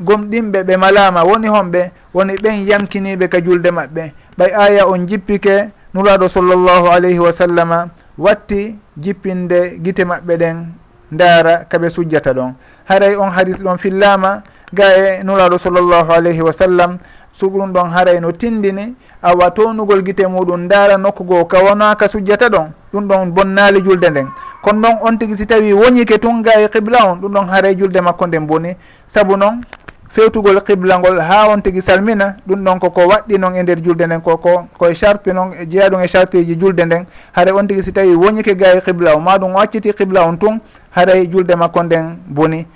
gomɗinɓe 0.00 0.62
ɓe 0.64 0.76
malama 0.76 1.24
woni 1.24 1.48
honɓe 1.48 1.90
woni 2.14 2.34
ɓen 2.42 2.66
yamkiniɓe 2.68 3.28
ka 3.28 3.40
julde 3.40 3.70
maɓɓe. 3.70 4.12
Ɓay 4.38 4.50
aya 4.54 4.86
on 4.88 5.06
jippike 5.06 5.68
nuraɗo 5.94 6.28
sallllahu 6.28 6.86
alayhi 6.88 7.18
wa 7.18 7.32
sallama 7.32 7.88
watti 8.18 8.74
jippinde 8.96 9.78
guite 9.82 10.04
maɓɓe 10.04 10.36
ɗen 10.36 10.56
ndaara 11.12 11.64
kaɓe 11.68 11.90
sujjata 11.90 12.32
ɗon. 12.32 12.52
Haray 12.88 13.14
on 13.16 13.30
hadis 13.30 13.56
ɗon 13.56 13.78
fillama 13.78 14.42
ga 14.72 14.84
e 14.96 15.22
nuraɗo 15.24 15.58
sallllahu 15.58 16.10
alayhi 16.12 16.42
wa 16.42 16.52
sallam 16.52 16.98
suɓrum 17.38 17.72
ɗon 17.72 17.90
haray 17.90 18.20
no 18.20 18.32
tindini 18.32 18.94
awa 19.22 19.50
townugol 19.50 20.02
guite 20.02 20.26
muɗum 20.26 20.60
ndaara 20.64 20.96
nokku 20.98 21.24
goo 21.24 21.44
ka 21.44 21.58
wonaka 21.62 22.08
sujjata 22.08 22.48
ɗon 22.48 22.68
ɗum 22.92 23.06
ɗon 23.08 23.26
bonnali 23.34 23.80
julde 23.82 24.10
nden. 24.10 24.26
Kono 24.62 24.80
noon 24.80 24.98
on 25.02 25.16
tigui 25.18 25.36
si 25.36 25.46
tawi 25.46 25.72
woñike 25.72 26.18
tun 26.20 26.42
ga 26.42 26.60
e 26.60 26.68
qibla 26.68 26.98
on 27.10 27.16
ɗum 27.20 27.32
ɗon 27.32 27.48
haray 27.48 27.74
julde 27.78 28.00
makko 28.00 28.26
nden 28.26 28.46
boni. 28.46 28.76
Saabu 29.08 29.36
noon 29.36 29.60
fewtugol 30.10 30.60
qibla 30.62 30.98
ngol 30.98 31.20
ha 31.20 31.48
on 31.50 31.60
tigui 31.62 31.80
salmina 31.80 32.36
ɗum 32.46 32.64
ɗon 32.64 32.78
koko 32.80 33.00
waɗɗi 33.06 33.38
noon 33.38 33.54
e 33.54 33.62
nder 33.62 33.80
julde 33.82 34.02
nden 34.06 34.20
koko 34.20 34.66
koye 34.78 34.94
charpe 34.94 35.28
noon 35.32 35.52
e 35.60 35.66
jeeya 35.66 35.88
ɗum 35.88 36.02
e 36.02 36.08
charpe 36.08 36.44
ji 36.44 36.56
julde 36.58 36.80
nden. 36.84 37.04
Haɗa 37.32 37.54
on 37.54 37.66
tigui 37.66 37.82
si 37.82 37.92
tawi 37.92 38.14
woñike 38.14 38.56
ga 38.56 38.74
e 38.76 38.80
qibla 38.80 39.14
o 39.14 39.20
maɗum 39.20 39.54
o 39.54 39.58
acciti 39.58 39.92
qibla 39.92 40.26
on 40.26 40.36
tun 40.36 40.58
haɗay 40.96 41.22
e 41.22 41.30
julde 41.30 41.54
makko 41.56 41.82
nden 41.82 42.16
boni. 42.26 42.66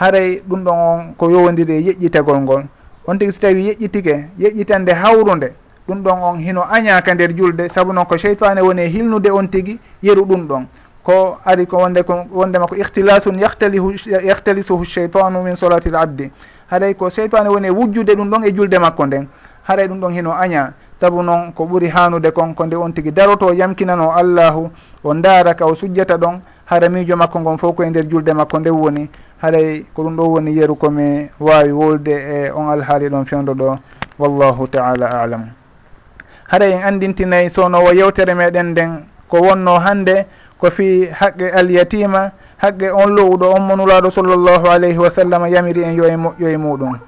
Haɗay 0.00 0.32
e 0.32 0.42
ɗum 0.48 0.64
ɗon 0.64 0.78
on 0.78 1.14
ko 1.16 1.30
yowodiri 1.30 1.72
e 1.76 1.80
yeƴƴitegol 1.92 2.40
ngol. 2.40 2.62
On 3.06 3.18
tigui 3.18 3.32
si 3.32 3.40
tawi 3.40 3.64
yeƴƴitike 3.68 4.24
yeƴƴitande 4.38 4.92
hawrude 4.94 5.52
ɗum 5.86 6.02
ɗon 6.02 6.22
on 6.22 6.38
hino 6.38 6.62
añaka 6.70 7.14
nder 7.14 7.36
julde. 7.36 7.68
Saabu 7.68 7.92
noon 7.92 8.06
ko 8.06 8.16
cheytane 8.16 8.60
woni 8.62 8.82
e 8.82 8.88
hilnude 8.88 9.28
on 9.30 9.46
tigui 9.46 9.78
yeru 10.02 10.22
ɗum 10.24 10.46
ɗon. 10.48 10.66
Ko 11.04 11.36
ari 11.44 11.66
ko 11.66 11.76
wonde 11.78 12.02
ko 12.02 12.24
wondema 12.32 12.66
ko 12.66 12.74
ihtilasun 12.76 13.38
yahtalihu 13.38 13.92
yahtalisuhu 14.24 14.84
cheytanu 14.86 15.42
min 15.42 15.54
solati 15.54 15.88
l 15.90 15.96
abdi. 15.96 16.30
haɗay 16.70 16.94
ko 16.94 17.10
seytane 17.10 17.48
woni 17.48 17.68
e 17.68 17.70
wujjude 17.70 18.14
ɗum 18.14 18.30
ɗon 18.30 18.44
e 18.44 18.52
julde 18.54 18.78
makko 18.78 19.06
nden. 19.06 19.26
Haɗay 19.68 19.88
ɗum 19.88 20.00
ɗon 20.00 20.12
hino 20.12 20.32
aña. 20.32 20.72
Saabu 21.00 21.22
noon 21.22 21.52
ko 21.54 21.64
ɓuri 21.64 21.88
hanude 21.88 22.30
kon 22.32 22.54
ko 22.54 22.66
nde 22.66 22.74
on 22.76 22.90
tigui 22.92 23.12
daroto 23.12 23.52
yamkinano 23.54 24.12
allahu 24.12 24.70
o 25.04 25.14
daraka 25.14 25.64
o 25.66 25.74
sujjata 25.74 26.16
ɗon 26.18 26.40
hara 26.66 26.88
miijo 26.88 27.16
makko 27.16 27.40
ngon 27.40 27.58
fof 27.58 27.76
koye 27.76 27.90
nder 27.90 28.08
julde 28.08 28.32
makko 28.34 28.58
nde 28.58 28.70
woni. 28.70 29.08
Haɗay 29.42 29.84
ko 29.94 30.02
ɗum 30.02 30.16
ɗo 30.16 30.22
woni 30.28 30.56
yeru 30.56 30.74
komi 30.74 31.30
wawi 31.40 31.72
wolde 31.72 32.10
e 32.10 32.50
on 32.50 32.68
alhaali 32.70 33.08
ɗon 33.08 33.24
fewdo 33.24 33.54
ɗo. 33.54 33.78
Wallahu 34.18 34.66
taala 34.68 35.06
alam. 35.06 35.44
Haɗay 36.50 36.72
en 36.72 36.82
andintinayi 36.82 37.50
sownowo 37.50 37.92
yewtere 37.92 38.34
meɗen 38.34 38.70
nden 38.72 39.04
ko 39.28 39.38
wonno 39.40 39.78
hande 39.78 40.26
ko 40.58 40.70
fi 40.70 41.06
haqqe 41.12 41.52
alyatima 41.52 42.32
haqqe 42.58 42.90
on 42.92 43.14
lowɗo 43.16 43.54
on 43.54 43.62
monulaɗo 43.62 44.10
sallllahu 44.10 44.66
alayhi 44.70 44.98
wa 44.98 45.10
sallam 45.10 45.46
yamiri 45.46 45.84
en 45.84 45.94
yo 45.94 46.04
e 46.04 46.16
moƴƴo 46.16 46.48
e 46.48 46.56
muɗum. 46.56 46.98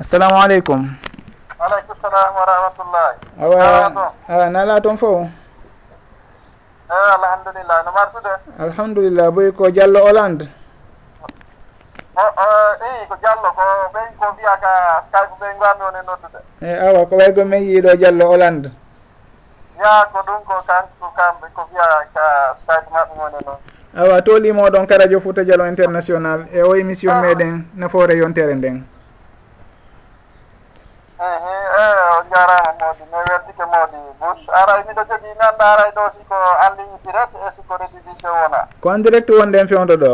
Assalamu 0.00 0.36
aleykum 0.36 0.88
aleykum 1.58 1.96
salam 2.02 2.34
wa 2.34 2.44
rahmatullah 2.44 3.08
awa 3.40 4.12
a 4.28 4.50
nala 4.50 4.80
toon 4.80 4.96
fo? 4.98 5.28
Eyi 6.86 7.10
alhamdulillah 7.18 7.82
no 7.84 7.90
martude? 7.92 8.32
Alhamdulillah 8.60 9.30
boyi 9.32 9.52
ko 9.52 9.70
diallo 9.70 10.00
hollande. 10.06 10.46
I 12.16 13.06
ko 13.08 13.16
diallo 13.16 13.48
ko 13.56 13.62
ɓen 13.92 14.08
ko 14.20 14.32
mbiya 14.32 14.54
ka 14.60 15.02
skype 15.08 15.34
ɓen 15.40 15.58
gami 15.58 15.82
woni 15.82 16.00
noddude. 16.06 16.40
E 16.62 16.70
awa 16.88 17.06
ko 17.06 17.16
waygo 17.16 17.44
min 17.44 17.62
yiiɗo 17.64 17.96
diallo 17.96 18.26
hollande. 18.28 18.70
ya 19.80 20.04
ko 20.12 20.18
ɗum 20.26 20.40
ko 20.44 20.54
kanko 20.66 21.06
kamɓe 21.16 21.46
ko 21.54 21.62
wiya 21.72 21.88
ka 22.14 22.24
stage 22.62 22.88
maɓɓe 22.94 23.14
woni 23.20 23.38
noon 23.46 23.58
awa 23.96 24.20
toolimoɗon 24.22 24.86
ka 24.86 24.98
radio 24.98 25.20
fouta 25.20 25.44
dialo 25.44 25.66
international 25.66 26.46
e 26.52 26.62
o 26.62 26.74
émission 26.76 27.12
ah. 27.16 27.20
meɗen 27.22 27.64
nafoore 27.76 28.12
yontere 28.16 28.54
nden. 28.54 28.84
Ehe 31.16 31.54
e 31.80 31.84
o 32.12 32.22
jarama 32.30 32.72
moodi 32.80 33.04
mi 33.10 33.16
werdike 33.28 33.64
moodi 33.72 33.96
bus 34.20 34.40
aray 34.60 34.84
miɗo 34.88 35.02
jogii 35.08 35.34
nanɗa 35.40 35.64
aray 35.72 35.90
ɗo 35.96 36.02
siko 36.12 36.36
en 36.66 36.72
ligne 36.76 36.98
direct 37.04 37.32
e 37.34 37.48
siko 37.56 37.76
redivision 37.80 38.32
wona. 38.42 38.68
Ko 38.80 38.92
en 38.92 39.02
direct 39.02 39.30
wonɗen 39.30 39.68
fewdo 39.68 39.96
ɗo? 39.96 40.12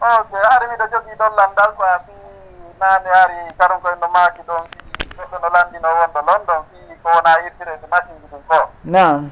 Ok 0.00 0.30
ari 0.54 0.66
miɗo 0.70 0.86
jogii 0.92 1.18
ɗon 1.18 1.32
landal 1.36 1.70
ko 1.76 1.82
fi 2.06 2.12
naane 2.80 3.10
ari 3.22 3.36
karon 3.58 3.80
koye 3.82 3.96
no 4.00 4.08
maaki 4.14 4.42
ɗon 4.46 4.62
goɗɗo 5.18 5.36
no 5.42 5.48
landino 5.54 5.88
wonɗo 5.98 6.20
london 6.30 6.62
ko 7.04 7.08
wona 7.12 7.32
yittirede 7.44 7.86
machine 7.92 8.16
ji 8.20 8.26
ɗin 8.32 8.42
ko 8.48 8.58
nam 8.84 9.30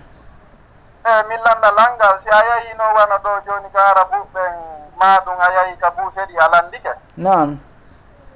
eyi 1.08 1.22
min 1.28 1.40
landa 1.40 1.70
langal 1.72 2.14
si 2.22 2.28
a 2.28 2.38
yeeyi 2.48 2.76
no 2.78 2.84
wana 2.94 3.16
ɗo 3.24 3.30
joni 3.46 3.68
ko 3.72 3.78
ara 3.80 4.02
ɓuɓɓen 4.12 4.54
ma 5.00 5.08
ɗum 5.24 5.38
a 5.40 5.46
yeeyi 5.56 5.76
ka 5.80 5.90
buuseɗi 5.90 6.36
a 6.38 6.46
landike 6.52 6.92
nam 7.16 7.58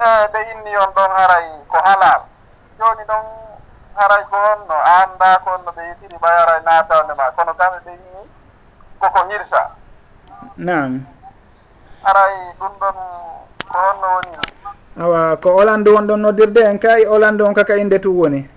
eyi 0.01 0.27
ɓe 0.33 0.39
inni 0.53 0.73
on 0.77 0.91
ɗon 0.97 1.11
haray 1.17 1.47
ko 1.69 1.79
halal. 1.85 2.21
Joni 2.79 3.05
ɗon 3.09 3.25
haray 3.97 4.25
ko 4.31 4.37
onno 4.53 4.75
a 4.77 4.93
annda 5.03 5.39
ko 5.45 5.51
onno 5.57 5.71
ɓe 5.77 5.83
yitiri 5.89 6.17
ɓayaray 6.23 6.61
natawde 6.65 7.15
ma. 7.17 7.31
Kono 7.37 7.53
kamɓe 7.55 7.79
ɓe 7.85 7.91
inni 7.93 8.21
koko 9.01 9.21
hirsa. 9.31 9.63
Nam 10.57 11.07
haray 12.05 12.35
ɗum 12.61 12.73
ɗon 12.81 12.97
ko 13.73 13.79
onno 13.91 14.07
woni. 14.15 14.33
Awa 15.01 15.37
ko 15.37 15.49
olande 15.57 15.89
won 15.91 16.07
ɗon 16.07 16.21
noddirde 16.21 16.61
en 16.65 16.79
kay? 16.79 17.07
Olande 17.07 17.43
on 17.43 17.55
kaka 17.55 17.77
inde 17.77 17.99
tu 18.01 18.11
woni? 18.21 18.49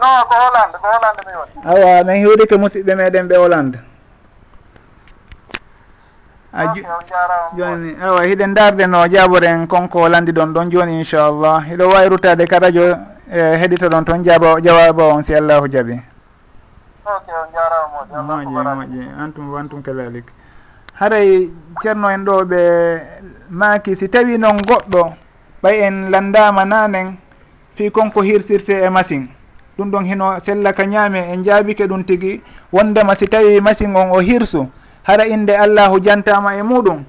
non 0.00 0.24
ko 0.28 0.34
hollande 0.34 0.76
ko 0.82 0.86
hollande 0.92 1.20
mi 1.26 1.32
woni. 1.38 1.52
Awa 1.70 2.04
min 2.04 2.16
hewrike 2.24 2.56
musidɓe 2.56 2.94
meɗen 2.96 3.28
ɓe 3.28 3.36
hollande. 3.36 3.78
A 6.52 6.62
ah, 6.64 6.74
joni 7.56 7.96
awa 8.02 8.22
hiɗen 8.26 8.54
darde 8.54 8.86
no 8.86 9.06
jaɓoren 9.06 9.66
konko 9.68 10.08
landi 10.08 10.32
ɗon 10.32 10.52
ɗon 10.54 10.70
joni 10.70 10.98
inchallah. 11.00 11.62
Hiɗo 11.68 11.84
wawi 11.92 12.08
ruttade 12.08 12.46
ka 12.48 12.58
radio 12.58 12.96
e 13.30 13.38
heɗita 13.60 13.88
ɗon 13.88 14.04
toon 14.04 14.24
jaaba 14.24 14.60
jawaba 14.60 15.04
on 15.14 15.22
si 15.22 15.34
allahu 15.34 15.68
jaaɓi. 15.68 16.00
Moƴƴi 17.06 18.46
moƴƴi. 18.46 19.08
Antum 19.20 19.52
wantum 19.52 19.82
kadalik 19.82 20.24
haray 21.00 21.48
ceerno 21.82 22.08
en 22.10 22.24
ɗo 22.24 22.44
ɓe 22.44 22.60
maaki 23.50 23.96
si 23.96 24.08
tawi 24.08 24.38
noon 24.38 24.58
goɗɗo 24.68 25.12
ɓay 25.62 25.80
en 25.86 26.10
landama 26.10 26.64
nanen 26.64 27.16
fi 27.74 27.90
konko 27.90 28.20
hirsirte 28.22 28.70
e 28.84 28.88
machine 28.90 29.28
ɗum 29.78 29.90
ɗon 29.90 30.04
hino 30.06 30.38
sella 30.40 30.72
ka 30.72 30.84
ñaame 30.86 31.16
en 31.32 31.44
jaabike 31.44 31.86
ɗum 31.86 32.04
tigi. 32.04 32.40
Wondema 32.72 33.14
si 33.14 33.26
tawi 33.28 33.60
machine 33.60 33.96
on 33.96 34.10
o 34.12 34.20
hirsu 34.20 34.66
hara 35.02 35.26
inde 35.26 35.50
allahu 35.56 36.00
jantama 36.02 36.54
e 36.56 36.62
muɗum. 36.62 37.04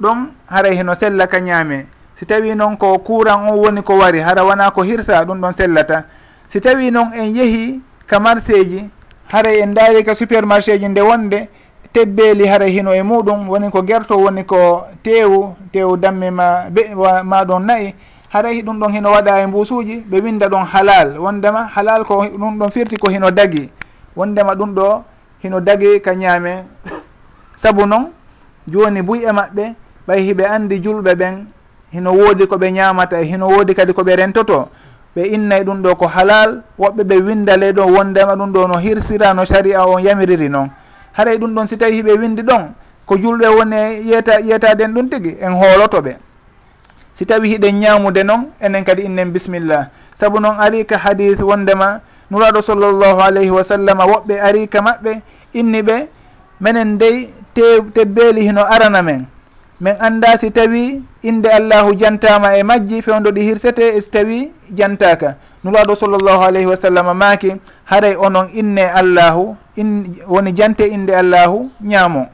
Ɗon 0.00 0.28
hara 0.50 0.70
hino 0.70 0.94
sella 0.94 1.26
ka 1.26 1.38
ñaame 1.40 1.86
si 2.18 2.26
tawi 2.26 2.54
noon 2.54 2.76
ko 2.76 2.98
courant 2.98 3.48
on 3.50 3.56
woni 3.58 3.82
ko 3.82 3.96
wari 3.98 4.20
hara 4.20 4.44
wona 4.44 4.70
ko 4.70 4.82
hirsa 4.82 5.24
ɗum 5.24 5.40
ɗon 5.40 5.52
sellata. 5.52 6.04
Si 6.48 6.60
tawi 6.60 6.90
noon 6.90 7.12
en 7.14 7.34
yeehi 7.34 7.80
ka 8.06 8.20
marché 8.20 8.64
ji 8.64 8.90
haray 9.32 9.60
en 9.62 9.74
daari 9.74 10.04
ka 10.04 10.14
supermarché 10.14 10.78
ji 10.78 10.88
nde 10.88 11.00
wonde 11.00 11.48
tebbeeli 11.92 12.46
haray 12.46 12.70
hino 12.72 12.92
e 12.94 13.02
muɗum 13.02 13.48
woni 13.48 13.70
ko 13.70 13.82
gerto 13.82 14.16
woni 14.18 14.44
ko 14.44 14.86
teewu 15.02 15.54
teewu 15.72 15.96
damme 15.96 16.30
ma 16.30 16.68
be 16.70 16.94
ma 17.24 17.44
ɗon 17.44 17.60
nayi 17.66 17.94
haray 18.34 18.62
ɗum 18.62 18.78
ɗon 18.80 18.92
hino 18.92 19.10
waɗa 19.14 19.40
e 19.42 19.46
mbusuji 19.46 19.96
ɓe 20.10 20.20
winda 20.20 20.48
ɗon 20.48 20.64
halal. 20.66 21.18
Wondema 21.18 21.68
halal 21.74 22.04
ko 22.04 22.26
ɗum 22.26 22.58
ɗon 22.58 22.70
firti 22.70 22.96
ko 22.98 23.08
hino 23.08 23.30
dagi. 23.30 23.70
Wondema 24.16 24.54
ɗum 24.54 24.74
ɗo 24.74 25.02
hino 25.42 25.60
dagi 25.60 26.00
ka 26.02 26.14
ñaame. 26.14 26.66
Saabu 27.56 27.86
noon 27.86 28.10
joni 28.66 29.02
buy 29.02 29.22
e 29.22 29.30
maɓɓe 29.32 29.74
ɓay 30.08 30.20
hiɓe 30.26 30.44
andi 30.46 30.80
julɓe 30.82 31.14
ɓen 31.14 31.46
hino 31.92 32.10
woodi 32.12 32.46
koɓe 32.46 32.72
ñamata 32.72 33.20
e 33.20 33.24
hino 33.24 33.46
woodi 33.46 33.74
kadi 33.74 33.92
koɓe 33.92 34.16
rentoto. 34.16 34.68
Ɓe 35.14 35.22
innay 35.30 35.62
ɗum 35.64 35.82
ɗo 35.82 35.94
ko 35.94 36.06
halal 36.08 36.62
woɓɓe 36.78 37.02
ɓe 37.04 37.16
windale 37.22 37.72
ɗo 37.72 37.86
wondema 37.86 38.34
ɗum 38.34 38.50
ɗo 38.52 38.66
no 38.66 38.78
hirsira 38.78 39.32
no 39.34 39.44
saria 39.44 39.86
on 39.86 40.02
yamiriri 40.02 40.48
noon 40.50 40.70
haray 41.12 41.38
ɗum 41.38 41.54
ɗon 41.54 41.66
si 41.68 41.76
tawi 41.78 42.02
hiɓe 42.02 42.18
windi 42.18 42.42
ɗon 42.42 42.74
ko 43.06 43.14
julɓe 43.16 43.46
woni 43.46 44.10
yeta 44.10 44.40
yetaden 44.40 44.90
ɗum 44.92 45.08
tigui 45.08 45.36
en 45.40 45.52
hooloto 45.54 46.02
ɓe. 46.02 46.16
si 47.14 47.24
tawi 47.26 47.48
hiɗen 47.54 47.78
ñamude 47.80 48.22
noon 48.24 48.50
enen 48.60 48.84
kadi 48.84 49.02
innen 49.06 49.30
bisimillah. 49.32 49.88
Saabu 50.18 50.40
noon 50.40 50.58
ari 50.58 50.84
ka 50.84 50.98
hadis 50.98 51.38
wondema 51.38 52.00
nuraɗo 52.30 52.62
sallllahu 52.62 53.20
alayhi 53.22 53.50
wa 53.50 53.62
sallam 53.64 53.98
woɓɓe 53.98 54.34
ari 54.40 54.66
ka 54.68 54.80
maɓɓe 54.82 55.22
inni 55.54 55.82
ɓe 55.82 55.96
minen 56.60 56.98
dey 56.98 57.30
te 57.54 57.80
tebbeeli 57.94 58.42
hino 58.46 58.62
arana 58.66 59.02
men. 59.02 59.26
Min 59.80 59.94
annda 60.00 60.38
si 60.38 60.50
tawi 60.50 61.02
inde 61.22 61.46
allahu 61.50 61.94
jantama 61.94 62.56
e 62.58 62.62
majji 62.62 63.02
fewdo 63.02 63.30
ɗi 63.30 63.42
hirsete 63.42 63.94
e 63.96 64.00
si 64.00 64.10
tawi 64.10 64.52
jantaka 64.74 65.36
nuraɗo 65.64 65.94
sallllahu 65.96 66.42
alayhi 66.42 66.66
wa 66.66 66.76
sallam 66.76 67.06
maaki 67.16 67.54
haray 67.84 68.16
onon 68.16 68.48
inne 68.54 68.84
allahu 68.90 69.56
in 69.76 70.14
woni 70.26 70.52
jante 70.52 70.86
inde 70.86 71.10
allahu 71.14 71.70
ñaamo. 71.82 72.26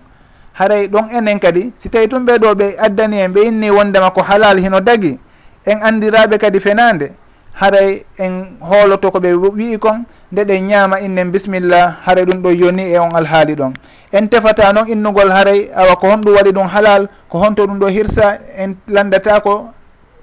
haray 0.55 0.89
ɗon 0.89 1.11
enen 1.13 1.39
kadi. 1.39 1.73
Si 1.79 1.89
tawi 1.89 2.09
tun 2.09 2.25
ɓeɗo 2.27 2.55
ɓe 2.55 2.77
addani 2.79 3.19
en 3.21 3.29
ɓe 3.33 3.41
inni 3.47 3.71
wondema 3.71 4.11
ko 4.11 4.23
halal 4.23 4.59
hino 4.59 4.81
dagi 4.81 5.19
en 5.67 5.79
andiraɓe 5.83 6.39
kadi 6.39 6.61
fenande 6.61 7.13
haray 7.55 8.05
en 8.19 8.57
hooloto 8.61 9.11
ko 9.11 9.19
ɓe 9.21 9.33
wi'i 9.35 9.79
kon 9.79 10.05
nde 10.33 10.45
ɗen 10.45 10.67
ñaama 10.67 11.01
innen 11.01 11.31
bisimillah 11.31 11.97
haray 12.07 12.25
ɗum 12.25 12.43
ɗo 12.43 12.51
yoni 12.51 12.83
e 12.93 12.99
on 12.99 13.11
alhaali 13.15 13.55
ɗon. 13.55 13.73
En 14.13 14.27
tefata 14.29 14.73
noon 14.73 14.89
innugol 14.89 15.31
haray 15.31 15.71
awa 15.75 15.97
ko 15.97 16.07
honɗum 16.09 16.35
waɗi 16.35 16.53
ɗum 16.53 16.67
halal 16.69 17.09
ko 17.29 17.39
honto 17.39 17.67
ɗum 17.67 17.79
ɗo 17.79 17.87
hirsa 17.89 18.39
en 18.57 18.75
landata 18.89 19.41
ko 19.41 19.69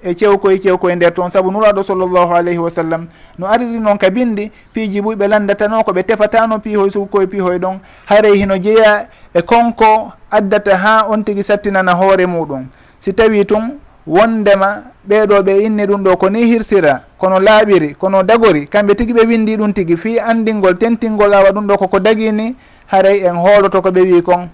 e 0.02 0.14
cewkoye 0.14 0.58
cewkoye 0.58 0.96
nder 0.96 1.12
toon. 1.14 1.30
Saabu 1.30 1.50
nuraɗo 1.50 1.82
sallllahu 1.82 2.32
alayhi 2.34 2.58
wa 2.58 2.70
sallam 2.70 3.06
no 3.38 3.46
ariri 3.46 3.78
noon 3.80 3.98
ka 3.98 4.10
bindi 4.10 4.50
piiji 4.72 5.00
ɓuyɓe 5.00 5.28
landatano 5.28 5.82
ko 5.84 5.92
ɓe 5.92 6.02
tefatano 6.02 6.58
piihoye 6.58 6.90
sukukoye 6.90 7.26
piihoye 7.26 7.58
ɗon. 7.58 7.78
Haray 8.06 8.36
hino 8.38 8.56
jeeya 8.58 9.08
e 9.34 9.42
konko 9.42 10.12
addata 10.30 10.76
ha 10.76 11.06
on 11.08 11.22
tigui 11.24 11.42
sattinana 11.42 11.92
hoore 11.94 12.26
muɗum. 12.26 12.66
Si 13.00 13.12
tawi 13.12 13.44
tun 13.44 13.78
wondema 14.06 14.82
ɓeɗo 15.08 15.42
ɓe 15.42 15.52
inni 15.64 15.86
ɗum 15.86 16.02
ɗo 16.02 16.16
ko 16.16 16.28
ni 16.30 16.44
hirsira 16.46 17.02
kono 17.18 17.38
laaɓiri 17.40 17.94
kono 17.94 18.22
dagori 18.22 18.66
kamɓe 18.66 18.94
tigui 18.94 19.14
ɓe 19.14 19.26
windi 19.26 19.56
ɗum 19.56 19.72
tigui 19.72 19.96
fi 19.96 20.18
andingol 20.20 20.76
tentingol 20.78 21.32
awa 21.34 21.50
ɗum 21.52 21.66
ɗo 21.66 21.76
koko 21.78 21.98
dagini 22.00 22.56
haray 22.86 23.24
en 23.26 23.36
hooloto 23.36 23.82
ko 23.82 23.90
ɓe 23.90 24.00
wi 24.00 24.22
kon. 24.22 24.48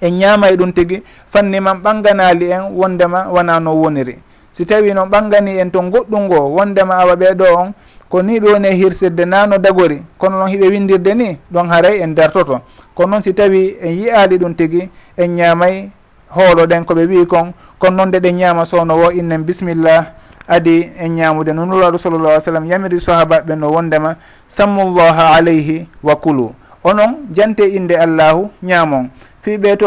En 0.00 0.10
ñamay 0.18 0.56
ɗum 0.56 0.72
tigui 0.72 1.02
fanni 1.32 1.60
man 1.60 1.78
ɓanganali 1.82 2.50
en 2.50 2.72
wondema 2.74 3.28
wona 3.30 3.60
no 3.60 3.72
woniri. 3.74 4.18
Si 4.52 4.64
tawi 4.66 4.92
noon 4.94 5.08
ɓangani 5.08 5.58
en 5.60 5.70
to 5.70 5.80
goɗɗum 5.80 6.22
ngo 6.26 6.38
wondema 6.56 6.94
awa 6.96 7.14
ɓeɗo 7.16 7.44
on 7.56 7.72
ko 8.12 8.20
ni 8.20 8.36
ɗon 8.40 8.64
e 8.68 8.76
hirsirde 8.76 9.24
nano 9.24 9.56
dagori 9.56 10.02
kono 10.20 10.36
noon 10.36 10.50
hiɓe 10.52 10.68
windirde 10.68 11.14
ni 11.16 11.38
ɗon 11.50 11.68
haray 11.72 12.02
en 12.04 12.12
dartoto. 12.14 12.60
Kono 12.94 13.08
noon 13.10 13.22
si 13.22 13.32
tawi 13.32 13.76
en 13.80 13.88
yiyali 13.96 14.36
ɗum 14.38 14.54
tigui 14.54 14.90
en 15.16 15.28
ñamay 15.34 15.88
hooloɗen 16.36 16.84
koɓe 16.84 17.06
wi 17.08 17.26
kon. 17.26 17.54
Kono 17.78 17.96
noon 17.96 18.08
nde 18.08 18.20
ɗen 18.20 18.36
ñama 18.36 18.64
sowno 18.66 18.94
wo 18.96 19.10
innen 19.10 19.42
bisimillah 19.44 20.12
adi 20.46 20.90
en 21.00 21.08
ñamude 21.16 21.54
no 21.54 21.64
nulaɗo 21.64 21.96
sallallah 21.98 22.32
alih 22.32 22.44
sallam 22.44 22.66
yamiri 22.66 23.00
sahabaɓe 23.00 23.56
no 23.56 23.70
wondema 23.72 24.16
sammullaha 24.48 25.32
alayhi 25.36 25.88
wa 26.02 26.16
kulu. 26.16 26.52
Onon 26.84 27.32
jante 27.32 27.64
inde 27.64 27.92
allahu 27.96 28.50
ñamon 28.62 29.08
fiɓe 29.42 29.76
to 29.78 29.86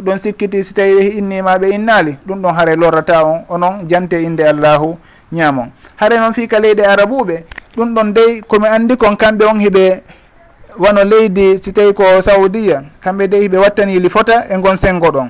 ɗon 0.00 0.18
sikkiti 0.18 0.64
si 0.64 0.72
tawi 0.72 0.94
ɓe 0.94 1.18
innima 1.18 1.58
ɓe 1.58 1.68
innali 1.74 2.16
ɗum 2.26 2.40
ɗon 2.40 2.54
haare 2.54 2.74
lorrata 2.76 3.22
on. 3.26 3.44
Onon 3.50 3.84
jante 3.86 4.14
inde 4.22 4.40
allahu 4.48 4.96
ñamon 5.32 5.68
haare 6.00 6.16
noon 6.18 6.32
fii 6.32 6.48
ka 6.48 6.58
leydi 6.58 6.80
arabuɓe 6.82 7.44
ɗum 7.76 7.94
ɗon 7.94 8.12
dey 8.14 8.40
komi 8.48 8.66
andi 8.68 8.96
kon 8.96 9.16
kamɓe 9.16 9.44
on 9.44 9.58
hiɓe 9.60 10.02
wano 10.78 11.04
leydi 11.04 11.58
si 11.62 11.72
tawi 11.72 11.92
ko 11.94 12.04
saudiya. 12.22 12.82
Kamɓe 13.02 13.28
dey 13.28 13.40
hiɓe 13.48 13.56
wattanili 13.58 14.08
fota 14.10 14.44
e 14.50 14.56
gon 14.58 14.76
sengo 14.76 15.08
ɗon. 15.10 15.28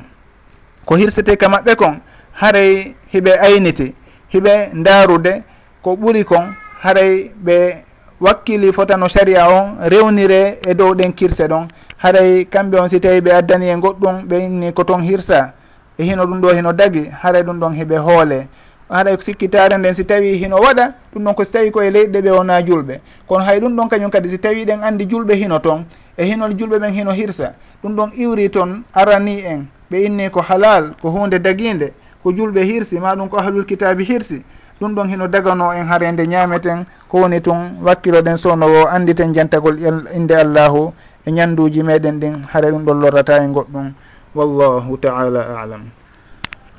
Ko 0.85 0.95
hirsete 0.97 1.37
ka 1.37 1.49
maɓɓe 1.49 1.75
kon 1.77 1.99
haray 2.41 2.95
hiɓe 3.13 3.33
ayniti 3.41 3.95
hiɓe 4.33 4.71
ndaarude 4.75 5.43
ko 5.83 5.97
ɓuri 5.97 6.25
kon 6.25 6.55
haray 6.83 7.31
ɓe 7.45 7.83
wakkili 8.21 8.73
fota 8.73 8.97
no 8.97 9.09
saria 9.09 9.49
on 9.49 9.77
rewnire 9.91 10.59
e 10.69 10.75
dow 10.75 10.95
ɗen 10.95 11.13
kirse 11.13 11.49
ɗon. 11.49 11.67
Haray 11.99 12.45
kamɓe 12.45 12.79
on 12.81 12.89
si 12.89 13.01
tawi 13.01 13.21
ɓe 13.21 13.31
addani 13.33 13.67
e 13.71 13.75
goɗɗum 13.77 14.23
ɓe 14.29 14.37
inni 14.45 14.73
ko 14.73 14.85
toon 14.85 15.01
hirsa 15.03 15.53
e 15.99 16.05
hino 16.05 16.25
ɗum 16.27 16.41
ɗo 16.41 16.55
hino 16.55 16.73
dagi 16.73 17.11
haray 17.23 17.43
ɗum 17.43 17.59
ɗon 17.61 17.73
heɓe 17.75 17.97
hoole. 17.99 18.47
haɗa 18.91 19.21
sikkitare 19.21 19.77
nden 19.79 19.95
si 19.95 20.05
tawi 20.05 20.37
hino 20.39 20.57
waɗa 20.57 20.93
ɗum 21.13 21.25
ɗon 21.25 21.35
ko 21.35 21.45
si 21.45 21.53
tawi 21.53 21.71
koye 21.71 21.91
leyɗe 21.91 22.21
ɓe 22.23 22.31
wona 22.31 22.61
julɓe. 22.63 23.01
Kono 23.27 23.45
hay 23.45 23.61
ɗum 23.61 23.77
ɗon 23.77 23.89
kañum 23.89 24.11
kadi 24.11 24.29
si 24.31 24.39
tawi 24.39 24.65
ɗen 24.65 24.83
andi 24.83 25.07
julɓe 25.07 25.35
hino 25.35 25.59
toon 25.59 25.85
e 26.17 26.25
hinol 26.25 26.55
julɓe 26.57 26.79
ɓen 26.79 26.93
hino 26.95 27.11
hirsa 27.13 27.55
ɗum 27.83 27.95
ɗon 27.97 28.11
iwri 28.17 28.51
toon 28.51 28.83
arani 28.95 29.41
en 29.45 29.67
ɓe 29.91 30.05
inni 30.07 30.31
ko 30.31 30.41
halal 30.41 30.95
ko 31.03 31.11
hunde 31.11 31.39
daguinde 31.39 31.93
ko 32.23 32.31
julɓe 32.33 32.63
hirsi 32.65 32.99
ma 32.99 33.15
ɗum 33.15 33.29
ko 33.29 33.39
ahlul 33.39 33.65
kitabi 33.67 34.05
hirsi 34.05 34.43
ɗum 34.81 34.95
ɗon 34.95 35.09
hino 35.09 35.27
dagano 35.29 35.73
en 35.73 35.87
harende 35.87 36.27
ñameten 36.27 36.85
ko 37.09 37.19
woni 37.21 37.41
tun 37.41 37.79
wakkilo 37.83 38.21
ɗen 38.23 38.37
sownowo 38.37 38.87
anditen 38.89 39.33
jantagol 39.35 39.79
inde 40.15 40.33
allahu 40.35 40.93
e 41.27 41.31
ñanduji 41.31 41.83
meɗen 41.83 42.19
ɗin 42.21 42.35
haara 42.53 42.71
ɗum 42.71 42.85
ɗon 42.85 43.01
lorrata 43.01 43.43
e 43.43 43.47
goɗɗum 43.49 43.93
wallahu 44.35 44.97
taala 45.01 45.61
alam. 45.63 45.83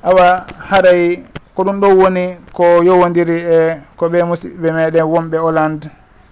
Awa 0.03 0.45
haray 0.69 1.23
ko 1.57 1.63
ɗum 1.63 1.79
ɗo 1.81 1.87
woni 1.97 2.37
ko 2.53 2.83
yowodiri 2.85 3.37
e 3.41 3.59
ko 3.97 4.05
ɓe 4.09 4.19
musidɓe 4.29 4.69
meɗen 4.71 5.03
wonɓe 5.13 5.37
hollande 5.37 5.89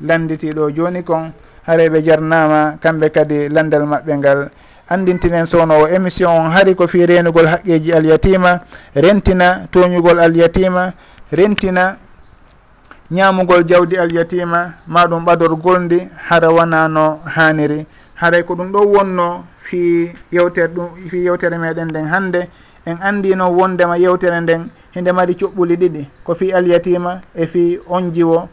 landitiɗo 0.07 0.69
joni 0.75 1.01
kon 1.03 1.31
haareɓe 1.65 1.97
jarnama 2.05 2.77
kamɓe 2.83 3.09
kadi 3.09 3.49
landal 3.49 3.83
maɓɓe 3.85 4.13
ngal. 4.17 4.49
Andintinen 4.87 5.45
sownowo 5.47 5.87
émission 5.87 6.29
on 6.29 6.51
haari 6.51 6.75
ko 6.75 6.85
fi 6.87 7.05
renugol 7.07 7.47
haqqeji 7.47 7.91
alyatima 7.91 8.59
rentina 8.93 9.65
toñugol 9.71 10.19
alyatima 10.19 10.93
rentina 11.31 11.97
ñamugol 13.09 13.63
jawdi 13.67 13.97
alyatima 13.97 14.73
maɗum 14.87 15.25
ɓadorgol 15.25 15.79
ndi 15.85 16.07
hara 16.29 16.49
wona 16.51 16.87
no 16.87 17.19
haniri 17.25 17.87
haray 18.13 18.43
ko 18.43 18.53
ɗum 18.53 18.71
ɗo 18.71 18.79
wonno 18.93 19.43
fi 19.63 20.11
yewtere 20.31 20.67
ɗum 20.67 20.89
fi 21.09 21.17
yewtere 21.25 21.57
meɗen 21.57 21.89
nden 21.89 22.05
hande 22.13 22.47
en 22.85 22.97
andino 23.01 23.49
wondema 23.51 23.97
yewtere 23.97 24.39
nden 24.41 24.69
hinde 24.93 25.11
mari 25.11 25.33
cuɓɓuli 25.33 25.75
ɗiɗi 25.77 26.03
ko 26.23 26.35
fi 26.35 26.53
alyatima 26.53 27.21
e 27.35 27.45
fi 27.47 27.79
on 27.89 28.11
jiwo 28.13 28.47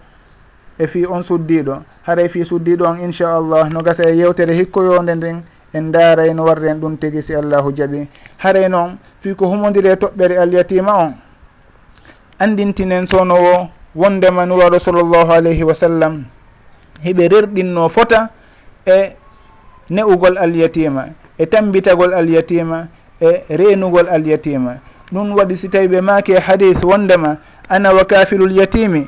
e 0.78 0.86
fi 0.86 1.06
on 1.06 1.22
suddiɗo 1.22 1.82
haray 2.06 2.26
e 2.26 2.28
fi 2.28 2.44
suddiɗo 2.44 2.84
on 2.86 2.98
inchallah 3.00 3.68
no 3.70 3.80
gasa 3.82 4.08
e 4.10 4.16
yewtere 4.16 4.54
hikkoyonde 4.54 5.14
nden 5.14 5.42
en 5.74 5.92
daaray 5.92 6.34
no 6.34 6.44
warren 6.44 6.80
ɗum 6.80 6.96
tigi 6.98 7.22
si 7.22 7.34
allahu 7.34 7.72
jaaɓi 7.76 8.08
haray 8.38 8.68
noon 8.68 8.96
fi 9.20 9.34
ko 9.34 9.46
humodiri 9.46 9.88
e 9.88 9.96
toɓɓere 9.96 10.36
alyatima 10.38 10.92
on 10.96 11.12
andintinen 12.38 13.06
sownowo 13.06 13.68
wondema 13.94 14.46
nuraɗo 14.46 14.78
sallllahu 14.78 15.30
alayhi 15.32 15.62
wa 15.64 15.74
sallam 15.74 16.24
hiɓe 17.04 17.28
rerɗinno 17.28 17.88
fota 17.88 18.30
e 18.86 19.16
ne'ugol 19.90 20.38
alyatima 20.38 21.06
e 21.38 21.46
tambitagol 21.46 22.14
alyatima 22.14 22.88
e 23.22 23.56
renugol 23.56 24.08
alyatima. 24.08 24.76
Ɗum 25.12 25.32
waɗi 25.36 25.56
si 25.56 25.68
tawi 25.68 25.86
ɓe 25.88 26.00
maaki 26.00 26.32
e 26.32 26.38
hadis 26.40 26.82
wondema 26.82 27.36
ana 27.68 27.92
wa 27.92 28.04
kafirul 28.04 28.52
yatimi? 28.52 29.06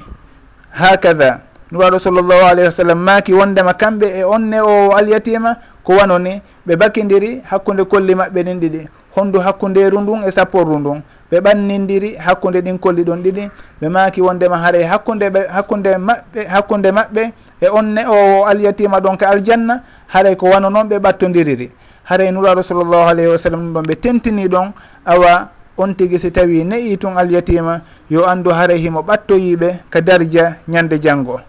Hakada 0.71 1.41
nuwaɗo 1.73 1.99
sallllahu 1.99 2.45
alayhi 2.47 2.67
wa 2.67 2.73
sallam 2.73 2.99
maaki 2.99 3.33
wondema 3.33 3.73
kamɓe 3.75 4.07
e 4.21 4.25
onne 4.25 4.61
o 4.61 4.91
alyatima? 4.97 5.57
Ko 5.85 5.93
wanoni 5.97 6.43
ɓe 6.67 6.77
bakidiri 6.77 7.43
hakkude 7.45 7.85
kolli 7.85 8.15
maɓɓe 8.15 8.43
ɗin 8.45 8.61
ɗiɗi 8.61 8.89
honndu 9.17 9.41
hakkunderu 9.41 10.01
ndun 10.01 10.23
e 10.27 10.31
sapporru 10.31 10.79
ndun. 10.79 11.03
Ɓe 11.33 11.41
ɓannindiri 11.41 12.17
hakkunde 12.19 12.61
ɗin 12.61 12.79
kolli 12.79 13.03
ɗon 13.05 13.23
ɗiɗi. 13.23 13.51
Ɓe 13.83 13.89
maaki 13.89 14.21
wondema 14.21 14.57
haare 14.59 14.83
hakkude 14.85 15.29
ɓe 15.31 15.41
hakkunde 15.49 15.97
maɓɓe 15.99 16.47
hakkunde 16.49 16.91
maɓɓe 16.93 17.33
e 17.61 17.69
onne 17.69 18.01
o 18.07 18.45
alyatima 18.47 19.01
ɗon 19.01 19.17
ka 19.17 19.29
aljanna. 19.29 19.81
Haray 20.09 20.37
ko 20.37 20.47
wano 20.47 20.71
noon 20.71 20.89
ɓe 20.89 20.99
ɓattodiriri. 20.99 21.71
hara 22.05 22.25
en 22.25 22.35
nuraɗo 22.35 22.63
sallllahu 22.63 23.09
alayhi 23.09 23.31
wa 23.31 23.39
sallam 23.39 23.61
ɗum 23.61 23.73
ɗon 23.73 23.85
ɓe 23.89 23.95
tentini 23.97 24.49
ɗon 24.49 24.73
awa 25.05 25.51
on 25.77 25.95
tigui 25.95 26.19
si 26.19 26.31
tawi 26.31 26.65
nayi 26.65 26.97
tun 26.99 27.17
alyatima 27.17 27.81
yo 28.11 28.25
andu 28.27 28.51
haray 28.51 28.79
himo 28.79 29.01
ɓattoyiɓe 29.03 29.91
ka 29.91 30.01
dardia 30.01 30.57
ñande 30.69 31.01
janggo 31.01 31.41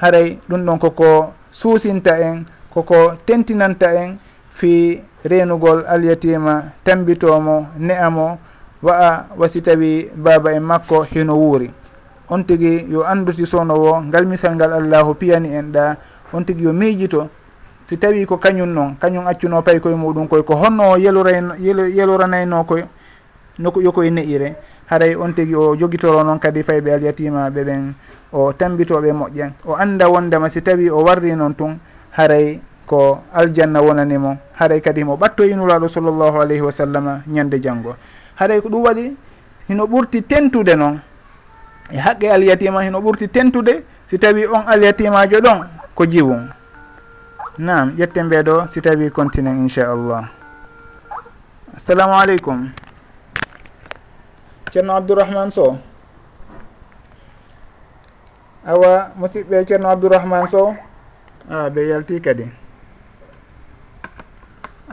haray 0.00 0.38
ɗum 0.48 0.64
ɗon 0.64 0.78
koko 0.78 1.32
suusinta 1.52 2.18
en 2.20 2.44
koko 2.72 3.12
tentinanta 3.26 3.92
en 3.94 4.18
fi 4.54 5.00
renugol 5.24 5.84
alyatima 5.86 6.72
tambitomo 6.84 7.66
ne'amo 7.78 8.38
wa'a 8.82 9.26
wasi 9.36 9.60
tawi 9.62 10.10
baaba 10.14 10.52
en 10.54 10.62
makko 10.62 11.02
hino 11.02 11.34
wuuri. 11.34 11.70
On 12.30 12.42
tigui 12.44 12.86
yo 12.90 13.02
anduti 13.04 13.46
sowno 13.46 13.74
wo 13.74 14.00
ngal 14.02 14.26
misal 14.26 14.54
ngal 14.54 14.72
allahu 14.72 15.14
piyani 15.14 15.54
en 15.56 15.72
ɗa 15.72 15.96
on 16.32 16.44
tigui 16.44 16.64
yo 16.64 16.72
miijito 16.72 17.28
si 17.88 17.96
tawi 17.96 18.26
ko 18.28 18.36
kañum 18.36 18.68
noon 18.68 19.00
kañum 19.00 19.24
accuno 19.24 19.62
pay 19.64 19.80
koye 19.80 19.96
muɗum 19.96 20.28
koy 20.28 20.44
ko 20.44 20.60
honno 20.60 20.92
o 20.92 20.96
yeluranayno 21.00 22.64
koy 22.68 22.84
noko 23.58 23.80
yokoye 23.80 24.10
ne'ire 24.10 24.56
haray 24.90 25.16
on 25.16 25.32
tigui 25.32 25.54
o 25.56 25.74
jogitoro 25.74 26.22
noon 26.22 26.38
kadi 26.38 26.60
fayɓe 26.62 26.92
alyatima 26.92 27.48
ɓe 27.48 27.64
ɓen 27.64 27.94
o 28.32 28.52
tambitoɓe 28.52 29.12
moƴƴen. 29.12 29.50
O 29.64 29.74
anda 29.74 30.08
wondema 30.08 30.50
si 30.50 30.60
tawi 30.60 30.90
o 30.90 31.00
warri 31.00 31.32
noon 31.34 31.54
tun 31.54 31.78
haray 32.12 32.60
ko 32.86 33.20
aljanna 33.32 33.80
wonanimo 33.80 34.36
haray 34.60 34.80
kadi 34.82 35.04
mo 35.04 35.16
ɓattoyinuraɗo 35.16 35.88
sallllahu 35.88 36.40
alayhi 36.40 36.60
wa 36.60 36.72
sallam 36.72 37.22
ñande 37.26 37.56
janggo 37.62 37.96
haray 38.36 38.60
ko 38.60 38.68
ɗum 38.68 38.84
waɗi 38.84 39.16
hino 39.68 39.86
ɓurti 39.86 40.22
tentude 40.28 40.76
noon 40.76 41.00
e 41.90 41.96
haqqe 41.96 42.28
alyatima 42.28 42.84
hino 42.84 43.00
ɓurti 43.00 43.28
tentude 43.28 43.80
si 44.10 44.18
tawi 44.18 44.44
on 44.44 44.68
alyatimajo 44.68 45.40
ɗon 45.40 45.64
ko 45.94 46.04
jiwum. 46.04 46.57
nam 47.58 47.96
ƴetten 47.98 48.28
ɓeeɗo 48.30 48.66
si 48.70 48.80
tawi 48.80 49.10
continen 49.10 49.58
inchallah. 49.66 50.30
Assalamu 51.76 52.14
aleykum 52.14 52.70
ceerno 54.72 54.94
abdourahmane 54.96 55.50
sow. 55.50 55.76
Awa 58.66 59.10
musidɓe 59.18 59.66
ceerno 59.66 59.88
abdourahmane 59.90 60.46
sow. 60.46 60.74
A 61.50 61.68
ɓe 61.70 61.80
yalti 61.88 62.20
kadi. 62.20 62.46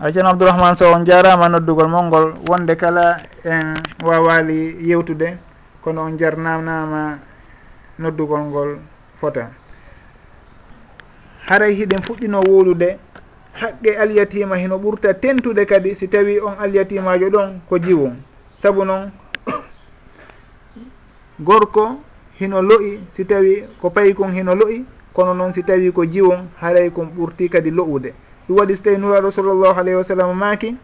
A 0.02 0.12
ceerno 0.12 0.30
abdourahmane 0.30 0.76
sow 0.76 0.94
on 0.94 1.06
jarama 1.06 1.50
noddugol 1.50 1.88
molngol 1.88 2.34
wonde 2.50 2.76
kala 2.76 3.18
en 3.44 3.76
wawali 4.02 4.78
yewtude 4.90 5.38
kono 5.84 6.02
on 6.02 6.18
jarnanama 6.18 7.20
noddugol 8.00 8.42
ngol 8.42 8.80
fota. 9.22 9.50
haray 11.48 11.74
hiɗen 11.76 12.02
fuɗɗino 12.02 12.42
wolude 12.50 12.98
haqqe 13.54 13.98
alyatima 13.98 14.58
hino 14.58 14.78
ɓurta 14.78 15.14
tentude 15.14 15.66
kadi 15.66 15.96
si 15.96 16.08
tawi 16.08 16.40
on 16.40 16.56
alyatimajo 16.60 17.30
ɗon 17.30 17.60
ko 17.70 17.78
jiwum 17.80 18.16
saabu 18.58 18.86
noon 18.86 19.12
gorko 21.40 22.00
hino 22.40 22.62
lo'i 22.62 23.00
si 23.16 23.26
tawi 23.26 23.64
ko 23.82 23.90
payi 23.90 24.14
kon 24.14 24.32
hino 24.34 24.56
lo'i 24.56 24.86
kono 25.14 25.34
noon 25.34 25.54
si 25.54 25.64
tawi 25.64 25.92
ko 25.92 26.06
jiwon 26.06 26.50
haray 26.62 26.90
kon 26.92 27.08
ɓurti 27.18 27.50
kadi 27.50 27.72
lo'ude. 27.72 28.14
Ɗum 28.48 28.58
waɗi 28.58 28.76
so 28.78 28.84
tawi 28.84 28.98
nuraɗo 28.98 29.32
sallllahu 29.32 29.80
alayhi 29.80 29.98
wa 29.98 30.04
sallam 30.04 30.38
maaki 30.38 30.76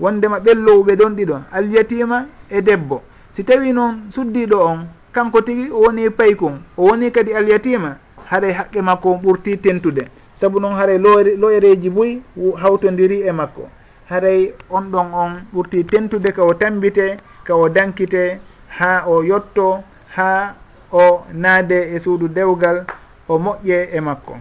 wondema 0.00 0.38
ɓellowɓe 0.40 0.96
ɗon 0.96 1.14
ɗiɗo 1.16 1.36
alyatima 1.52 2.26
e 2.50 2.62
debbo. 2.62 3.02
Si 3.32 3.44
tawi 3.44 3.72
noon 3.72 4.10
suddiɗo 4.10 4.56
on 4.64 4.86
kanko 5.12 5.40
tigi 5.42 5.70
o 5.70 5.80
woni 5.80 6.10
paykon 6.10 6.62
o 6.76 6.86
woni 6.88 7.10
kadi 7.10 7.32
alyatima 7.34 7.98
haray 8.30 8.52
haqqe 8.52 8.80
makko 8.82 9.14
ɓurti 9.22 9.58
tentude. 9.58 10.08
Saabu 10.34 10.60
noon 10.60 10.74
haray 10.74 10.98
loyereji 10.98 11.90
boyi 11.90 12.22
hawtodiri 12.56 13.22
e 13.28 13.32
makko. 13.32 13.68
Haray 14.10 14.52
on 14.70 14.90
ɗon 14.90 15.14
on 15.14 15.32
ɓurti 15.54 15.84
tentude 15.84 16.32
ka 16.32 16.42
o 16.42 16.54
tambite 16.54 17.18
ka 17.44 17.54
o 17.56 17.68
dankite 17.68 18.38
ha 18.78 19.04
o 19.06 19.22
yetto 19.22 19.82
ha 20.16 20.54
o 20.92 21.24
naade 21.32 21.94
e 21.94 21.98
suudu 21.98 22.28
dewgal 22.28 22.84
o 23.28 23.38
moƴƴe 23.38 23.88
e 23.92 24.00
makko. 24.00 24.36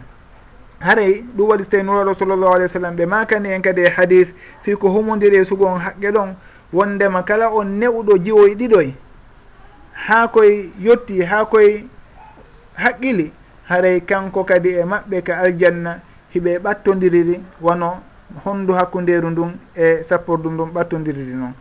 Haray 0.80 1.24
ɗum 1.38 1.50
waɗi 1.50 1.64
so 1.64 1.70
tawi 1.70 1.84
nuraɗo 1.84 2.14
sallllahu 2.14 2.54
alih 2.54 2.66
w 2.66 2.70
sallam 2.70 2.96
ɓe 2.96 3.06
makani 3.06 3.50
en 3.54 3.62
kadi 3.62 3.82
e 3.82 3.90
hadis 3.90 4.28
fi 4.64 4.76
ko 4.76 4.90
humodiri 4.90 5.38
e 5.38 5.46
sugo 5.46 5.66
on 5.66 5.80
haqqe 5.80 6.12
ɗon 6.12 6.36
wondema 6.74 7.24
kala 7.24 7.50
on 7.50 7.80
newɗo 7.80 8.18
jiwoy 8.18 8.56
ɗiɗoy 8.56 8.94
ha 9.94 10.28
koye 10.28 10.70
yetti 10.80 11.22
ha 11.24 11.46
koye 11.46 11.86
haqqili. 12.76 13.32
haray 13.70 14.02
kanko 14.02 14.44
kadi 14.44 14.70
e 14.70 14.84
maɓɓe 14.84 15.22
ka 15.24 15.38
aljanna 15.38 16.00
hiɓe 16.34 16.60
ɓattodiriri 16.60 17.42
wano 17.62 17.98
honndu 18.46 18.74
hakkunderu 18.74 19.30
ndun 19.30 19.52
e 19.76 20.04
sappordu 20.04 20.50
ndun 20.52 20.70
ɓattodiriri 20.74 21.34
noon 21.34 21.54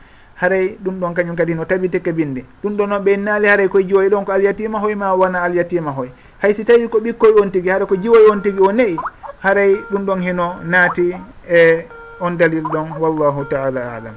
haray 0.43 0.77
ɗum 0.85 1.01
ɗon 1.01 1.15
kañum 1.15 1.37
kadi 1.37 1.55
no 1.55 1.65
tabite 1.65 2.01
ke 2.03 2.13
binde. 2.13 2.45
Ɗum 2.63 2.77
ɗo 2.77 2.87
noon 2.87 3.03
ɓe 3.05 3.17
naali 3.17 3.47
haray 3.49 3.69
koye 3.69 3.85
jiwoy 3.85 4.09
ɗon 4.09 4.25
ko 4.25 4.33
alyatima 4.33 4.79
hoy 4.79 4.95
ma 4.95 5.15
wona 5.15 5.43
alyatima 5.43 5.91
hoy. 5.91 6.09
Hay 6.43 6.55
si 6.55 6.65
tawi 6.65 6.89
ko 6.89 6.99
ɓikkoye 6.99 7.41
on 7.41 7.51
tigui 7.51 7.71
haɗa 7.71 7.87
ko 7.87 7.97
jiwoy 7.97 8.27
on 8.31 8.41
tigui 8.43 8.67
o 8.69 8.73
neyi 8.73 8.97
haray 9.43 9.75
ɗum 9.91 10.05
ɗon 10.07 10.21
heno 10.23 10.57
naati 10.65 11.15
e 11.49 11.87
on 12.21 12.33
dalil 12.37 12.65
ɗon 12.65 12.99
wallahu 12.99 13.45
taala 13.45 13.81
alam. 13.97 14.15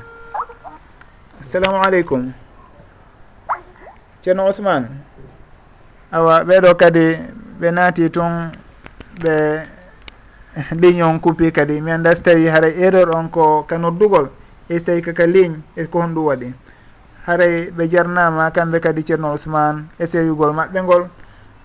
Assalamu 1.42 1.84
aleykum. 1.84 2.32
Ceerno 4.24 4.48
ousmane 4.48 4.88
awa 6.12 6.44
ɓeɗo 6.44 6.76
kadi 6.76 7.18
ɓe 7.60 7.72
naati 7.72 8.10
tun 8.10 8.52
ɓe 9.22 9.34
ligne 10.82 11.04
on 11.04 11.20
coupi 11.20 11.52
kadi. 11.52 11.82
Mi 11.82 11.92
anda 11.92 12.16
so 12.16 12.22
tawi 12.22 12.48
haray 12.48 12.74
erreur 12.80 13.16
on 13.16 13.30
ko 13.30 13.64
ka 13.68 13.78
noddugol 13.78 14.30
e 14.70 14.80
so 14.80 14.86
tawi 14.86 15.02
kaka 15.02 15.26
ligne 15.28 15.62
e 15.76 15.84
ko 15.86 16.00
honɗum 16.02 16.26
waɗi. 16.26 16.54
Haray 17.26 17.72
ɓe 17.72 17.90
jarnama 17.92 18.52
kamɓe 18.52 18.80
kadi 18.80 19.04
ceerno 19.04 19.32
ousmane 19.34 19.86
e 20.00 20.06
sewigol 20.06 20.54
maɓɓe 20.54 20.82
ngol 20.84 21.08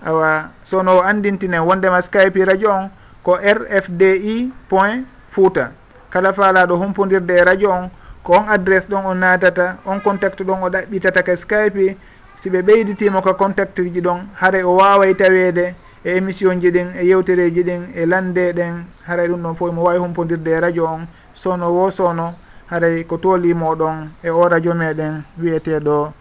awa 0.05 0.49
sono 0.63 0.97
o 0.97 1.01
andintine 1.01 1.59
wondema 1.59 2.01
skype 2.01 2.45
radio 2.45 2.71
on 2.71 2.89
ko 3.23 3.37
rfdi 3.37 4.51
point 4.69 5.05
fouta. 5.31 5.71
Kala 6.09 6.33
faalaɗo 6.33 6.75
humpodirde 6.77 7.31
e 7.31 7.43
radio 7.43 7.71
on 7.71 7.89
ko 8.23 8.33
on 8.33 8.49
adresse 8.49 8.87
ɗon 8.89 9.05
o 9.05 9.13
natata 9.13 9.77
on 9.85 9.99
contact 9.99 10.41
ɗon 10.41 10.63
o 10.63 10.69
ɗaɓɓitata 10.69 11.23
ka 11.23 11.35
skype 11.35 11.97
si 12.41 12.49
ɓe 12.49 12.61
ɓeyditima 12.61 13.21
ko 13.21 13.33
contact 13.33 13.77
ji 13.79 14.01
ɗon 14.01 14.19
haray 14.33 14.63
o 14.63 14.75
waway 14.75 15.13
tawede 15.15 15.75
e 16.03 16.17
émission 16.17 16.59
ji 16.59 16.71
ɗin 16.71 16.87
e 16.99 17.05
yewtereji 17.05 17.63
ɗin 17.63 17.81
e 17.95 18.05
lande 18.05 18.53
ɗen 18.53 18.83
haray 19.07 19.27
ɗum 19.27 19.41
ɗon 19.43 19.55
fof 19.55 19.71
mo 19.73 19.83
wawi 19.83 19.99
humpodirde 19.99 20.47
e 20.51 20.59
radio 20.59 20.85
on 20.85 21.05
sono 21.33 21.69
wo 21.69 21.91
sono 21.91 22.33
haray 22.71 23.03
ko 23.05 23.17
tolimoɗon 23.17 24.09
e 24.23 24.29
o 24.29 24.47
radio 24.49 24.73
meɗen 24.73 25.21
wiyeteɗo 25.39 26.13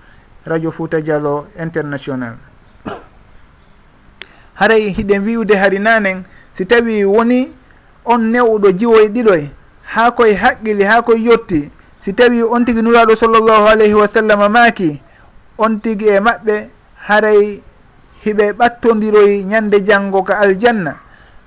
radio 0.46 0.70
fouta 0.70 1.00
dialo 1.00 1.46
international. 1.58 2.36
Haray 4.54 4.92
hiɗen 4.92 5.24
wiwde 5.24 5.56
hari 5.56 5.78
nanen 5.78 6.24
si 6.52 6.66
tawi 6.66 7.04
woni 7.04 7.48
on 8.04 8.18
newɗo 8.32 8.72
jiwoye 8.72 9.08
ɗiɗoy 9.08 9.48
ha 9.94 10.10
koye 10.10 10.34
haqqili 10.34 10.84
ha 10.84 11.00
koye 11.02 11.30
yetti 11.30 11.70
si 12.04 12.12
tawi 12.12 12.42
on 12.42 12.64
tigui 12.64 12.82
nuraɗo 12.82 13.16
sallllahu 13.16 13.66
alayhi 13.68 13.94
wa 13.94 14.06
sallam 14.08 14.52
maaki 14.52 15.00
on 15.60 15.80
tigi 15.84 16.08
e 16.08 16.18
maɓɓe 16.20 16.54
haray 17.06 17.60
hiɓe 18.24 18.44
ɓattodiroy 18.58 19.44
ñande 19.44 19.78
janngo 19.86 20.22
ka 20.22 20.34
aljanna. 20.38 20.92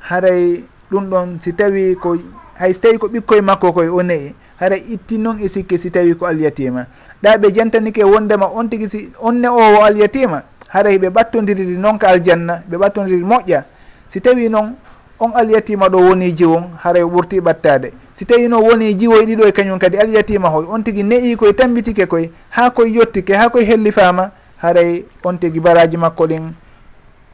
Haray 0.09 0.64
ɗum 0.91 1.05
ɗon 1.09 1.28
si 1.41 1.53
tawi 1.53 1.95
ko 1.95 2.16
hay 2.59 2.74
so 2.74 2.80
tawi 2.82 2.97
ko 2.97 3.07
ɓikkoye 3.07 3.41
makko 3.41 3.72
koye 3.74 3.89
o 3.89 4.01
neyi 4.03 4.34
haray 4.59 4.82
itti 4.93 5.18
noon 5.18 5.39
e 5.41 5.47
sikke 5.49 5.78
si 5.78 5.89
tawi 5.91 6.14
ko 6.16 6.26
alyatima. 6.26 6.86
Ɗa 7.24 7.38
ɓe 7.38 7.51
jantanike 7.55 8.03
wondema 8.03 8.45
on 8.53 8.68
tigi 8.70 8.89
si 8.89 9.09
on 9.20 9.34
ne 9.41 9.47
o 9.47 9.82
alyatima. 9.84 10.43
Haray 10.70 10.97
ɓe 10.97 11.09
ɓattodiriri 11.09 11.78
noon 11.78 11.97
ka 11.97 12.07
aljanna 12.09 12.61
ɓe 12.70 12.78
ɓattodiri 12.78 13.24
moƴƴa. 13.24 13.64
Si 14.09 14.22
tawi 14.22 14.49
noon 14.49 14.76
on 15.20 15.32
alyatima 15.36 15.88
ɗo 15.89 15.97
woni 15.97 16.32
jiwon 16.38 16.64
haray 16.84 17.03
ɓurti 17.03 17.39
ɓattade. 17.41 17.91
si 18.16 18.26
tawi 18.26 18.47
no 18.47 18.61
woni 18.61 18.93
jiwoye 18.93 19.26
ɗiɗo 19.26 19.47
e 19.47 19.51
kañum 19.51 19.80
kadi 19.80 19.97
alyatima 19.97 20.49
hoy 20.49 20.66
on 20.70 20.84
tigui 20.84 21.03
neyi 21.03 21.36
koye 21.36 21.53
tambitike 21.53 22.05
koye 22.05 22.32
ha 22.49 22.70
koye 22.70 22.93
yettike 22.93 23.34
ha 23.34 23.49
koye 23.49 23.66
hellifama 23.66 24.32
haray 24.61 25.03
on 25.24 25.38
tigui 25.38 25.59
baraji 25.59 25.97
makko 25.97 26.28
ɗin. 26.28 26.51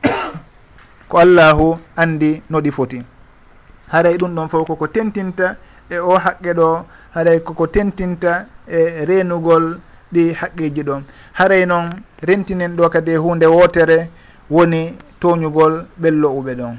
Ko 1.09 1.17
allahu 1.17 1.77
andi 1.95 2.41
no 2.49 2.61
ɗi 2.61 2.71
foti. 2.71 3.01
Haray 3.91 4.17
ɗum 4.17 4.35
ɗon 4.35 4.49
fof 4.49 4.67
koko 4.67 4.87
tentinta 4.87 5.55
e 5.89 5.97
o 5.99 6.17
haqqe 6.17 6.53
ɗo 6.53 6.85
haray 7.15 7.39
koko 7.39 7.67
tentinta 7.67 8.45
e 8.67 9.05
renugol 9.05 9.79
ɗi 10.13 10.33
haqqiji 10.33 10.83
ɗon 10.83 11.03
haray 11.33 11.65
noon 11.65 11.89
rentinen 12.21 12.75
ɗo 12.75 12.89
kadi 12.89 13.11
e 13.11 13.17
hunde 13.17 13.45
wotere 13.45 14.09
woni 14.49 14.93
toñugol 15.19 15.85
ɓello 16.01 16.29
uɓe 16.39 16.55
ɗon 16.55 16.77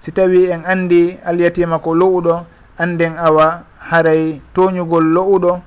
si 0.00 0.12
tawi 0.12 0.50
en 0.50 0.64
andi 0.64 1.16
alyatima 1.24 1.78
ko 1.78 1.94
lowuɗo 1.94 2.46
anden 2.78 3.16
awa 3.18 3.62
haray 3.90 4.40
toñugol 4.54 5.04
lo'uɗo 5.14 5.60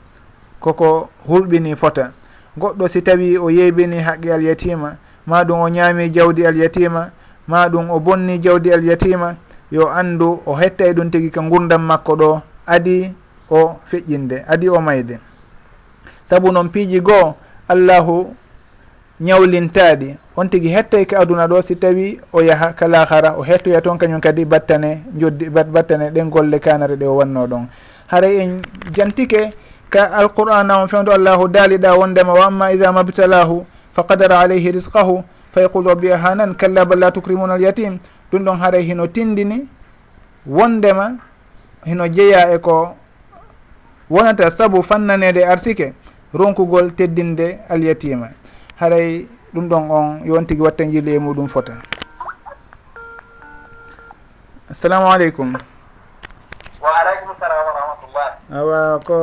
koko 0.59 1.09
hulɓini 1.27 1.75
fota. 1.75 2.11
Goɗɗo 2.57 2.87
si 2.87 3.01
tawi 3.01 3.37
o 3.37 3.49
yeybini 3.49 3.99
haqqe 3.99 4.33
alyatima 4.33 4.97
ma 5.27 5.43
ɗum 5.43 5.59
o 5.61 5.69
ñaami 5.69 6.09
jawdi 6.13 6.45
alyatima 6.45 7.11
ma 7.47 7.67
ɗum 7.69 7.89
o 7.89 7.99
bonni 7.99 8.39
jawdi 8.41 8.73
alyatima 8.73 9.35
yo 9.71 9.89
andu 9.89 10.41
o 10.45 10.55
hetta 10.55 10.85
e 10.85 10.93
ɗum 10.93 11.09
tigi 11.11 11.29
ka 11.31 11.41
gurdam 11.41 11.81
makko 11.85 12.15
ɗo 12.15 12.41
adi 12.67 13.13
o 13.49 13.79
feƴƴinde 13.91 14.43
adi 14.47 14.69
o 14.69 14.79
mayde. 14.81 15.19
Saabu 16.29 16.51
noon 16.51 16.69
piiji 16.69 16.99
goo 17.01 17.35
allahu 17.67 18.35
ñawlintaɗi 19.21 20.15
on 20.37 20.47
tigui 20.49 20.69
hettay 20.71 21.05
ka 21.05 21.19
aduna 21.19 21.47
ɗo 21.47 21.61
si 21.61 21.75
tawi 21.75 22.19
o 22.33 22.41
yaaha 22.41 22.73
kalahara 22.73 23.35
o 23.37 23.43
hettoya 23.43 23.81
toon 23.81 23.97
kañum 23.97 24.21
kadi 24.21 24.45
battane 24.45 25.03
joddi 25.17 25.49
battane 25.49 26.09
ɗen 26.11 26.29
golle 26.29 26.59
kanare 26.59 26.95
ɗe 26.95 27.05
o 27.05 27.15
wanno 27.17 27.47
ɗon. 27.47 27.67
Haray 28.07 28.37
en 28.41 28.61
jantike 28.95 29.51
ka 29.89 30.05
alqur'ana 30.15 30.79
on 30.81 30.87
fewdo 30.87 31.11
allahu 31.11 31.47
daaliɗa 31.49 31.97
wondema 31.97 32.33
wa 32.33 32.45
amma 32.45 32.71
ida 32.73 32.91
mabtalahu 32.91 33.65
fa 33.93 34.03
qadara 34.03 34.39
alayhi 34.39 34.71
risqahu 34.71 35.23
fa 35.53 35.61
yaqul 35.61 35.85
rabbi 35.85 36.11
ahanan 36.11 36.55
kalla 36.55 36.85
bal 36.85 36.99
la 36.99 37.11
tukrimuna 37.11 37.53
al 37.53 37.61
yatim 37.61 37.99
ɗum 38.31 38.43
ɗon 38.45 38.57
haray 38.59 38.83
hino 38.83 39.07
tindini 39.07 39.67
wondema 40.47 41.17
hino 41.85 42.07
jeeya 42.07 42.53
e 42.53 42.57
ko 42.59 42.95
wonata 44.09 44.49
saabu 44.51 44.81
fannanede 44.83 45.43
arsike 45.45 45.93
ronkugol 46.33 46.91
teddinde 46.95 47.59
alyatima. 47.69 48.29
haray 48.79 49.27
ɗum 49.53 49.67
ɗon 49.67 49.91
on 49.91 50.07
yon 50.23 50.45
tigui 50.47 50.63
watten 50.65 50.91
jilli 50.91 51.15
e 51.15 51.19
muɗum 51.19 51.47
fota. 51.51 51.73
Assalamu 54.71 55.11
aleykum. 55.11 55.51
Wa 56.79 56.89
aleykum 57.03 57.35
salam 57.35 57.59
wa 57.67 57.73
rahmatullah. 57.75 58.29
Awa 58.55 58.79
ko 59.03 59.17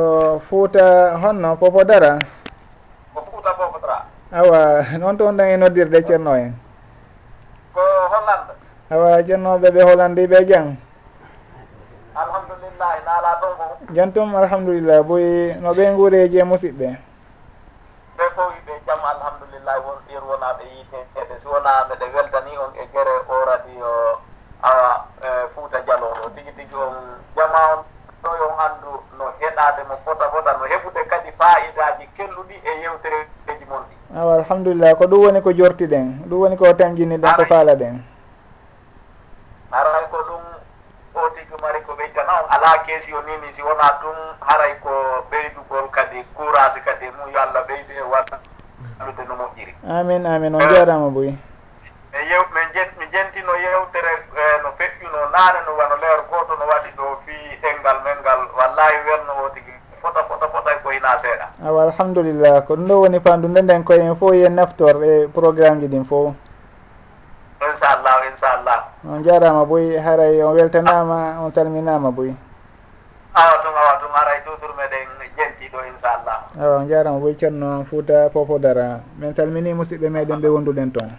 fuuta 0.49 1.17
honno 1.17 1.57
popo 1.57 1.81
dara 1.83 2.19
ko 3.15 3.19
fuuta 3.25 3.49
popo 3.57 3.81
dara 3.81 4.05
awa 4.29 4.85
noon 4.99 5.17
to 5.17 5.25
on 5.25 5.33
ɗan 5.37 5.49
e 5.49 5.57
noddirde 5.57 6.05
ceerno 6.05 6.37
en. 6.37 6.53
Ko 7.73 7.81
hollande. 8.13 8.53
Awa 8.93 9.23
ceernoɓe 9.25 9.71
ɓe 9.73 9.81
hollande 9.89 10.21
ɓe 10.27 10.45
jang. 10.45 10.77
Alhamdulillahi 12.13 12.99
naala 13.05 13.31
ɗon 13.41 13.53
ko 13.57 13.65
jantum 13.95 14.35
alhamdulillah 14.37 15.01
boyi 15.01 15.57
no 15.61 15.73
ɓe 15.73 15.95
guureji 15.97 16.37
e 16.37 16.43
musidɓe. 16.45 16.87
Ɓe 18.17 18.25
ko 18.37 18.53
wona 21.67 21.85
mbeɗe 21.85 22.05
weldani 22.15 22.57
on 22.57 22.71
e 22.81 22.85
gere 22.93 23.11
o 23.29 23.45
radio 23.45 24.19
awa 24.63 25.05
e 25.21 25.49
fouta 25.49 25.79
dialoɗo 25.81 26.29
tigi 26.35 26.51
tigi 26.51 26.75
on 26.75 26.95
jama 27.35 27.59
on 27.73 27.83
ɗo 28.23 28.29
yon 28.37 28.53
anndu 28.65 28.91
no 29.17 29.25
heɗade 29.39 29.83
mo 29.87 29.95
fota 30.05 30.29
fota 30.31 30.51
no 30.57 30.65
heɓude 30.65 31.03
kadi 31.07 31.31
fayidaji 31.37 32.07
kelluɗi 32.15 32.55
e 32.63 32.81
yewtereji 32.83 33.65
mon 33.69 33.83
ɗi 33.89 33.95
awa 34.19 34.35
alhamdulillah 34.35 34.95
ko 34.97 35.03
ɗum 35.07 35.21
woni 35.23 35.41
ko 35.41 35.51
jortiɗen 35.51 36.23
ɗum 36.29 36.39
woni 36.41 36.57
ko 36.57 36.73
tamjini 36.73 37.17
ɗen 37.17 37.35
ko 37.35 37.45
faala 37.45 37.75
ɗen 37.75 37.99
aray 39.71 40.05
ko 40.11 40.17
ɗum 40.17 40.43
o 41.15 41.29
tigi 41.35 41.55
mari 41.61 41.81
ko 41.81 41.93
ɓeytana 41.93 42.31
on 42.43 42.47
ala 42.49 42.77
keesi 42.83 43.13
o 43.13 43.21
nini 43.21 43.53
si 43.53 43.61
wona 43.61 43.99
ɗum 44.01 44.15
haray 44.39 44.73
ko 44.79 44.91
ɓeydugol 45.31 45.89
kadi 45.91 46.23
courage 46.35 46.79
kadi 46.85 47.05
mum 47.11 47.27
yo 47.33 47.39
allah 47.41 47.63
ɓeydu 47.67 47.91
e 47.91 48.01
wallude 48.01 49.23
no 49.27 49.35
moƴƴiri 49.35 49.73
amin 49.99 50.25
amin 50.25 50.55
on 50.55 50.69
jarama 50.69 51.09
boyi 51.09 51.37
e 52.13 52.19
yew 52.29 52.43
mi 52.99 53.05
jentino 53.11 53.51
yewtere 53.55 54.13
e, 54.35 54.61
no 54.63 54.69
feƴƴuno 54.77 55.19
naane 55.33 55.59
no 55.65 55.71
wano 55.79 55.95
leer 56.01 56.19
gooto 56.29 56.53
no 56.59 56.65
waɗi 56.71 56.89
ɗo 56.97 57.05
fii 57.25 57.59
ɗenngal 57.61 57.97
men 58.03 58.17
ngal 58.21 58.39
wallahi 58.57 58.97
welno 59.07 59.33
o 59.45 59.49
tigi 59.49 59.73
fota 60.01 60.23
fota 60.23 60.47
fota 60.47 60.71
e 60.71 60.77
ko 60.83 60.89
hina 60.89 61.17
seeɗa. 61.17 61.45
Ah, 61.63 61.67
awa 61.67 61.83
alhamdulillah. 61.83 62.65
Ko 62.67 62.75
ɗum 62.75 62.87
ɗo 62.87 62.95
woni 63.01 63.19
fandu 63.19 63.47
nde 63.47 63.61
nden 63.61 63.83
koyen 63.83 64.15
fof 64.15 64.33
yen 64.33 64.55
naftor 64.55 65.03
e 65.03 65.27
programme 65.27 65.81
ji 65.81 65.87
ɗin 65.87 66.05
fof. 66.05 66.33
Inchallahu 67.61 68.19
inchallah. 68.31 68.79
On 69.09 69.23
jarama 69.23 69.65
boyi 69.65 69.97
haray 69.97 70.41
on 70.43 70.53
weltanama 70.55 71.39
on 71.41 71.51
salminama 71.51 72.11
boyi 72.11 72.35
awa 73.37 73.55
tun 73.61 73.73
awa 73.75 73.93
tun 74.01 74.09
haray 74.13 74.41
toujours 74.45 74.73
meɗen 74.77 75.07
jentiɗo 75.37 75.79
inchallah. 75.91 76.39
Awa 76.61 76.77
on 76.81 76.87
jarama 76.89 77.19
boy 77.19 77.33
ceerno 77.35 77.85
fouta 77.89 78.29
popodara 78.29 79.01
min 79.17 79.33
salmini 79.33 79.73
musidɓe 79.73 80.09
meɗen 80.09 80.41
ɓe 80.41 80.47
wonduɗen 80.49 80.91
toon. 80.93 81.11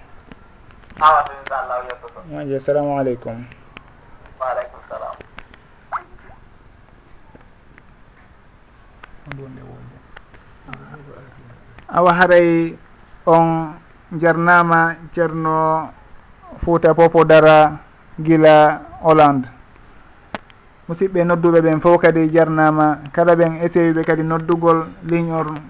awatu 1.01 1.31
inchallahu 1.39 1.83
yettoto 1.87 2.19
aji 2.39 2.55
ah, 2.55 2.59
assalamu 2.59 2.91
aleykum 2.99 3.37
waaleykum 4.41 4.81
salam. 4.83 5.15
Awa 11.89 12.13
haray 12.13 12.75
on 13.27 13.75
jarnama 14.19 14.97
ceerno 15.15 15.89
fouta 16.65 16.95
popodara 16.95 17.79
guila 18.19 18.81
hollande. 19.03 19.49
Musidɓe 20.89 21.25
nodduɓe 21.25 21.61
ɓen 21.63 21.81
fof 21.81 22.01
kadi 22.03 22.29
jarnama 22.33 22.99
kala 23.13 23.37
ɓen 23.37 23.61
essayiɓe 23.63 24.03
kadi 24.05 24.23
noddugol 24.25 24.87
ligne 25.05 25.31
on 25.33 25.61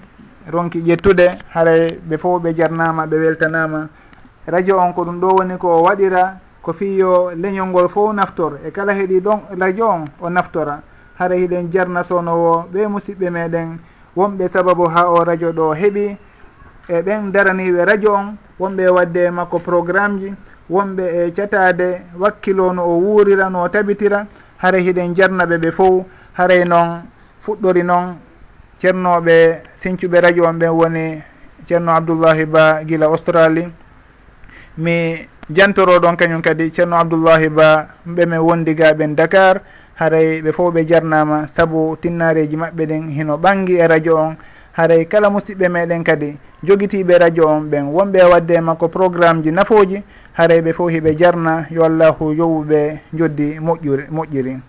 ronki 0.53 0.79
ƴettude. 0.81 1.37
Haray 1.55 1.99
ɓe 2.09 2.16
fof 2.18 2.43
ɓe 2.43 2.55
jarnama 2.57 3.07
ɓe 3.07 3.16
weltanama. 3.18 3.89
radio 4.51 4.78
on 4.80 4.92
ko 4.92 5.05
ɗum 5.05 5.20
ɗo 5.20 5.28
woni 5.36 5.57
ko 5.59 5.82
waɗira 5.82 6.38
ko 6.62 6.72
fiyo 6.72 7.30
leñol 7.36 7.68
ngol 7.68 7.88
fof 7.88 8.12
naftor. 8.14 8.59
E 8.66 8.70
kala 8.70 8.92
heeɗi 8.94 9.20
ɗon 9.20 9.40
radio 9.59 9.86
on 9.88 10.05
o 10.20 10.28
naftora. 10.30 10.80
Hara 11.18 11.34
hiɗen 11.34 11.70
jarna 11.72 12.03
sownowo 12.03 12.64
ɓe 12.72 12.86
musidɓe 12.88 13.30
meɗen. 13.30 13.78
Wonɓe 14.16 14.49
sababu 14.49 14.84
ha 14.88 15.09
o 15.11 15.24
radio 15.24 15.53
ɗo 15.53 15.72
heeɓi. 15.74 16.16
E 16.88 17.03
ɓen 17.03 17.30
daraniɓe 17.32 17.84
radio 17.84 18.12
on 18.14 18.36
wonɓe 18.59 18.88
wadde 18.88 19.30
makko 19.30 19.59
programme 19.59 20.18
ji. 20.20 20.34
Wonɓe 20.70 21.03
e 21.26 21.32
catade 21.32 22.03
wakkilo 22.18 22.72
no 22.72 22.82
o 22.84 22.99
wuurira 23.01 23.51
no 23.51 23.62
o 23.62 23.68
tabitira. 23.68 24.26
Haray 24.62 24.82
hiɗen 24.82 25.14
jarnaɓe 25.14 25.59
ɓe 25.59 25.70
fof. 25.72 26.05
Haray 26.36 26.62
e 26.62 26.64
noon 26.64 27.03
fuɗɗori 27.44 27.82
noon 27.84 28.16
ceernoɓe 28.80 29.62
sincuɓe 29.76 30.20
radio 30.20 30.44
on 30.46 30.55
ɓen 30.59 30.70
woni 30.70 31.22
ceerno 31.66 31.92
abdoullahi 31.92 32.44
ba 32.46 32.82
guila 32.84 33.07
australie. 33.07 33.68
mi 34.79 35.26
jantoro 35.51 35.99
ɗon 35.99 36.16
kañum 36.16 36.41
kadi 36.41 36.70
ceerno 36.72 36.97
abdoullahi 36.97 37.49
ba 37.49 37.89
ɓemin 38.07 38.39
wondigaɓen 38.39 39.14
dakar. 39.16 39.61
Haray 39.97 40.41
ɓe 40.43 40.53
fof 40.53 40.72
ɓe 40.74 40.87
jarnama 40.87 41.49
saabu 41.49 41.97
tinnareji 42.01 42.57
maɓɓe 42.57 42.87
ɗen 42.87 43.09
hino 43.11 43.37
ɓangi 43.37 43.74
e 43.79 43.87
radio 43.87 44.16
on. 44.16 44.37
Haray 44.72 45.05
kala 45.09 45.31
musidɓe 45.31 45.68
meɗen 45.68 46.05
kadi 46.05 46.37
jogitiɓe 46.62 47.18
radio 47.18 47.49
on 47.49 47.62
ɓen 47.70 47.91
wonɓe 47.91 48.22
wadde 48.31 48.51
e 48.55 48.61
makko 48.61 48.89
programme 48.89 49.43
ji 49.43 49.51
nafoji. 49.51 50.03
Haray 50.35 50.61
ɓe 50.62 50.72
fof 50.72 50.91
hiɓe 50.91 51.16
jarna 51.18 51.66
yo 51.70 51.83
allahu 51.85 52.33
yowuɓe 52.33 52.99
joddi 53.12 53.59
moƴƴuri 53.59 54.05
moƴƴiri. 54.11 54.61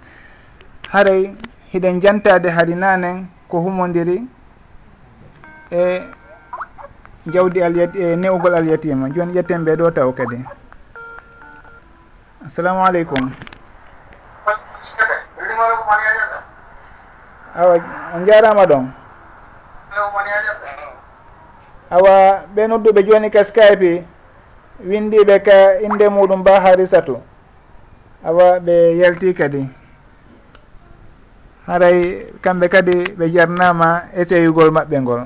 Haray 0.91 1.35
hiɗen 1.71 2.01
jantade 2.01 2.49
hari 2.49 2.73
nanen 2.75 3.27
ko 3.47 3.59
humodiri 3.61 4.23
e 5.71 6.01
jawdi 7.29 7.63
alyat 7.63 7.95
e 7.95 8.15
newugol 8.15 8.55
alyatima 8.55 9.09
joni 9.09 9.33
ƴetten 9.33 9.63
ɓe 9.65 9.75
ɗo 9.75 9.91
taw 9.91 10.11
kadi. 10.13 10.37
Assalamu 12.45 12.85
aleykum. 12.85 13.31
Awa 17.55 17.75
on 18.15 18.25
jarama 18.25 18.65
ɗon? 18.65 18.85
Awa 21.91 22.13
ɓe 22.55 22.67
nodduɓe 22.67 23.03
joni 23.07 23.29
ka 23.31 23.43
skype 23.43 24.03
windiɓe 24.87 25.39
ka 25.43 25.79
inde 25.81 26.09
muɗum 26.09 26.43
ba 26.43 26.59
harisatu. 26.59 27.21
Awa 28.25 28.59
ɓe 28.59 28.75
yalti 29.01 29.33
kadi. 29.33 29.67
Haray 31.67 32.25
kamɓe 32.41 32.67
kadi 32.69 32.95
ɓe 33.17 33.25
jarnama 33.33 34.03
essayugol 34.15 34.71
maɓɓe 34.71 34.97
ngol. 35.01 35.21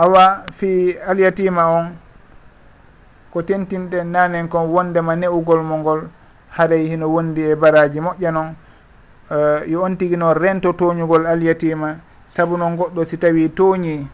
awa 0.00 0.44
fi 0.56 0.96
alyatima 1.08 1.66
on 1.68 1.86
ko 3.32 3.42
tentinɗen 3.42 4.08
nanen 4.12 4.48
kon 4.48 4.66
wondema 4.72 5.14
ne'ugol 5.16 5.62
mo 5.62 5.76
ngol 5.76 6.00
haray 6.56 6.86
hino 6.88 7.06
wondi 7.14 7.42
e 7.42 7.54
baraji 7.54 8.00
moƴƴa 8.00 8.30
noon 8.32 8.48
uh, 9.30 9.36
eh, 9.36 9.68
yo 9.70 9.82
on 9.82 9.96
tigui 9.96 10.16
noon 10.16 10.34
rento 10.34 10.72
toñugol 10.72 11.26
alyatima 11.26 11.96
saabu 12.28 12.56
noon 12.56 12.76
goɗɗo 12.76 13.04
si 13.04 13.16
tawi 13.18 13.48
tooñi 13.50 14.06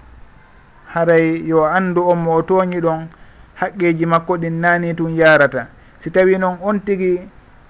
haray 0.95 1.47
yo 1.47 1.65
andu 1.65 2.03
on 2.11 2.17
mo 2.19 2.35
o 2.35 2.43
tooñi 2.43 2.81
ɗon 2.81 3.07
haqqeji 3.55 4.07
makko 4.07 4.37
ɗin 4.39 4.61
nani 4.61 4.95
tun 4.95 5.15
yarata. 5.17 5.69
Si 6.01 6.11
tawi 6.11 6.37
noon 6.39 6.59
on 6.63 6.81
tigui 6.81 7.21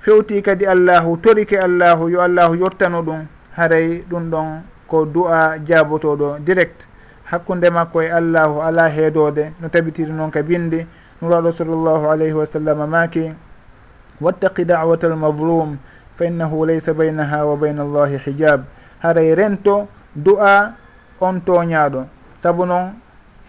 fewti 0.00 0.42
kadi 0.42 0.64
allahu 0.66 1.18
torike 1.22 1.58
allahu 1.58 2.08
yo 2.08 2.20
allahu 2.22 2.54
yottanu 2.56 3.02
ɗum 3.02 3.26
haray 3.56 4.02
ɗum 4.10 4.30
ɗon 4.30 4.62
ko 4.88 5.04
du'a 5.04 5.58
jabotoɗo 5.64 6.38
direct. 6.40 6.86
hakkude 7.26 7.70
makko 7.70 8.02
e 8.02 8.10
allahu 8.10 8.62
ala 8.62 8.88
heedode. 8.88 9.52
No 9.60 9.68
tabitiri 9.68 10.12
noon 10.12 10.30
ka 10.30 10.42
bindi. 10.42 10.86
Nuraɗo 11.22 11.52
sallllahu 11.52 12.10
alayhi 12.10 12.32
wa 12.32 12.46
sallam 12.46 12.88
maki 12.90 13.32
wattaqi 14.20 14.64
dawata 14.64 15.06
almavlum 15.06 15.76
fa 16.16 16.24
innahu 16.24 16.66
laysa 16.66 16.94
baynaha 16.94 17.44
wa 17.46 17.56
bayna 17.56 17.82
allahi 17.82 18.18
hijab. 18.18 18.64
Haray 19.02 19.32
e 19.32 19.34
rento 19.34 19.88
du'a 20.14 20.72
on 21.20 21.40
toñaɗo 21.40 22.04
saabu 22.38 22.66
noon 22.66 22.92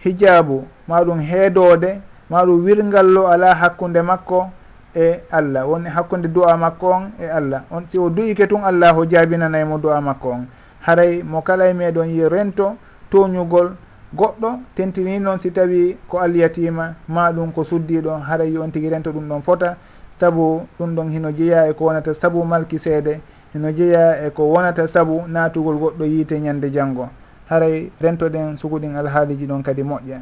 hijabu 0.04 0.64
maɗum 0.88 1.20
heedode 1.20 2.00
maɗum 2.30 2.64
wirgallo 2.64 3.28
ala 3.28 3.54
hakkude 3.54 4.02
makko 4.02 4.50
e 4.96 5.20
allah. 5.30 5.68
Woni 5.68 5.88
hakkude 5.88 6.28
du'a 6.28 6.56
makko 6.56 6.86
on 6.88 7.12
e 7.20 7.26
allah. 7.28 7.62
On 7.70 7.84
si 7.88 7.98
o 7.98 8.08
du'ike 8.10 8.48
tun 8.48 8.64
allahu 8.64 9.06
jaabinanaymo 9.06 9.78
du'a 9.78 10.00
makko 10.00 10.28
on. 10.30 10.46
Haray 10.86 11.22
mo 11.22 11.42
kala 11.42 11.68
e 11.68 11.74
meɗon 11.74 12.08
yi 12.08 12.28
rento 12.28 12.76
toñugol 13.10 13.72
goɗɗo 14.14 14.50
tentini 14.74 15.18
noon 15.18 15.38
si 15.38 15.50
tawi 15.50 15.96
ko 16.08 16.18
alyatima 16.20 16.94
ma 17.08 17.30
ɗum 17.32 17.52
ko 17.52 17.64
suddiɗo 17.64 18.10
haray 18.24 18.56
on 18.58 18.70
tigui 18.70 18.88
rento 18.90 19.10
ɗum 19.12 19.28
ɗon 19.28 19.42
fota 19.42 19.76
saabu 20.20 20.66
ɗum 20.78 20.94
ɗon 20.94 21.10
hino 21.10 21.30
jeeya 21.32 21.68
e 21.68 21.72
ko 21.74 21.84
wonata 21.84 22.14
saabu 22.14 22.44
malki 22.44 22.78
seede 22.78 23.20
hino 23.52 23.70
jeeya 23.72 24.26
e 24.26 24.30
ko 24.30 24.42
wonata 24.52 24.86
saabu 24.88 25.22
natugol 25.28 25.76
goɗɗo 25.76 26.04
yiite 26.04 26.40
ñande 26.40 26.70
janggo 26.72 27.08
haray 27.48 27.90
rentoɗen 28.00 28.56
sukuɗin 28.58 28.96
alhaaliji 28.96 29.46
ɗon 29.46 29.62
kadi 29.62 29.82
moƴƴa. 29.82 30.20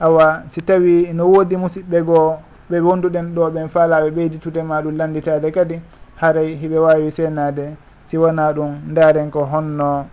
Awa 0.00 0.42
si 0.48 0.60
tawi 0.62 1.12
no 1.14 1.26
woodi 1.26 1.56
musidɓe 1.56 2.02
goo 2.04 2.38
ɓe 2.70 2.80
wonduɗen 2.80 3.34
ɗo 3.34 3.50
ɓen 3.50 3.68
faalaɓe 3.68 4.10
ɓeyditude 4.10 4.62
ma 4.62 4.80
ɗum 4.82 4.96
landitade 4.96 5.50
kadi 5.52 5.80
haray 6.16 6.54
hiɓe 6.56 6.78
wawi 6.78 7.10
senade 7.10 7.76
si 8.04 8.16
wona 8.18 8.52
ɗum 8.52 8.94
daren 8.94 9.30
ko 9.30 9.44
honno 9.44 10.06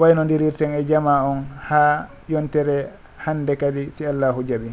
waynodirirten 0.00 0.72
e 0.80 0.82
jama 0.88 1.22
on 1.28 1.44
ha 1.68 2.08
yontere 2.28 2.88
hande 3.24 3.52
kadi 3.56 3.90
si 3.92 4.06
allahu 4.06 4.40
jaaɓi 4.48 4.70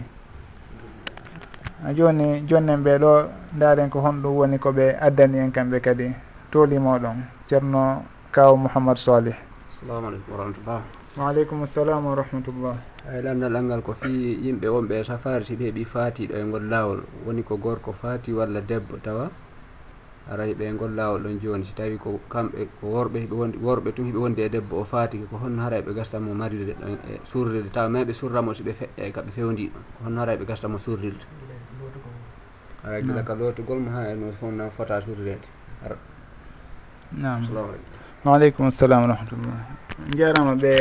joni 1.95 2.41
jonnen 2.49 2.81
ɓe 2.83 2.97
ɗo 2.99 3.11
daren 3.59 3.89
ko 3.89 3.99
honɗum 3.99 4.35
woni 4.37 4.57
koɓe 4.57 4.95
addani 4.99 5.37
en 5.39 5.51
kamɓe 5.51 5.79
kadi. 5.81 6.07
Toolimoɗon 6.51 7.17
ceerno 7.47 8.03
kaw 8.31 8.55
mouhamadou 8.55 8.97
salih. 9.01 9.35
Assalamu 9.69 10.07
aleykum 10.07 10.31
warahmatullah. 10.33 10.81
Waaleykum 11.17 11.65
salam 11.65 12.05
wa 12.05 12.15
rahmatullah 12.15 12.75
eyi 13.11 13.21
lamdal 13.23 13.55
angal 13.55 13.81
ko 13.81 13.93
fi 13.93 14.09
yimɓe 14.43 14.67
wonɓe 14.67 15.03
safari 15.03 15.43
si 15.45 15.55
ɓe 15.55 15.63
heeɓi 15.69 15.83
faatiɗo 15.85 16.33
e 16.35 16.43
ngol 16.43 16.63
laawol 16.69 16.99
woni 17.25 17.43
ko 17.43 17.57
gorko 17.57 17.91
faati 17.93 18.33
walla 18.33 18.61
debbo 18.61 18.97
tawa. 19.03 19.29
aray 20.31 20.53
ɓe 20.53 20.71
ngol 20.73 20.91
laawol 20.95 21.21
ɗon 21.23 21.39
jooni. 21.41 21.65
Si 21.65 21.73
tawi 21.73 21.97
ko 21.97 22.19
kamɓe 22.29 22.67
ko 22.81 22.87
worɓe 22.87 23.27
worɓe 23.61 23.91
tun 23.95 24.05
hiɓe 24.05 24.17
wondi 24.17 24.41
e 24.41 24.49
debbo 24.49 24.81
o 24.81 24.83
faatiki 24.83 25.25
ko 25.29 25.37
honno 25.37 25.61
haray 25.63 25.81
ɓe 25.81 25.93
gastanmo 25.93 26.33
marirde 26.33 26.73
ɗon 26.79 26.97
e 27.09 27.19
surrirde 27.31 27.69
tawa 27.71 27.89
maɓe 27.89 28.13
surramo 28.13 28.53
si 28.53 28.63
ɓe 28.63 28.73
feƴƴe 28.73 29.07
e 29.07 29.11
kaɓe 29.11 29.31
fewndi 29.35 29.71
ɗum 29.73 29.83
ko 29.97 30.03
honno 30.05 30.19
haray 30.21 30.37
ɓe 30.37 30.45
gastamo 30.45 30.77
surrirde 30.79 31.23
aray 32.83 33.01
gila 33.03 33.23
ka 33.23 33.33
lootugol 33.35 33.79
mo 33.79 33.89
ha 33.91 34.09
eno 34.11 34.31
fofna 34.39 34.69
fota 34.69 35.01
surrirede 35.01 35.47
nam 37.11 37.43
salamu 37.45 37.67
aleykum 37.71 38.25
waaleykum 38.25 38.65
assalam 38.67 39.01
wa 39.01 39.07
rahmatullah. 39.07 39.57
Jarama 40.17 40.53
ɓe 40.55 40.73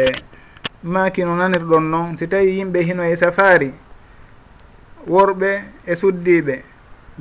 maaki 0.82 1.24
no 1.24 1.36
nanirɗon 1.36 1.90
noon 1.90 2.16
si 2.16 2.26
tawi 2.28 2.58
yimɓe 2.58 2.82
hino 2.82 3.02
e 3.04 3.16
safari 3.16 3.72
worɓe 5.06 5.62
e 5.86 5.94
suddiɓe 5.94 6.62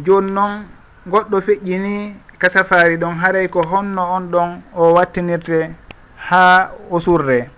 joni 0.04 0.32
noon 0.32 0.66
goɗɗo 1.08 1.42
feƴƴini 1.42 2.16
kasafari 2.40 2.98
ɗon 2.98 3.16
haray 3.22 3.48
ko 3.48 3.62
honno 3.62 4.02
on 4.16 4.22
ɗon 4.32 4.62
o 4.76 4.94
wattinirte 4.94 5.70
ha 6.30 6.72
o 6.90 7.00
surre 7.00 7.50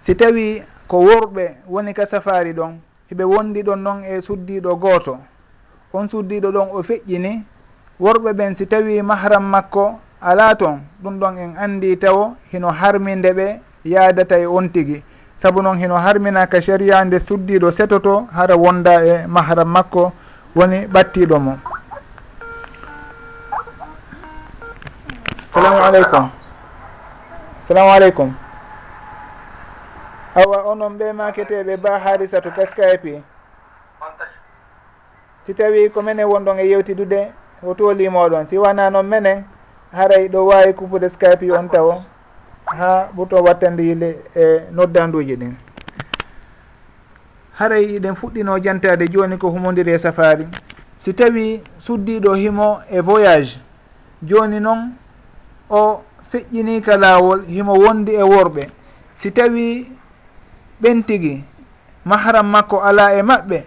si 0.00 0.14
tawi 0.16 0.62
ko 0.88 0.96
worɓe 1.04 1.56
woni 1.68 1.92
kasafari 1.94 2.52
ɗon 2.52 2.80
hiɓe 3.10 3.24
wondi 3.24 3.62
ɗon 3.62 3.76
noon 3.82 4.04
e 4.04 4.20
suddiɗo 4.22 4.76
gooto. 4.76 5.18
On 5.92 6.08
suddiɗo 6.08 6.50
ɗon 6.52 6.68
o 6.72 6.82
feƴƴini 6.82 7.42
worɓe 8.00 8.32
ɓen 8.32 8.54
si 8.54 8.66
tawi 8.66 9.02
mahram 9.02 9.44
makko 9.44 9.98
ala 10.20 10.54
toon 10.56 10.80
ɗum 11.02 11.18
ɗon 11.18 11.36
en 11.38 11.54
andi 11.58 11.96
taw 11.98 12.34
hino 12.52 12.68
harminde 12.70 13.32
ɓe 13.34 13.60
yaadata 13.84 14.38
e 14.38 14.46
on 14.46 14.68
tigui 14.68 15.02
saabu 15.36 15.60
noon 15.62 15.76
hino 15.78 15.96
harminaka 15.96 16.60
sharia 16.62 17.04
nde 17.04 17.18
suddiɗo 17.18 17.70
setoto 17.70 18.26
hara 18.32 18.56
wonda 18.56 19.04
e 19.04 19.26
mahram 19.26 19.68
makko 19.68 20.12
woni 20.56 20.86
ɓattiɗo 20.86 21.38
mo. 21.38 21.58
salamu 25.54 25.84
aleykum 25.84 26.30
salamu 27.68 27.90
aleykum 27.92 28.34
awa 30.34 30.62
onon 30.70 30.98
ɓe 30.98 31.12
maketeɓe 31.12 31.76
ba 31.76 31.98
harisatu 31.98 32.50
par 32.50 32.66
skype 32.66 33.22
si 35.46 35.54
tawi 35.54 35.90
ko 35.90 36.02
menen 36.02 36.26
wonɗon 36.26 36.58
e 36.58 36.66
yewtidude 36.68 37.32
o 37.62 37.74
toolimoɗon 37.74 38.46
si 38.46 38.58
wona 38.58 38.90
noon 38.90 39.06
menen 39.06 39.44
haray 39.92 40.28
ɗo 40.28 40.46
wawi 40.46 40.72
kupude 40.72 41.08
skype 41.08 41.52
on 41.52 41.68
taw 41.68 41.98
ha 42.66 43.08
ɓurto 43.16 43.42
wattandile 43.44 44.18
e 44.36 44.60
noddanduji 44.70 45.36
ɗin. 45.36 45.54
Haray 47.58 47.84
iɗen 47.96 48.14
fuɗɗino 48.14 48.58
jantade 48.58 49.08
joni 49.08 49.36
ko 49.38 49.50
humodiri 49.50 49.92
e 49.92 49.98
safari. 49.98 50.46
Si 50.98 51.12
tawi 51.14 51.62
suddiɗo 51.78 52.34
himo 52.34 52.80
e 52.90 53.00
voyage 53.00 53.58
joni 54.22 54.60
noon 54.60 55.01
o 55.72 56.02
feƴƴinika 56.30 56.96
laawol 56.96 57.44
himo 57.48 57.72
wondi 57.74 58.12
e 58.14 58.22
worɓe. 58.22 58.68
Si 59.16 59.30
tawi 59.32 59.88
ɓen 60.82 61.02
tigi 61.04 61.44
mahram 62.04 62.46
makko 62.46 62.80
ala 62.82 63.14
e 63.16 63.22
maɓɓe 63.22 63.58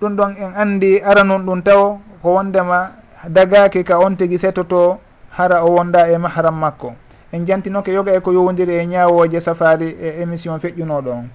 ɗum 0.00 0.16
ɗon 0.16 0.34
en 0.38 0.52
andi 0.56 1.00
aranun 1.02 1.42
ɗum 1.46 1.62
taw 1.62 1.98
ko 2.22 2.28
wondema 2.34 2.90
dagaki 3.28 3.84
ka 3.84 3.98
on 3.98 4.16
tigi 4.16 4.38
setoto 4.38 4.98
hara 5.30 5.64
o 5.64 5.70
wonda 5.74 6.08
e 6.10 6.18
mahram 6.18 6.54
makko. 6.58 6.94
En 7.32 7.44
jantinoke 7.46 7.88
yoga 7.92 8.12
e 8.14 8.20
ko 8.20 8.32
yowdiri 8.32 8.74
e 8.78 8.86
ñawoje 8.86 9.40
safari 9.40 9.96
e 10.00 10.22
émission 10.22 10.58
feƴƴunoɗo 10.58 11.10
on. 11.10 11.28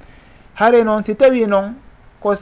Haare 0.55 0.83
noon 0.83 1.03
si 1.03 1.15
tawi 1.15 1.45
noon 1.47 1.75
ko 2.21 2.33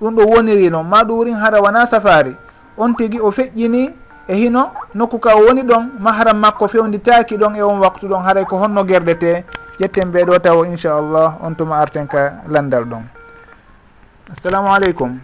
ɗum 0.00 0.14
ɗo 0.16 0.24
woniri 0.26 0.70
noon 0.70 0.86
ma 0.86 1.04
ɗum 1.04 1.16
wurin 1.18 1.34
hara 1.36 1.60
wona 1.60 1.86
safari 1.86 2.34
on 2.78 2.94
tigi 2.94 3.20
o 3.20 3.30
feƴƴini 3.30 3.90
e 4.28 4.34
hino 4.34 4.72
nokku 4.94 5.18
ka 5.18 5.34
woni 5.36 5.62
ɗon 5.62 5.90
mahram 5.98 6.38
makko 6.38 6.68
fewnditaki 6.68 7.36
ɗon 7.36 7.56
e 7.56 7.62
on 7.62 7.78
waktu 7.80 8.08
ɗon 8.08 8.22
haray 8.24 8.44
ko 8.44 8.58
honno 8.58 8.84
gerdete 8.84 9.44
ƴetten 9.78 10.10
ɓeɗo 10.12 10.38
taw 10.42 10.64
inchallah 10.64 11.36
on 11.42 11.54
tuma 11.54 11.76
arten 11.80 12.06
ka 12.08 12.32
landal 12.48 12.84
ɗon. 12.84 13.04
Assalamu 14.32 14.68
aleykum. 14.74 15.20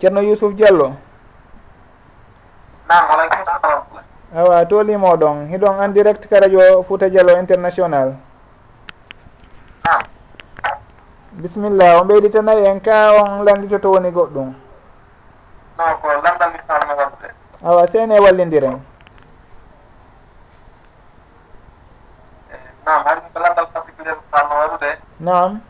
Ceerno 0.00 0.20
yousuf 0.22 0.54
diallo. 0.54 0.94
Nam 2.88 3.04
aleykum 3.10 3.44
salam 3.44 3.82
awa 4.36 4.64
tolimo 4.66 5.16
ɗon 5.16 5.48
hiɗon 5.48 5.80
en 5.82 5.88
direct 5.92 6.28
ka 6.28 6.40
radio 6.40 6.82
fouta 6.82 7.08
diallo 7.08 7.38
international. 7.38 8.14
Bisimillah 11.32 12.00
o 12.00 12.04
ɓeyditanayi 12.04 12.66
en 12.66 12.80
ka 12.80 13.12
on 13.22 13.44
landito 13.44 13.78
to 13.78 13.90
woni 13.90 14.10
goɗɗum. 14.10 14.52
No 15.78 15.84
ko 16.02 16.08
awa 17.68 17.84
sene 17.88 18.16
wallidiren 18.20 18.80
nam 22.86 23.04
hadi 23.04 23.20
ko 23.32 23.38
landal 23.44 23.66
particuliére 23.72 24.16
fanno 24.32 24.54
warude 24.60 24.90
nam 25.20 25.60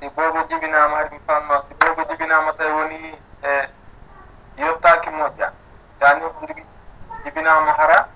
si 0.00 0.06
boobo 0.14 0.40
jibinama 0.48 0.96
hadi 0.96 1.18
fanno 1.26 1.56
si 1.66 1.74
boobo 1.74 2.02
jibinama 2.10 2.52
tawi 2.52 2.72
woni 2.72 2.98
eh, 3.42 3.66
e 4.56 4.62
yettaki 4.62 5.10
moƴƴa. 5.10 5.48
Yani 6.00 6.20
ko 6.20 6.46
jigi 6.46 6.62
jibinama 7.24 7.72
hara 7.72 8.06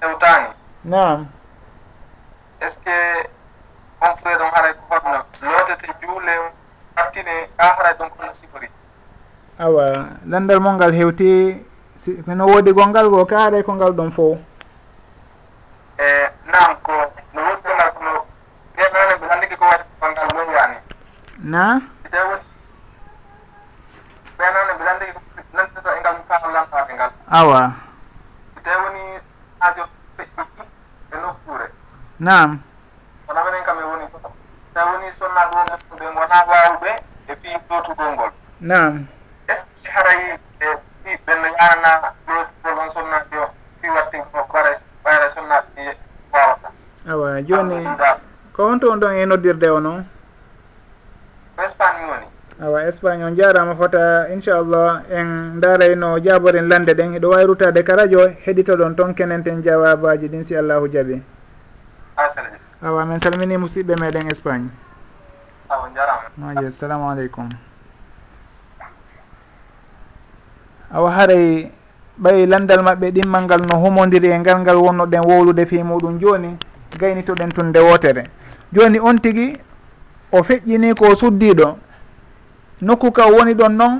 hewtani 0.00 0.48
nam 0.84 1.28
est 2.60 2.70
ce 2.70 2.78
que 2.84 3.28
on 4.00 4.16
fuye 4.16 4.36
ɗon 4.38 4.50
haray 4.54 4.72
ko 4.72 4.80
honno 5.04 5.20
lootete 5.42 5.92
juule 6.00 6.32
hattine 6.96 7.48
ha 7.58 7.76
haray 7.76 7.92
ɗon 7.98 8.10
kono 8.10 8.34
sifori 8.34 8.68
awa 9.58 10.06
landal 10.26 10.60
mo 10.60 10.72
ngal 10.72 10.92
hewti 10.92 11.64
no 12.26 12.46
woodi 12.46 12.72
gongal 12.72 13.08
go 13.10 13.24
ka 13.26 13.36
aɗay 13.46 13.62
ko 13.62 13.72
ngal 13.74 13.92
ɗon 13.92 14.10
fo 14.12 14.38
e 15.98 16.28
nan 16.52 16.76
ko 16.82 16.92
no 17.34 17.40
woɗɗongal 17.42 17.90
kono 17.94 18.24
ɓeɓere 18.76 19.14
ɓe 19.20 19.26
anndiki 19.32 19.56
ko 19.56 19.64
waɗi 19.64 19.84
gongal 20.00 20.28
moyani 20.34 20.76
na 21.38 21.80
ide 22.06 22.18
woni 22.28 22.44
ɓenane 24.38 24.72
ɓe 24.78 24.84
anndiki 24.90 25.18
nantata 25.52 25.90
e 25.96 26.00
ngal 26.00 26.16
kaalantade 26.28 26.92
ngal. 26.94 27.10
Awa. 27.30 27.72
Ide 28.58 28.70
woni 28.82 29.02
ajo 29.60 29.84
feƴƴi 30.16 30.64
e 31.12 31.16
nokkure 31.16 31.66
nam 32.18 32.60
wona 33.26 33.44
minen 33.44 33.64
kam 33.64 33.78
e 33.78 33.82
woni 33.84 34.06
so 34.74 34.80
woni 34.86 35.12
sonna 35.12 35.42
ɗo 35.50 35.58
ɓe 35.98 36.06
gona 36.14 36.38
wawɓe 36.50 36.90
e 37.28 37.36
fi 37.42 37.48
lotugol 37.70 38.12
ngol. 38.12 38.30
Nam 38.60 39.08
arana 41.58 41.90
ɗoɗol 42.26 42.78
on 42.82 42.90
sonnaɓe 42.90 43.36
o 43.38 43.46
fi 43.80 43.88
watten 43.90 44.22
ko 44.32 44.38
ɓara 44.52 44.70
ɓayra 45.04 45.30
sonnaɓe 45.30 45.96
wawata 46.32 46.68
awa 47.10 47.42
joni 47.42 47.88
ko 48.52 48.66
on 48.66 48.80
to 48.80 48.90
on 48.90 49.00
ɗon 49.00 49.14
e 49.14 49.26
noddirde 49.26 49.68
o 49.70 49.80
noon 49.80 50.04
espagne 51.64 52.04
woni. 52.08 52.26
Awa 52.60 52.84
espagne 52.88 53.24
on 53.24 53.34
jarama 53.36 53.74
fota 53.74 54.28
inchallah 54.32 55.02
en 55.10 55.60
daaray 55.60 55.94
no 55.96 56.18
jaboren 56.18 56.68
lande 56.68 56.94
ɗen. 56.94 57.16
Eɗo 57.16 57.30
wawi 57.30 57.44
rutade 57.46 57.82
ka 57.84 57.96
radio 57.96 58.28
heɗito 58.28 58.76
ɗon 58.76 58.94
toon 58.96 59.14
kenenten 59.14 59.62
jawabaji 59.62 60.28
ɗin 60.28 60.44
si 60.44 60.56
allahu 60.56 60.88
jaaɓi. 60.88 61.22
Awa 62.82 63.04
min 63.06 63.20
salmini 63.20 63.56
musidɓe 63.56 63.96
meɗen 64.00 64.30
espagne. 64.30 64.68
Awa 65.68 65.88
jarama. 65.94 66.28
Maje 66.36 66.66
assalamu 66.66 67.08
aleykum. 67.10 67.48
awa 70.96 71.10
haray 71.12 71.68
ɓay 72.22 72.46
landal 72.46 72.80
maɓɓe 72.82 73.06
ɗimmal 73.14 73.42
ngal 73.44 73.60
no 73.68 73.74
humodiri 73.82 74.28
e 74.34 74.38
ngal 74.38 74.58
ngal 74.60 74.76
wonno 74.76 75.04
ɗen 75.06 75.22
wowlude 75.28 75.66
fi 75.66 75.82
muɗum 75.82 76.18
joni 76.20 76.50
gaynitoɗen 77.00 77.50
tun 77.54 77.66
ndewotere 77.68 78.22
joni 78.72 78.98
on 79.00 79.18
tigui 79.20 79.52
o 80.32 80.42
feƴƴini 80.42 80.94
ko 80.94 81.14
suddiɗo. 81.14 81.76
Nokku 82.82 83.12
ka 83.12 83.26
woni 83.26 83.54
ɗon 83.54 83.72
noon 83.76 83.94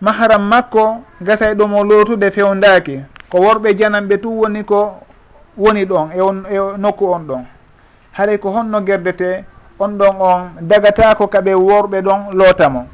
maharam 0.00 0.42
makko 0.48 1.02
gasay 1.20 1.54
ɗum 1.54 1.72
o 1.74 1.84
lotude 1.84 2.30
fewdaki 2.30 3.00
ko 3.30 3.38
worɓe 3.38 3.74
janamɓe 3.78 4.18
tu 4.22 4.28
woni 4.40 4.64
ko 4.64 4.94
woni 5.56 5.84
ɗon 5.84 6.10
e 6.16 6.20
on 6.20 6.44
e 6.50 6.56
nokku 6.78 7.04
on 7.12 7.20
ɗon. 7.26 7.42
Haray 8.12 8.38
ko 8.38 8.50
honno 8.50 8.80
gerdete 8.86 9.44
on 9.78 9.88
ɗon 9.98 10.14
on 10.20 10.40
dagatako 10.60 11.26
kaɓe 11.26 11.54
worɓe 11.54 12.00
ɗon 12.02 12.20
lootamo. 12.32 12.86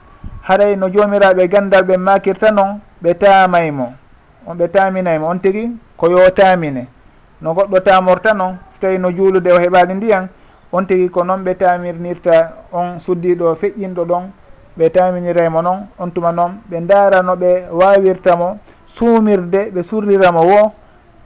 Haray 0.48 0.76
no 0.76 0.88
jomiraɓe 0.88 1.48
gandal 1.48 1.84
ɓe 1.84 1.96
makirta 1.96 2.50
noon 2.50 2.80
ɓe 3.04 3.14
tamaymo 3.14 3.92
on 4.46 4.54
ɓe 4.58 4.68
taminaymo 4.68 5.26
on 5.28 5.38
tigi 5.40 5.68
ko 5.96 6.08
yo 6.10 6.30
tamine 6.30 6.86
no 7.42 7.52
goɗɗo 7.54 7.80
tamorta 7.84 8.32
noon 8.34 8.56
so 8.72 8.78
tawi 8.80 8.98
no 8.98 9.10
juulude 9.12 9.46
o 9.52 9.58
heɓali 9.58 9.94
ndiyan 9.94 10.28
on 10.72 10.86
tigi 10.86 11.08
ko 11.10 11.22
noon 11.24 11.44
ɓe 11.44 11.54
tamirnirta 11.54 12.52
on 12.72 12.98
suddiɗo 13.00 13.54
feƴƴinɗo 13.60 14.04
ɗon 14.04 14.24
ɓe 14.78 14.90
taminiraymo 14.90 15.62
noon 15.62 15.86
on 15.98 16.10
tuma 16.10 16.32
noon 16.32 16.52
ɓe 16.70 16.80
ndaara 16.80 17.22
no 17.22 17.36
ɓe 17.36 17.68
wawirtamo 17.72 18.58
suumirde 18.86 19.70
ɓe 19.74 19.82
surriramo 19.82 20.40
wo 20.42 20.72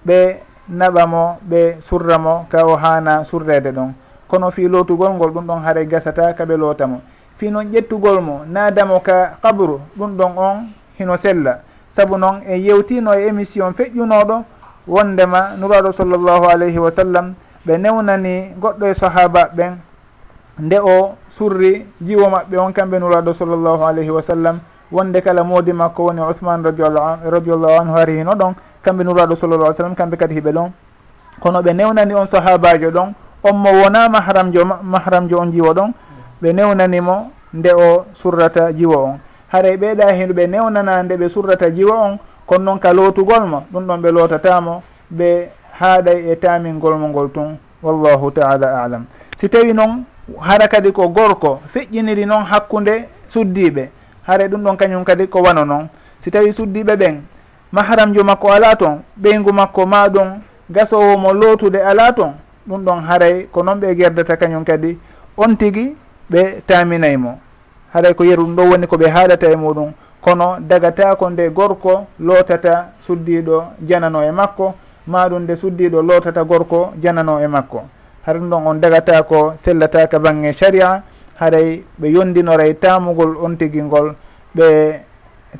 ɓe 0.06 0.36
naɓamo 0.68 1.38
ɓe 1.50 1.76
surramo 1.80 2.46
ka 2.50 2.66
o 2.66 2.76
hana 2.76 3.24
surrede 3.24 3.70
ɗon. 3.72 3.92
Kono 4.28 4.50
fi 4.50 4.68
lootugol 4.68 5.12
ngol 5.14 5.30
ɗum 5.30 5.46
ɗon 5.46 5.62
haray 5.64 5.86
gasata 5.86 6.34
kaɓe 6.34 6.56
lootamo 6.56 7.00
fi 7.36 7.50
noon 7.50 7.70
ƴettugol 7.72 8.20
mo 8.20 8.42
naadamo 8.46 9.00
ka 9.00 9.38
kabru 9.42 9.80
ɗum 9.96 10.16
ɗon 10.16 10.32
on 10.36 10.56
hino 10.98 11.16
sella. 11.16 11.60
saabu 11.98 12.14
noon 12.16 12.46
e 12.46 12.54
yewtino 12.62 13.10
e 13.14 13.26
émission 13.26 13.74
feƴƴunoɗo 13.74 14.42
wondema 14.86 15.58
nuraɗo 15.58 15.90
sallllahu 15.92 16.44
alayhi 16.46 16.78
wa 16.78 16.90
sallam 16.90 17.34
ɓe 17.66 17.74
newnani 17.78 18.54
goɗɗo 18.60 18.86
e 18.86 18.94
sahaba 18.94 19.50
ɓen 19.56 19.74
nde 20.62 20.78
o 20.78 21.14
surri 21.36 21.86
jiwo 22.00 22.30
maɓɓe 22.30 22.56
on 22.58 22.72
kamɓe 22.72 22.98
nuraɗo 23.00 23.32
sallllahu 23.34 23.82
alayhi 23.82 24.10
wa 24.10 24.22
sallam 24.22 24.60
wonde 24.92 25.20
kala 25.22 25.42
moodi 25.42 25.72
makko 25.72 26.04
woni 26.04 26.20
ousmane 26.20 26.62
radiallahu 26.62 27.80
anhu 27.82 27.94
hari 27.98 28.18
hino 28.18 28.32
ɗon 28.34 28.54
kamɓe 28.84 29.02
nuraɗo 29.04 29.34
sallallah 29.34 29.74
sallam 29.74 29.94
kamɓe 29.94 30.16
kadi 30.16 30.34
hiɓe 30.34 30.52
ɗon. 30.52 30.70
Kono 31.40 31.62
ɓe 31.62 31.72
newnani 31.74 32.14
on 32.14 32.26
sahabajo 32.26 32.90
ɗon 32.90 33.12
on 33.42 33.52
mo 33.56 33.70
wona 33.82 34.08
mahramjo 34.08 34.64
mahramjo 34.82 35.38
on 35.38 35.50
jiwo 35.50 35.74
ɗon 35.74 35.90
ɓe 36.42 36.52
newnanimo 36.54 37.30
nde 37.52 37.70
o 37.74 38.04
surrata 38.14 38.72
jiwo 38.72 38.96
on. 39.04 39.18
haray 39.52 39.76
ɓeeɗa 39.76 40.12
heno 40.12 40.34
ɓe 40.34 40.46
newnana 40.46 41.02
nde 41.02 41.16
ɓe 41.16 41.28
surrata 41.28 41.70
jiwa 41.70 41.94
on 41.96 42.18
kono 42.46 42.64
noon 42.64 42.78
ka 42.78 42.92
lootugol 42.92 43.46
mo 43.46 43.64
ɗum 43.72 43.86
ɗon 43.86 44.00
ɓe 44.02 44.10
lootatamo 44.12 44.82
ɓe 45.12 45.48
haaɗay 45.80 46.30
e 46.32 46.36
tamingol 46.36 46.96
mo 46.98 47.08
ngol 47.08 47.30
tun. 47.30 47.58
Wallahu 47.82 48.30
taala 48.30 48.82
alam. 48.82 49.04
Si 49.38 49.48
tawi 49.48 49.72
noon 49.72 50.04
hara 50.40 50.68
kadi 50.68 50.92
ko 50.92 51.08
gorko 51.08 51.60
feƴƴiniri 51.72 52.26
noon 52.26 52.44
hakkunde 52.44 53.08
suddiɓe 53.32 53.88
hara 54.26 54.48
ɗum 54.48 54.62
ɗon 54.64 54.76
kañum 54.76 55.04
kadi 55.04 55.26
ko 55.28 55.42
wano 55.42 55.64
noon 55.64 55.88
si 56.20 56.30
tawi 56.30 56.52
suddiɓe 56.52 56.96
ɓen 56.96 57.20
mahramjo 57.72 58.24
makko 58.24 58.48
ala 58.52 58.76
toon 58.76 59.02
ɓeygu 59.20 59.52
makko 59.52 59.86
ma 59.86 60.08
ɗum 60.08 60.40
gasowo 60.70 61.32
lootude 61.32 61.76
ala 61.82 62.12
toon 62.12 62.32
ɗum 62.68 62.84
ɗon 62.84 63.00
haray 63.06 63.46
ko 63.52 63.62
noon 63.62 63.78
ɓe 63.80 63.94
gerdata 63.96 64.36
kañum 64.36 64.64
kadi. 64.64 64.98
On 65.36 65.54
tigui 65.56 65.94
ɓe 66.30 66.62
taminaymo 66.66 67.38
haɗay 67.93 68.15
ko 68.15 68.24
yeru 68.24 68.44
ɗum 68.44 68.56
ɗo 68.56 68.62
woni 68.70 68.86
koɓe 68.86 69.09
haalata 69.09 69.51
e 69.51 69.56
muɗum. 69.56 69.93
Kono 70.20 70.56
dagata 70.60 71.15
ko 71.16 71.31
nde 71.31 71.48
gorko 71.51 72.06
lootata 72.20 72.89
suddiɗo 73.06 73.65
janano 73.86 74.23
e 74.23 74.31
makko 74.31 74.74
maɗum 75.06 75.43
nde 75.43 75.56
suddiɗo 75.56 76.02
lootata 76.02 76.44
gorko 76.44 76.93
janano 77.02 77.40
e 77.40 77.47
makko. 77.47 77.82
Hara 78.27 78.39
ɗum 78.39 78.48
ɗon 78.51 78.66
on 78.66 78.74
dagata 78.81 79.23
ko 79.23 79.55
sellataka 79.65 80.19
bangge 80.19 80.52
sharia 80.52 81.02
haray 81.40 81.82
ɓe 82.01 82.09
yondinoray 82.10 82.74
tamugol 82.74 83.36
on 83.43 83.56
tigi 83.56 83.81
ngol 83.82 84.15
ɓe 84.56 85.01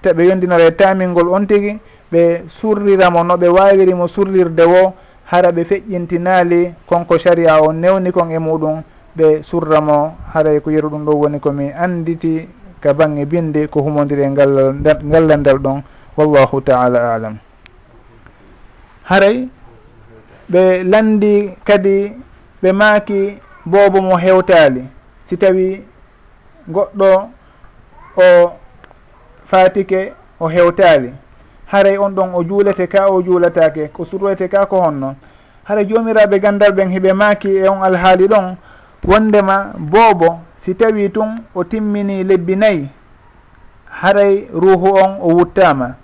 ɓe 0.03 0.23
yondinoray 0.27 0.73
tamingol 0.77 1.29
on 1.29 1.47
tigi 1.47 1.79
ɓe 2.13 2.43
surriramo 2.49 3.23
no 3.25 3.37
ɓe 3.37 3.49
wawirimo 3.49 4.09
surrirde 4.09 4.65
wo 4.65 4.95
hara 5.31 5.51
ɓe 5.53 5.65
feƴƴintinaali 5.65 6.75
konko 6.87 7.19
sharia 7.19 7.61
o 7.63 7.73
newni 7.73 8.11
kon 8.13 8.31
e 8.31 8.39
muɗum. 8.39 8.83
ɓe 9.19 9.43
surramo 9.43 10.17
haray 10.33 10.61
ko 10.61 10.71
yeru 10.71 10.89
ɗum 10.91 11.05
ɗo 11.05 11.13
woni 11.21 11.41
komi 11.41 11.73
anditi 11.73 12.49
ka 12.81 12.95
bangge 12.95 13.25
binde 13.27 13.67
ko 13.67 13.81
humodiri 13.83 14.23
e 14.23 14.31
ngallandal 14.31 15.59
ɗon 15.59 15.83
wallahu 16.17 16.61
taala 16.61 17.15
alam. 17.15 17.39
Haray 19.11 19.49
ɓe 20.51 20.83
landi 20.85 21.51
kadi 21.65 22.13
ɓe 22.63 22.73
maaki 22.73 23.39
boobo 23.67 24.01
mo 24.01 24.17
hewtaali 24.17 24.83
si 25.27 25.37
tawi 25.37 25.83
goɗɗo 26.69 27.11
o 28.17 28.53
fatike 29.47 30.13
o 30.41 30.49
hewtaali. 30.49 31.13
Haray 31.67 31.99
on 31.99 32.11
ɗon 32.15 32.35
o 32.35 32.45
juulete 32.45 32.87
ka 32.89 33.11
o 33.11 33.23
juulatake 33.23 33.91
ko 33.93 34.05
surroyte 34.05 34.49
ka 34.49 34.67
ko 34.67 34.81
honno. 34.81 35.17
Haray 35.65 35.85
joomiraɓe 35.87 36.39
gandal 36.41 36.73
ɓen 36.73 36.89
heɓe 36.91 37.13
maaki 37.13 37.49
e 37.57 37.69
on 37.69 37.83
alhaali 37.83 38.29
ɗon 38.29 38.57
wondema 39.05 39.75
boobo 39.79 40.41
si 40.65 40.75
tawi 40.75 41.09
tun 41.09 41.39
o 41.55 41.65
timmini 41.65 42.25
lebbi 42.25 42.57
nayyi 42.57 42.89
haray 43.91 44.49
ruhu 44.53 44.95
on 44.95 45.17
o 45.21 45.29
wuttama 45.29 45.95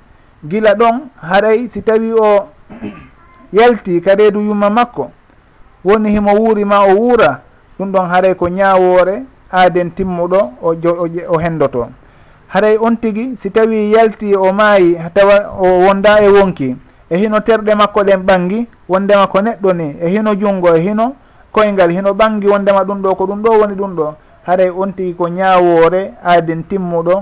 gila 0.45 0.75
ɗon 0.75 1.01
haray 1.21 1.69
si 1.73 1.83
tawi 1.83 2.13
o 2.13 2.49
yalti 3.53 4.01
ka 4.01 4.15
reedu 4.15 4.41
yumma 4.41 4.71
makko 4.71 5.11
woni 5.85 6.11
himo 6.11 6.33
wuuri 6.35 6.65
ma 6.65 6.81
o 6.81 6.95
wuura 6.97 7.41
ɗum 7.79 7.93
ɗon 7.93 8.09
haray 8.09 8.35
ko 8.35 8.49
ñawoore 8.49 9.23
aaden 9.53 9.91
timmuɗo 9.91 10.41
o 10.63 10.75
o 11.29 11.39
hendoto 11.39 11.89
haray 12.49 12.77
on 12.79 12.97
tigi 12.97 13.37
si 13.37 13.51
tawi 13.51 13.93
yalti 13.93 14.37
o 14.37 14.53
maayi 14.53 14.97
tawa 15.15 15.51
o 15.61 15.67
wonda 15.87 16.21
e 16.23 16.29
wonki 16.29 16.77
e 17.11 17.17
hino 17.17 17.41
terɗe 17.41 17.75
makko 17.75 18.01
ɗen 18.05 18.21
ɓangi 18.23 18.67
wondema 18.89 19.27
ko 19.27 19.39
neɗɗo 19.41 19.73
ni 19.73 19.97
e 20.01 20.09
hino 20.09 20.35
junngo 20.35 20.77
e 20.77 20.81
hino 20.81 21.17
koyngal 21.55 21.91
hino 21.91 22.11
ɓangi 22.21 22.47
wondema 22.53 22.85
ɗum 22.85 22.99
ɗo 23.03 23.15
ko 23.15 23.25
ɗum 23.27 23.41
ɗo 23.43 23.51
woni 23.61 23.75
ɗum 23.75 23.95
ɗo. 23.97 24.07
Haray 24.47 24.71
on 24.71 24.93
tigi 24.93 25.15
ko 25.15 25.29
ñawoore 25.29 26.01
aaden 26.25 26.63
timmuɗo 26.69 27.15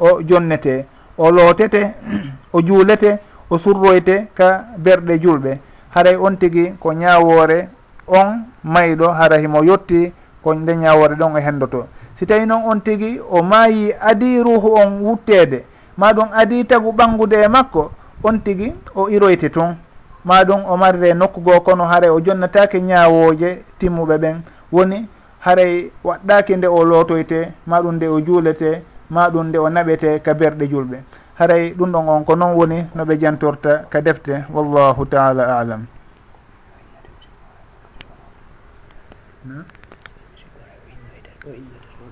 o 0.00 0.08
jonnete 0.28 0.86
o 1.18 1.30
lootete 1.30 1.80
o 2.54 2.60
juulete 2.62 3.18
o 3.50 3.58
surroyte 3.58 4.28
ka 4.34 4.64
berɗe 4.78 5.18
julɓe. 5.22 5.58
Haray 5.94 6.16
on 6.16 6.36
tigi 6.36 6.72
ko 6.80 6.92
ñawoore 6.92 7.68
on 8.06 8.44
mayɗo 8.64 9.08
hara 9.18 9.36
himo 9.38 9.62
yetti 9.64 10.12
ko 10.42 10.54
nde 10.54 10.72
ñawore 10.76 11.14
ɗon 11.16 11.34
o 11.36 11.38
hendoto. 11.40 11.86
Si 12.18 12.26
tawi 12.26 12.46
noon 12.46 12.62
on 12.66 12.80
tigi 12.80 13.20
o 13.30 13.42
maayi 13.42 13.92
adi 14.00 14.42
ruhu 14.42 14.74
on 14.76 15.00
wuttede 15.02 15.64
ma 15.96 16.12
ɗum 16.12 16.28
adi 16.32 16.64
tagu 16.64 16.92
ɓangude 16.92 17.36
e 17.44 17.48
makko 17.48 17.90
on 18.22 18.38
tigi 18.44 18.72
o 18.94 19.08
iroyte 19.08 19.50
tun 19.50 19.76
ma 20.24 20.44
ɗum 20.44 20.64
o 20.66 20.76
marre 20.76 21.14
nokku 21.14 21.40
goo 21.40 21.60
kono 21.60 21.84
haara 21.84 22.12
o 22.12 22.20
jonnatake 22.20 22.80
ñaawooje 22.80 23.64
timmuɓe 23.78 24.18
ɓen. 24.18 24.36
Woni 24.72 25.08
haray 25.40 25.90
waɗɗaki 26.04 26.56
nde 26.56 26.66
o 26.66 26.84
lootoyte 26.84 27.52
ma 27.66 27.80
ɗum 27.82 27.94
nde 27.96 28.06
o 28.08 28.20
juulete 28.20 28.82
ma 29.10 29.28
ɗum 29.28 29.46
nde 29.48 29.58
o 29.58 29.68
naɓete 29.68 30.20
ka 30.22 30.34
berɗe 30.34 30.66
julɓe. 30.68 30.98
Haray 31.38 31.74
ɗum 31.74 31.90
ɗon 31.92 32.08
on 32.08 32.24
ko 32.24 32.34
noon 32.36 32.54
woni 32.56 32.86
no 32.94 33.04
ɓe 33.04 33.18
jantorta 33.20 33.84
ka 33.90 34.00
defte. 34.00 34.44
Wallahu 34.52 35.06
taala 35.06 35.58
alam. 35.58 35.86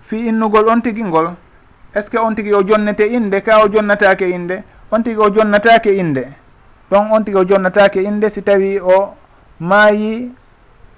Fi 0.09 0.17
innugol 0.29 0.69
on 0.69 0.81
tigi 0.81 1.03
ngol 1.03 1.35
est 1.95 2.03
ce 2.03 2.11
que 2.11 2.17
on 2.19 2.35
tigi 2.35 2.55
o 2.55 2.63
jonnete 2.67 3.05
inde 3.07 3.43
ka 3.43 3.63
o 3.65 3.69
jonnatake 3.69 4.23
inde 4.31 4.63
on 4.91 5.03
tigi 5.03 5.19
o 5.19 5.29
jonnatake 5.31 5.93
inde 5.95 6.25
ɗon 6.91 7.11
on 7.13 7.25
tigi 7.25 7.37
o 7.37 7.45
jonnatake 7.45 8.03
inde 8.03 8.31
si 8.31 8.43
tawi 8.43 8.81
o 8.81 9.15
maayi 9.61 10.31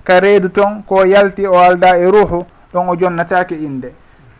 ka 0.05 0.21
reedu 0.21 0.49
ton 0.49 0.83
ko 0.87 1.05
yalti 1.05 1.47
o 1.47 1.59
alda 1.59 1.99
e 1.99 2.11
ruuhu 2.11 2.45
ɗon 2.73 2.89
o 2.89 2.97
jonnatake 2.97 3.53
inde 3.55 3.93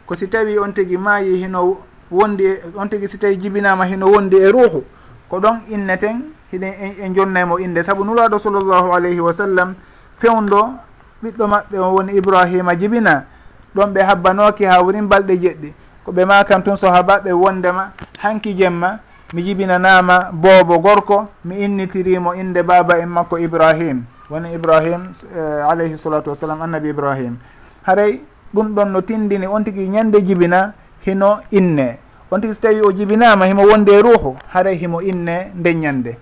ko 0.07 0.15
si 0.15 0.29
tawi 0.29 0.59
on 0.59 0.73
tigi 0.73 0.97
maayi 0.97 1.37
hino 1.43 1.79
wondi 2.11 2.45
e 2.45 2.61
on 2.77 2.89
tigi 2.89 3.09
si 3.09 3.19
tawi 3.19 3.37
jibinama 3.37 3.85
hino 3.87 4.07
wondi 4.07 4.37
e 4.37 4.49
ruuhu 4.53 4.85
ko 5.29 5.39
ɗon 5.41 5.61
inneten 5.71 6.23
hiɗen 6.53 6.73
e, 6.81 6.95
e 7.07 7.11
jonnaymo 7.15 7.59
inde 7.59 7.83
saabu 7.85 8.05
nuraɗo 8.05 8.39
sallllahu 8.39 8.93
alayhi 8.95 9.21
wa 9.21 9.33
sallam 9.33 9.75
fewndo 10.19 10.75
ɓiɗɗo 11.23 11.45
maɓɓe 11.47 11.79
o 11.79 11.95
woni 11.95 12.13
ibrahima 12.17 12.75
jibina 12.75 13.25
ɗon 13.75 13.93
ɓe 13.95 14.01
habbanoki 14.03 14.65
ha 14.65 14.83
wonin 14.83 15.07
balɗe 15.09 15.37
jeɗɗi. 15.37 15.73
Ko 16.05 16.13
ɓe 16.13 16.25
makan 16.25 16.63
tun 16.63 16.77
sahabaɓe 16.77 17.33
wondema 17.33 17.93
hanki 18.19 18.55
jemma 18.57 18.99
mi 19.33 19.43
jibinanama 19.43 20.31
boobo 20.33 20.79
gorko 20.79 21.29
mi 21.45 21.63
innitirimo 21.63 22.35
inde 22.35 22.63
baba 22.63 22.99
en 22.99 23.09
makko 23.09 23.39
ibrahim. 23.39 24.03
Woni 24.31 24.55
ibrahim 24.55 25.11
uh, 25.35 25.71
alayhi 25.71 25.99
salatu 25.99 26.31
wassalam 26.31 26.63
annabi 26.63 26.91
ibrahim. 26.91 27.37
Haray 27.87 28.21
ɗum 28.55 28.75
ɗon 28.75 28.91
no 28.91 29.01
tindini 29.03 29.47
on 29.47 29.63
tigui 29.65 29.89
ñande 29.89 30.21
jibina 30.27 30.73
hino 31.07 31.39
inne. 31.53 31.99
On 32.31 32.41
tigui 32.41 32.55
so 32.55 32.61
tawi 32.61 32.81
o 32.83 32.93
jibinama 32.93 33.47
himo 33.47 33.63
wonde 33.63 33.91
e 33.93 34.03
ruuhu 34.03 34.37
haray 34.53 34.77
himo 34.77 35.01
inne 35.01 35.53
nde 35.55 35.75
ñande. 35.75 36.17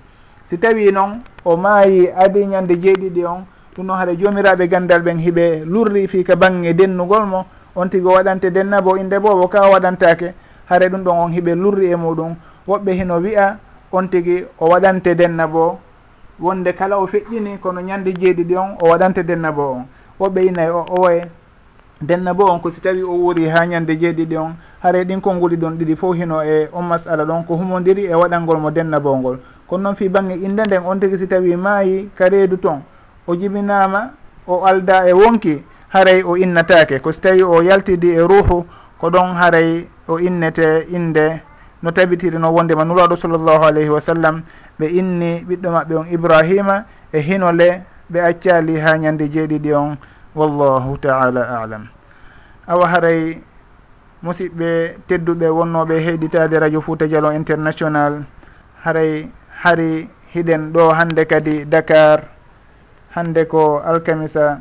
Si 0.44 0.58
tawi 0.58 0.92
noon 0.92 1.20
o 1.44 1.56
maayi 1.56 2.08
adi 2.14 2.44
ñande 2.46 2.76
jeeɗiɗi 2.76 3.24
on 3.24 3.44
ɗum 3.76 3.86
noon 3.86 3.98
haɗa 3.98 4.14
jomiraɓe 4.16 4.68
gandal 4.68 5.00
ɓen 5.02 5.18
hiɓe 5.18 5.64
lurri 5.64 6.06
fi 6.08 6.22
ka 6.24 6.36
bangge 6.36 6.74
dennugol 6.74 7.24
mo. 7.26 7.46
On 7.74 7.88
tigui 7.88 8.10
o 8.12 8.14
waɗante 8.16 8.50
dennabo 8.50 8.96
inde 8.96 9.18
boobo 9.18 9.48
ka 9.48 9.68
waɗantake 9.70 10.34
haara 10.68 10.88
ɗum 10.88 11.02
ɗon 11.04 11.18
on 11.24 11.28
hiɓe 11.32 11.54
lurri 11.54 11.86
e 11.92 11.96
muɗum. 11.96 12.36
woɓɓe 12.68 12.92
hino 12.92 13.16
wiya 13.16 13.58
on 13.92 14.08
tigi 14.08 14.44
o 14.58 14.66
waɗante 14.68 15.14
denna 15.14 15.46
bo. 15.46 15.78
Wonde 16.40 16.72
kala 16.72 16.98
o 16.98 17.06
feƴƴini 17.06 17.58
kono 17.58 17.80
ñande 17.80 18.12
jeeɗiɗi 18.12 18.56
on 18.56 18.76
o 18.80 18.88
waɗante 18.88 19.22
denna 19.24 19.52
bo 19.52 19.62
on. 19.72 19.84
Woɓɓe 20.20 20.46
inayi 20.46 20.68
e 20.68 20.70
o 20.70 20.84
owoye 20.88 21.22
denna 22.00 22.34
bo 22.34 22.44
on 22.44 22.60
ko 22.60 22.70
si 22.70 22.80
tawi 22.80 23.02
o 23.02 23.10
wuuri 23.10 23.48
ha 23.48 23.66
ñande 23.66 23.96
jeeɗiɗi 23.98 24.36
on. 24.36 24.54
Haare 24.82 25.04
ɗin 25.04 25.20
konnguli 25.20 25.56
ɗon 25.56 25.78
ɗiɗi 25.78 25.96
fof 25.96 26.16
hino 26.16 26.42
e 26.42 26.68
on 26.72 26.82
masala 26.84 27.24
ɗon 27.24 27.44
ko 27.46 27.56
humodiri 27.56 28.04
e 28.04 28.14
waɗalngol 28.14 28.58
mo 28.60 28.70
denna 28.70 29.00
bo 29.00 29.16
ngol. 29.16 29.38
Kono 29.66 29.82
noon 29.82 29.96
fi 29.96 30.08
bange 30.08 30.34
inde 30.34 30.60
nden 30.66 30.82
on 30.86 31.00
tigi 31.00 31.18
si 31.18 31.26
tawi 31.26 31.56
maayi 31.56 32.10
ka 32.14 32.28
reedu 32.28 32.56
ton 32.56 32.82
o 33.26 33.34
jibinama 33.34 34.12
o 34.46 34.64
alda 34.64 35.08
e 35.08 35.12
wonki 35.12 35.62
haray 35.88 36.22
o 36.22 36.36
innatake 36.36 37.00
ko 37.00 37.12
so 37.12 37.20
tawi 37.20 37.42
o 37.42 37.62
yaltidi 37.62 38.10
e 38.10 38.20
ruuhu 38.20 38.64
ko 39.00 39.10
ɗon 39.10 39.34
haray 39.34 39.88
o 40.08 40.18
innete 40.18 40.86
inde 40.90 41.47
no 41.82 41.90
tabitiri 41.90 42.32
tabitirino 42.36 42.52
wondema 42.54 42.84
nuraɗo 42.84 43.16
sallllahu 43.16 43.64
alayhi 43.64 43.88
wa 43.90 44.00
sallam 44.00 44.42
ɓe 44.78 44.86
inni 44.98 45.44
ɓiɗɗo 45.48 45.68
maɓɓe 45.70 45.94
on 45.96 46.06
ibrahima 46.10 46.84
e 47.12 47.20
hinole 47.20 47.82
ɓe 48.10 48.18
accali 48.20 48.78
ha 48.80 48.96
ñande 48.98 49.28
jeeɗiɗi 49.28 49.72
on. 49.74 49.96
Wallahu 50.38 50.98
taala 51.00 51.42
alam. 51.62 51.88
Awa 52.68 52.86
haray 52.88 53.40
musidɓe 54.22 54.96
tedduɓe 55.08 55.48
wonnoɓe 55.48 55.94
heeɗitade 56.04 56.58
radio 56.60 56.80
fouta 56.80 57.06
dialo 57.06 57.32
international. 57.32 58.24
Haray 58.84 59.28
hari 59.62 60.08
hiɗen 60.34 60.72
ɗo 60.72 60.92
hande 60.94 61.24
kadi 61.26 61.64
dakar 61.64 62.28
hande 63.14 63.44
ko 63.48 63.80
alkamisa 63.84 64.60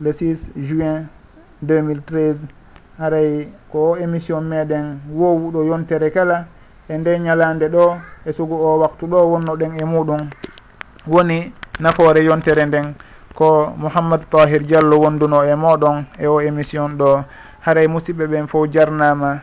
le 0.00 0.12
6 0.12 0.52
juin 0.56 1.08
2013 1.64 2.46
haray 2.98 3.48
ko 3.72 3.96
émission 3.96 4.40
meɗen 4.44 5.00
wowuɗo 5.10 5.64
yontere 5.66 6.10
kala. 6.12 6.46
e 6.88 6.98
nde 6.98 7.18
ñalande 7.18 7.66
ɗo 7.68 7.98
e 8.24 8.32
sugu 8.32 8.54
o 8.54 8.78
waktu 8.78 9.06
ɗo 9.06 9.18
wonnoɗen 9.32 9.72
e 9.80 9.84
muɗum. 9.84 10.22
Woni 11.06 11.52
nafoore 11.80 12.20
yontere 12.24 12.64
nden 12.66 12.94
ko 13.34 13.74
mouhammadou 13.76 14.26
tahir 14.30 14.62
diallo 14.62 14.96
wonduno 15.02 15.42
e 15.44 15.54
moɗon 15.54 16.04
e 16.18 16.26
o 16.26 16.40
émission 16.40 16.88
ɗo. 16.98 17.24
Haray 17.66 17.86
musidɓe 17.88 18.26
ɓen 18.26 18.46
fof 18.46 18.68
jarnama. 18.72 19.40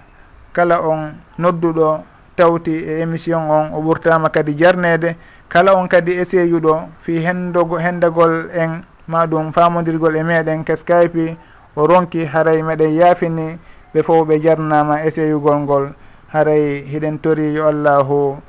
Kala 0.53 0.79
on 0.81 1.11
nodduɗo 1.37 2.03
tawti 2.35 2.71
e 2.71 3.01
émission 3.01 3.39
on 3.51 3.73
o 3.75 3.81
ɓurtama 3.81 4.29
kadi 4.29 4.55
jarnede. 4.57 5.15
Kala 5.49 5.75
on 5.75 5.87
kadi 5.87 6.13
essayuɗo 6.13 6.87
fi 7.01 7.19
hendogo 7.25 7.77
hendagol 7.77 8.49
en 8.55 8.81
maɗum 9.07 9.51
famodirgol 9.51 10.15
e 10.15 10.23
meɗen 10.23 10.63
ke 10.63 10.75
skype 10.77 11.35
o 11.75 11.87
ronki 11.87 12.23
haray 12.25 12.61
meɗen 12.63 12.95
yaafini 12.95 13.59
ɓe 13.93 14.01
fof 14.03 14.27
ɓe 14.27 14.39
jarnama 14.41 15.03
essayugol 15.03 15.57
ngol. 15.59 15.93
haray 16.33 16.81
hiɗen 16.89 17.21
tori 17.21 17.53
yo 17.53 17.67
allahu 17.69 18.41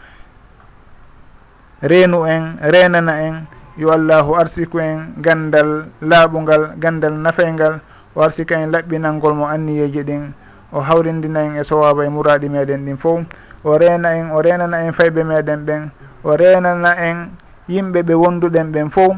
reenu 1.82 2.24
en 2.26 2.56
renana 2.62 3.20
en 3.22 3.46
yo 3.76 3.92
allahu 3.92 4.34
arsiku 4.40 4.80
en 4.80 5.12
gandal 5.20 5.86
laaɓugal 6.00 6.80
gandal 6.80 7.12
nafaygal 7.12 7.80
o 8.16 8.22
arsika 8.22 8.56
en 8.56 8.72
laɓɓinalngol 8.72 9.34
mo 9.34 9.44
anniyeji 9.46 10.02
ɗin 10.02 10.32
o 10.72 10.80
hawrindina 10.80 11.40
en 11.44 11.56
e 11.60 11.64
sowaba 11.64 12.04
e 12.06 12.08
muraɗi 12.08 12.48
meɗen 12.48 12.84
ɗin 12.86 12.96
fof 12.96 13.20
o 13.64 13.76
rena 13.78 14.16
en 14.16 14.30
o 14.32 14.40
renana 14.40 14.80
en 14.86 14.92
fayɓe 14.92 15.24
meɗen 15.24 15.60
ɓen 15.66 15.90
o 16.24 16.36
renana 16.36 16.96
en 16.96 17.28
yimɓe 17.68 18.02
ɓe 18.02 18.14
wonduɗen 18.14 18.72
ɓen 18.72 18.90
fof. 18.90 19.16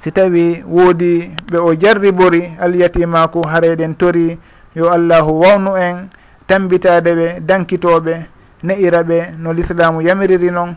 Si 0.00 0.12
tawi 0.12 0.62
woodi 0.66 1.34
ɓe 1.50 1.58
o 1.58 1.74
jarribori 1.74 2.52
alyatimako 2.60 3.42
hareɗen 3.48 3.96
tori 3.96 4.38
yo 4.76 4.90
allahu 4.92 5.40
wawnu 5.40 5.76
en 5.76 6.08
tambitade 6.47 7.11
ɓe 7.15 7.39
dankitoɓe 7.41 8.13
ne'ira 8.63 9.03
ɓe 9.03 9.17
no 9.39 9.53
l'islamu 9.53 10.01
yamiriri 10.01 10.51
noon 10.51 10.75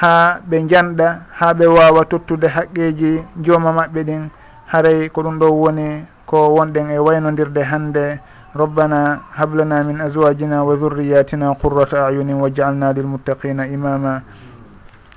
ha 0.00 0.40
ɓe 0.48 0.56
janɗa 0.68 1.08
ha 1.38 1.54
ɓe 1.54 1.66
wawa 1.66 2.04
tottude 2.04 2.44
haqqeji 2.48 3.22
jooma 3.44 3.72
maɓɓe 3.72 4.00
ɗin 4.04 4.28
haray 4.66 5.08
ko 5.08 5.22
ɗum 5.22 5.38
ɗo 5.38 5.46
woni 5.50 6.04
ko 6.26 6.48
wonɗen 6.56 6.90
e 6.90 6.98
waynodirde 6.98 7.62
hande 7.62 8.18
rabbana 8.54 9.20
hablana 9.36 9.82
min 9.84 10.00
azwajina 10.00 10.64
wa 10.64 10.76
dhurriyatina 10.76 11.54
qurrata 11.60 12.06
ayunin 12.06 12.40
wa 12.40 12.48
jaalna 12.50 12.92
lilmuttaqina 12.92 13.66
imama 13.66 14.22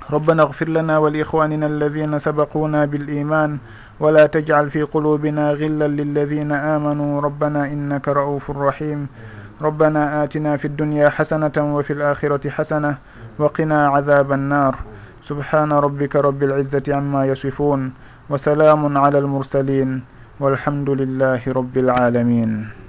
ربنا 0.08 0.42
اغفر 0.42 0.68
لنا 0.68 0.98
ولإخواننا 0.98 1.66
الذين 1.66 2.18
سبقونا 2.18 2.84
بالإيمان 2.84 3.58
ولا 4.00 4.26
تجعل 4.26 4.70
في 4.70 4.82
قلوبنا 4.82 5.52
غلا 5.52 5.88
للذين 5.88 6.52
آمنوا 6.52 7.20
ربنا 7.20 7.64
إنك 7.64 8.08
رؤوف 8.08 8.50
رحيم 8.50 9.06
ربنا 9.63 10.23
آتنا 10.23 10.57
في 10.57 10.65
الدنيا 10.65 11.09
حسنة 11.09 11.75
وفي 11.75 11.93
الآخرة 11.93 12.49
حسنة 12.49 12.97
وقنا 13.39 13.87
عذاب 13.87 14.31
النار. 14.31 14.75
سبحان 15.23 15.71
ربك 15.71 16.15
رب 16.15 16.43
العزة 16.43 16.83
عما 16.87 17.25
يصفون 17.25 17.91
وسلام 18.29 18.97
على 18.97 19.17
المرسلين 19.19 19.89
والحمد 20.39 20.89
لله 20.89 21.41
رب 21.47 21.77
العالمين. 21.77 22.82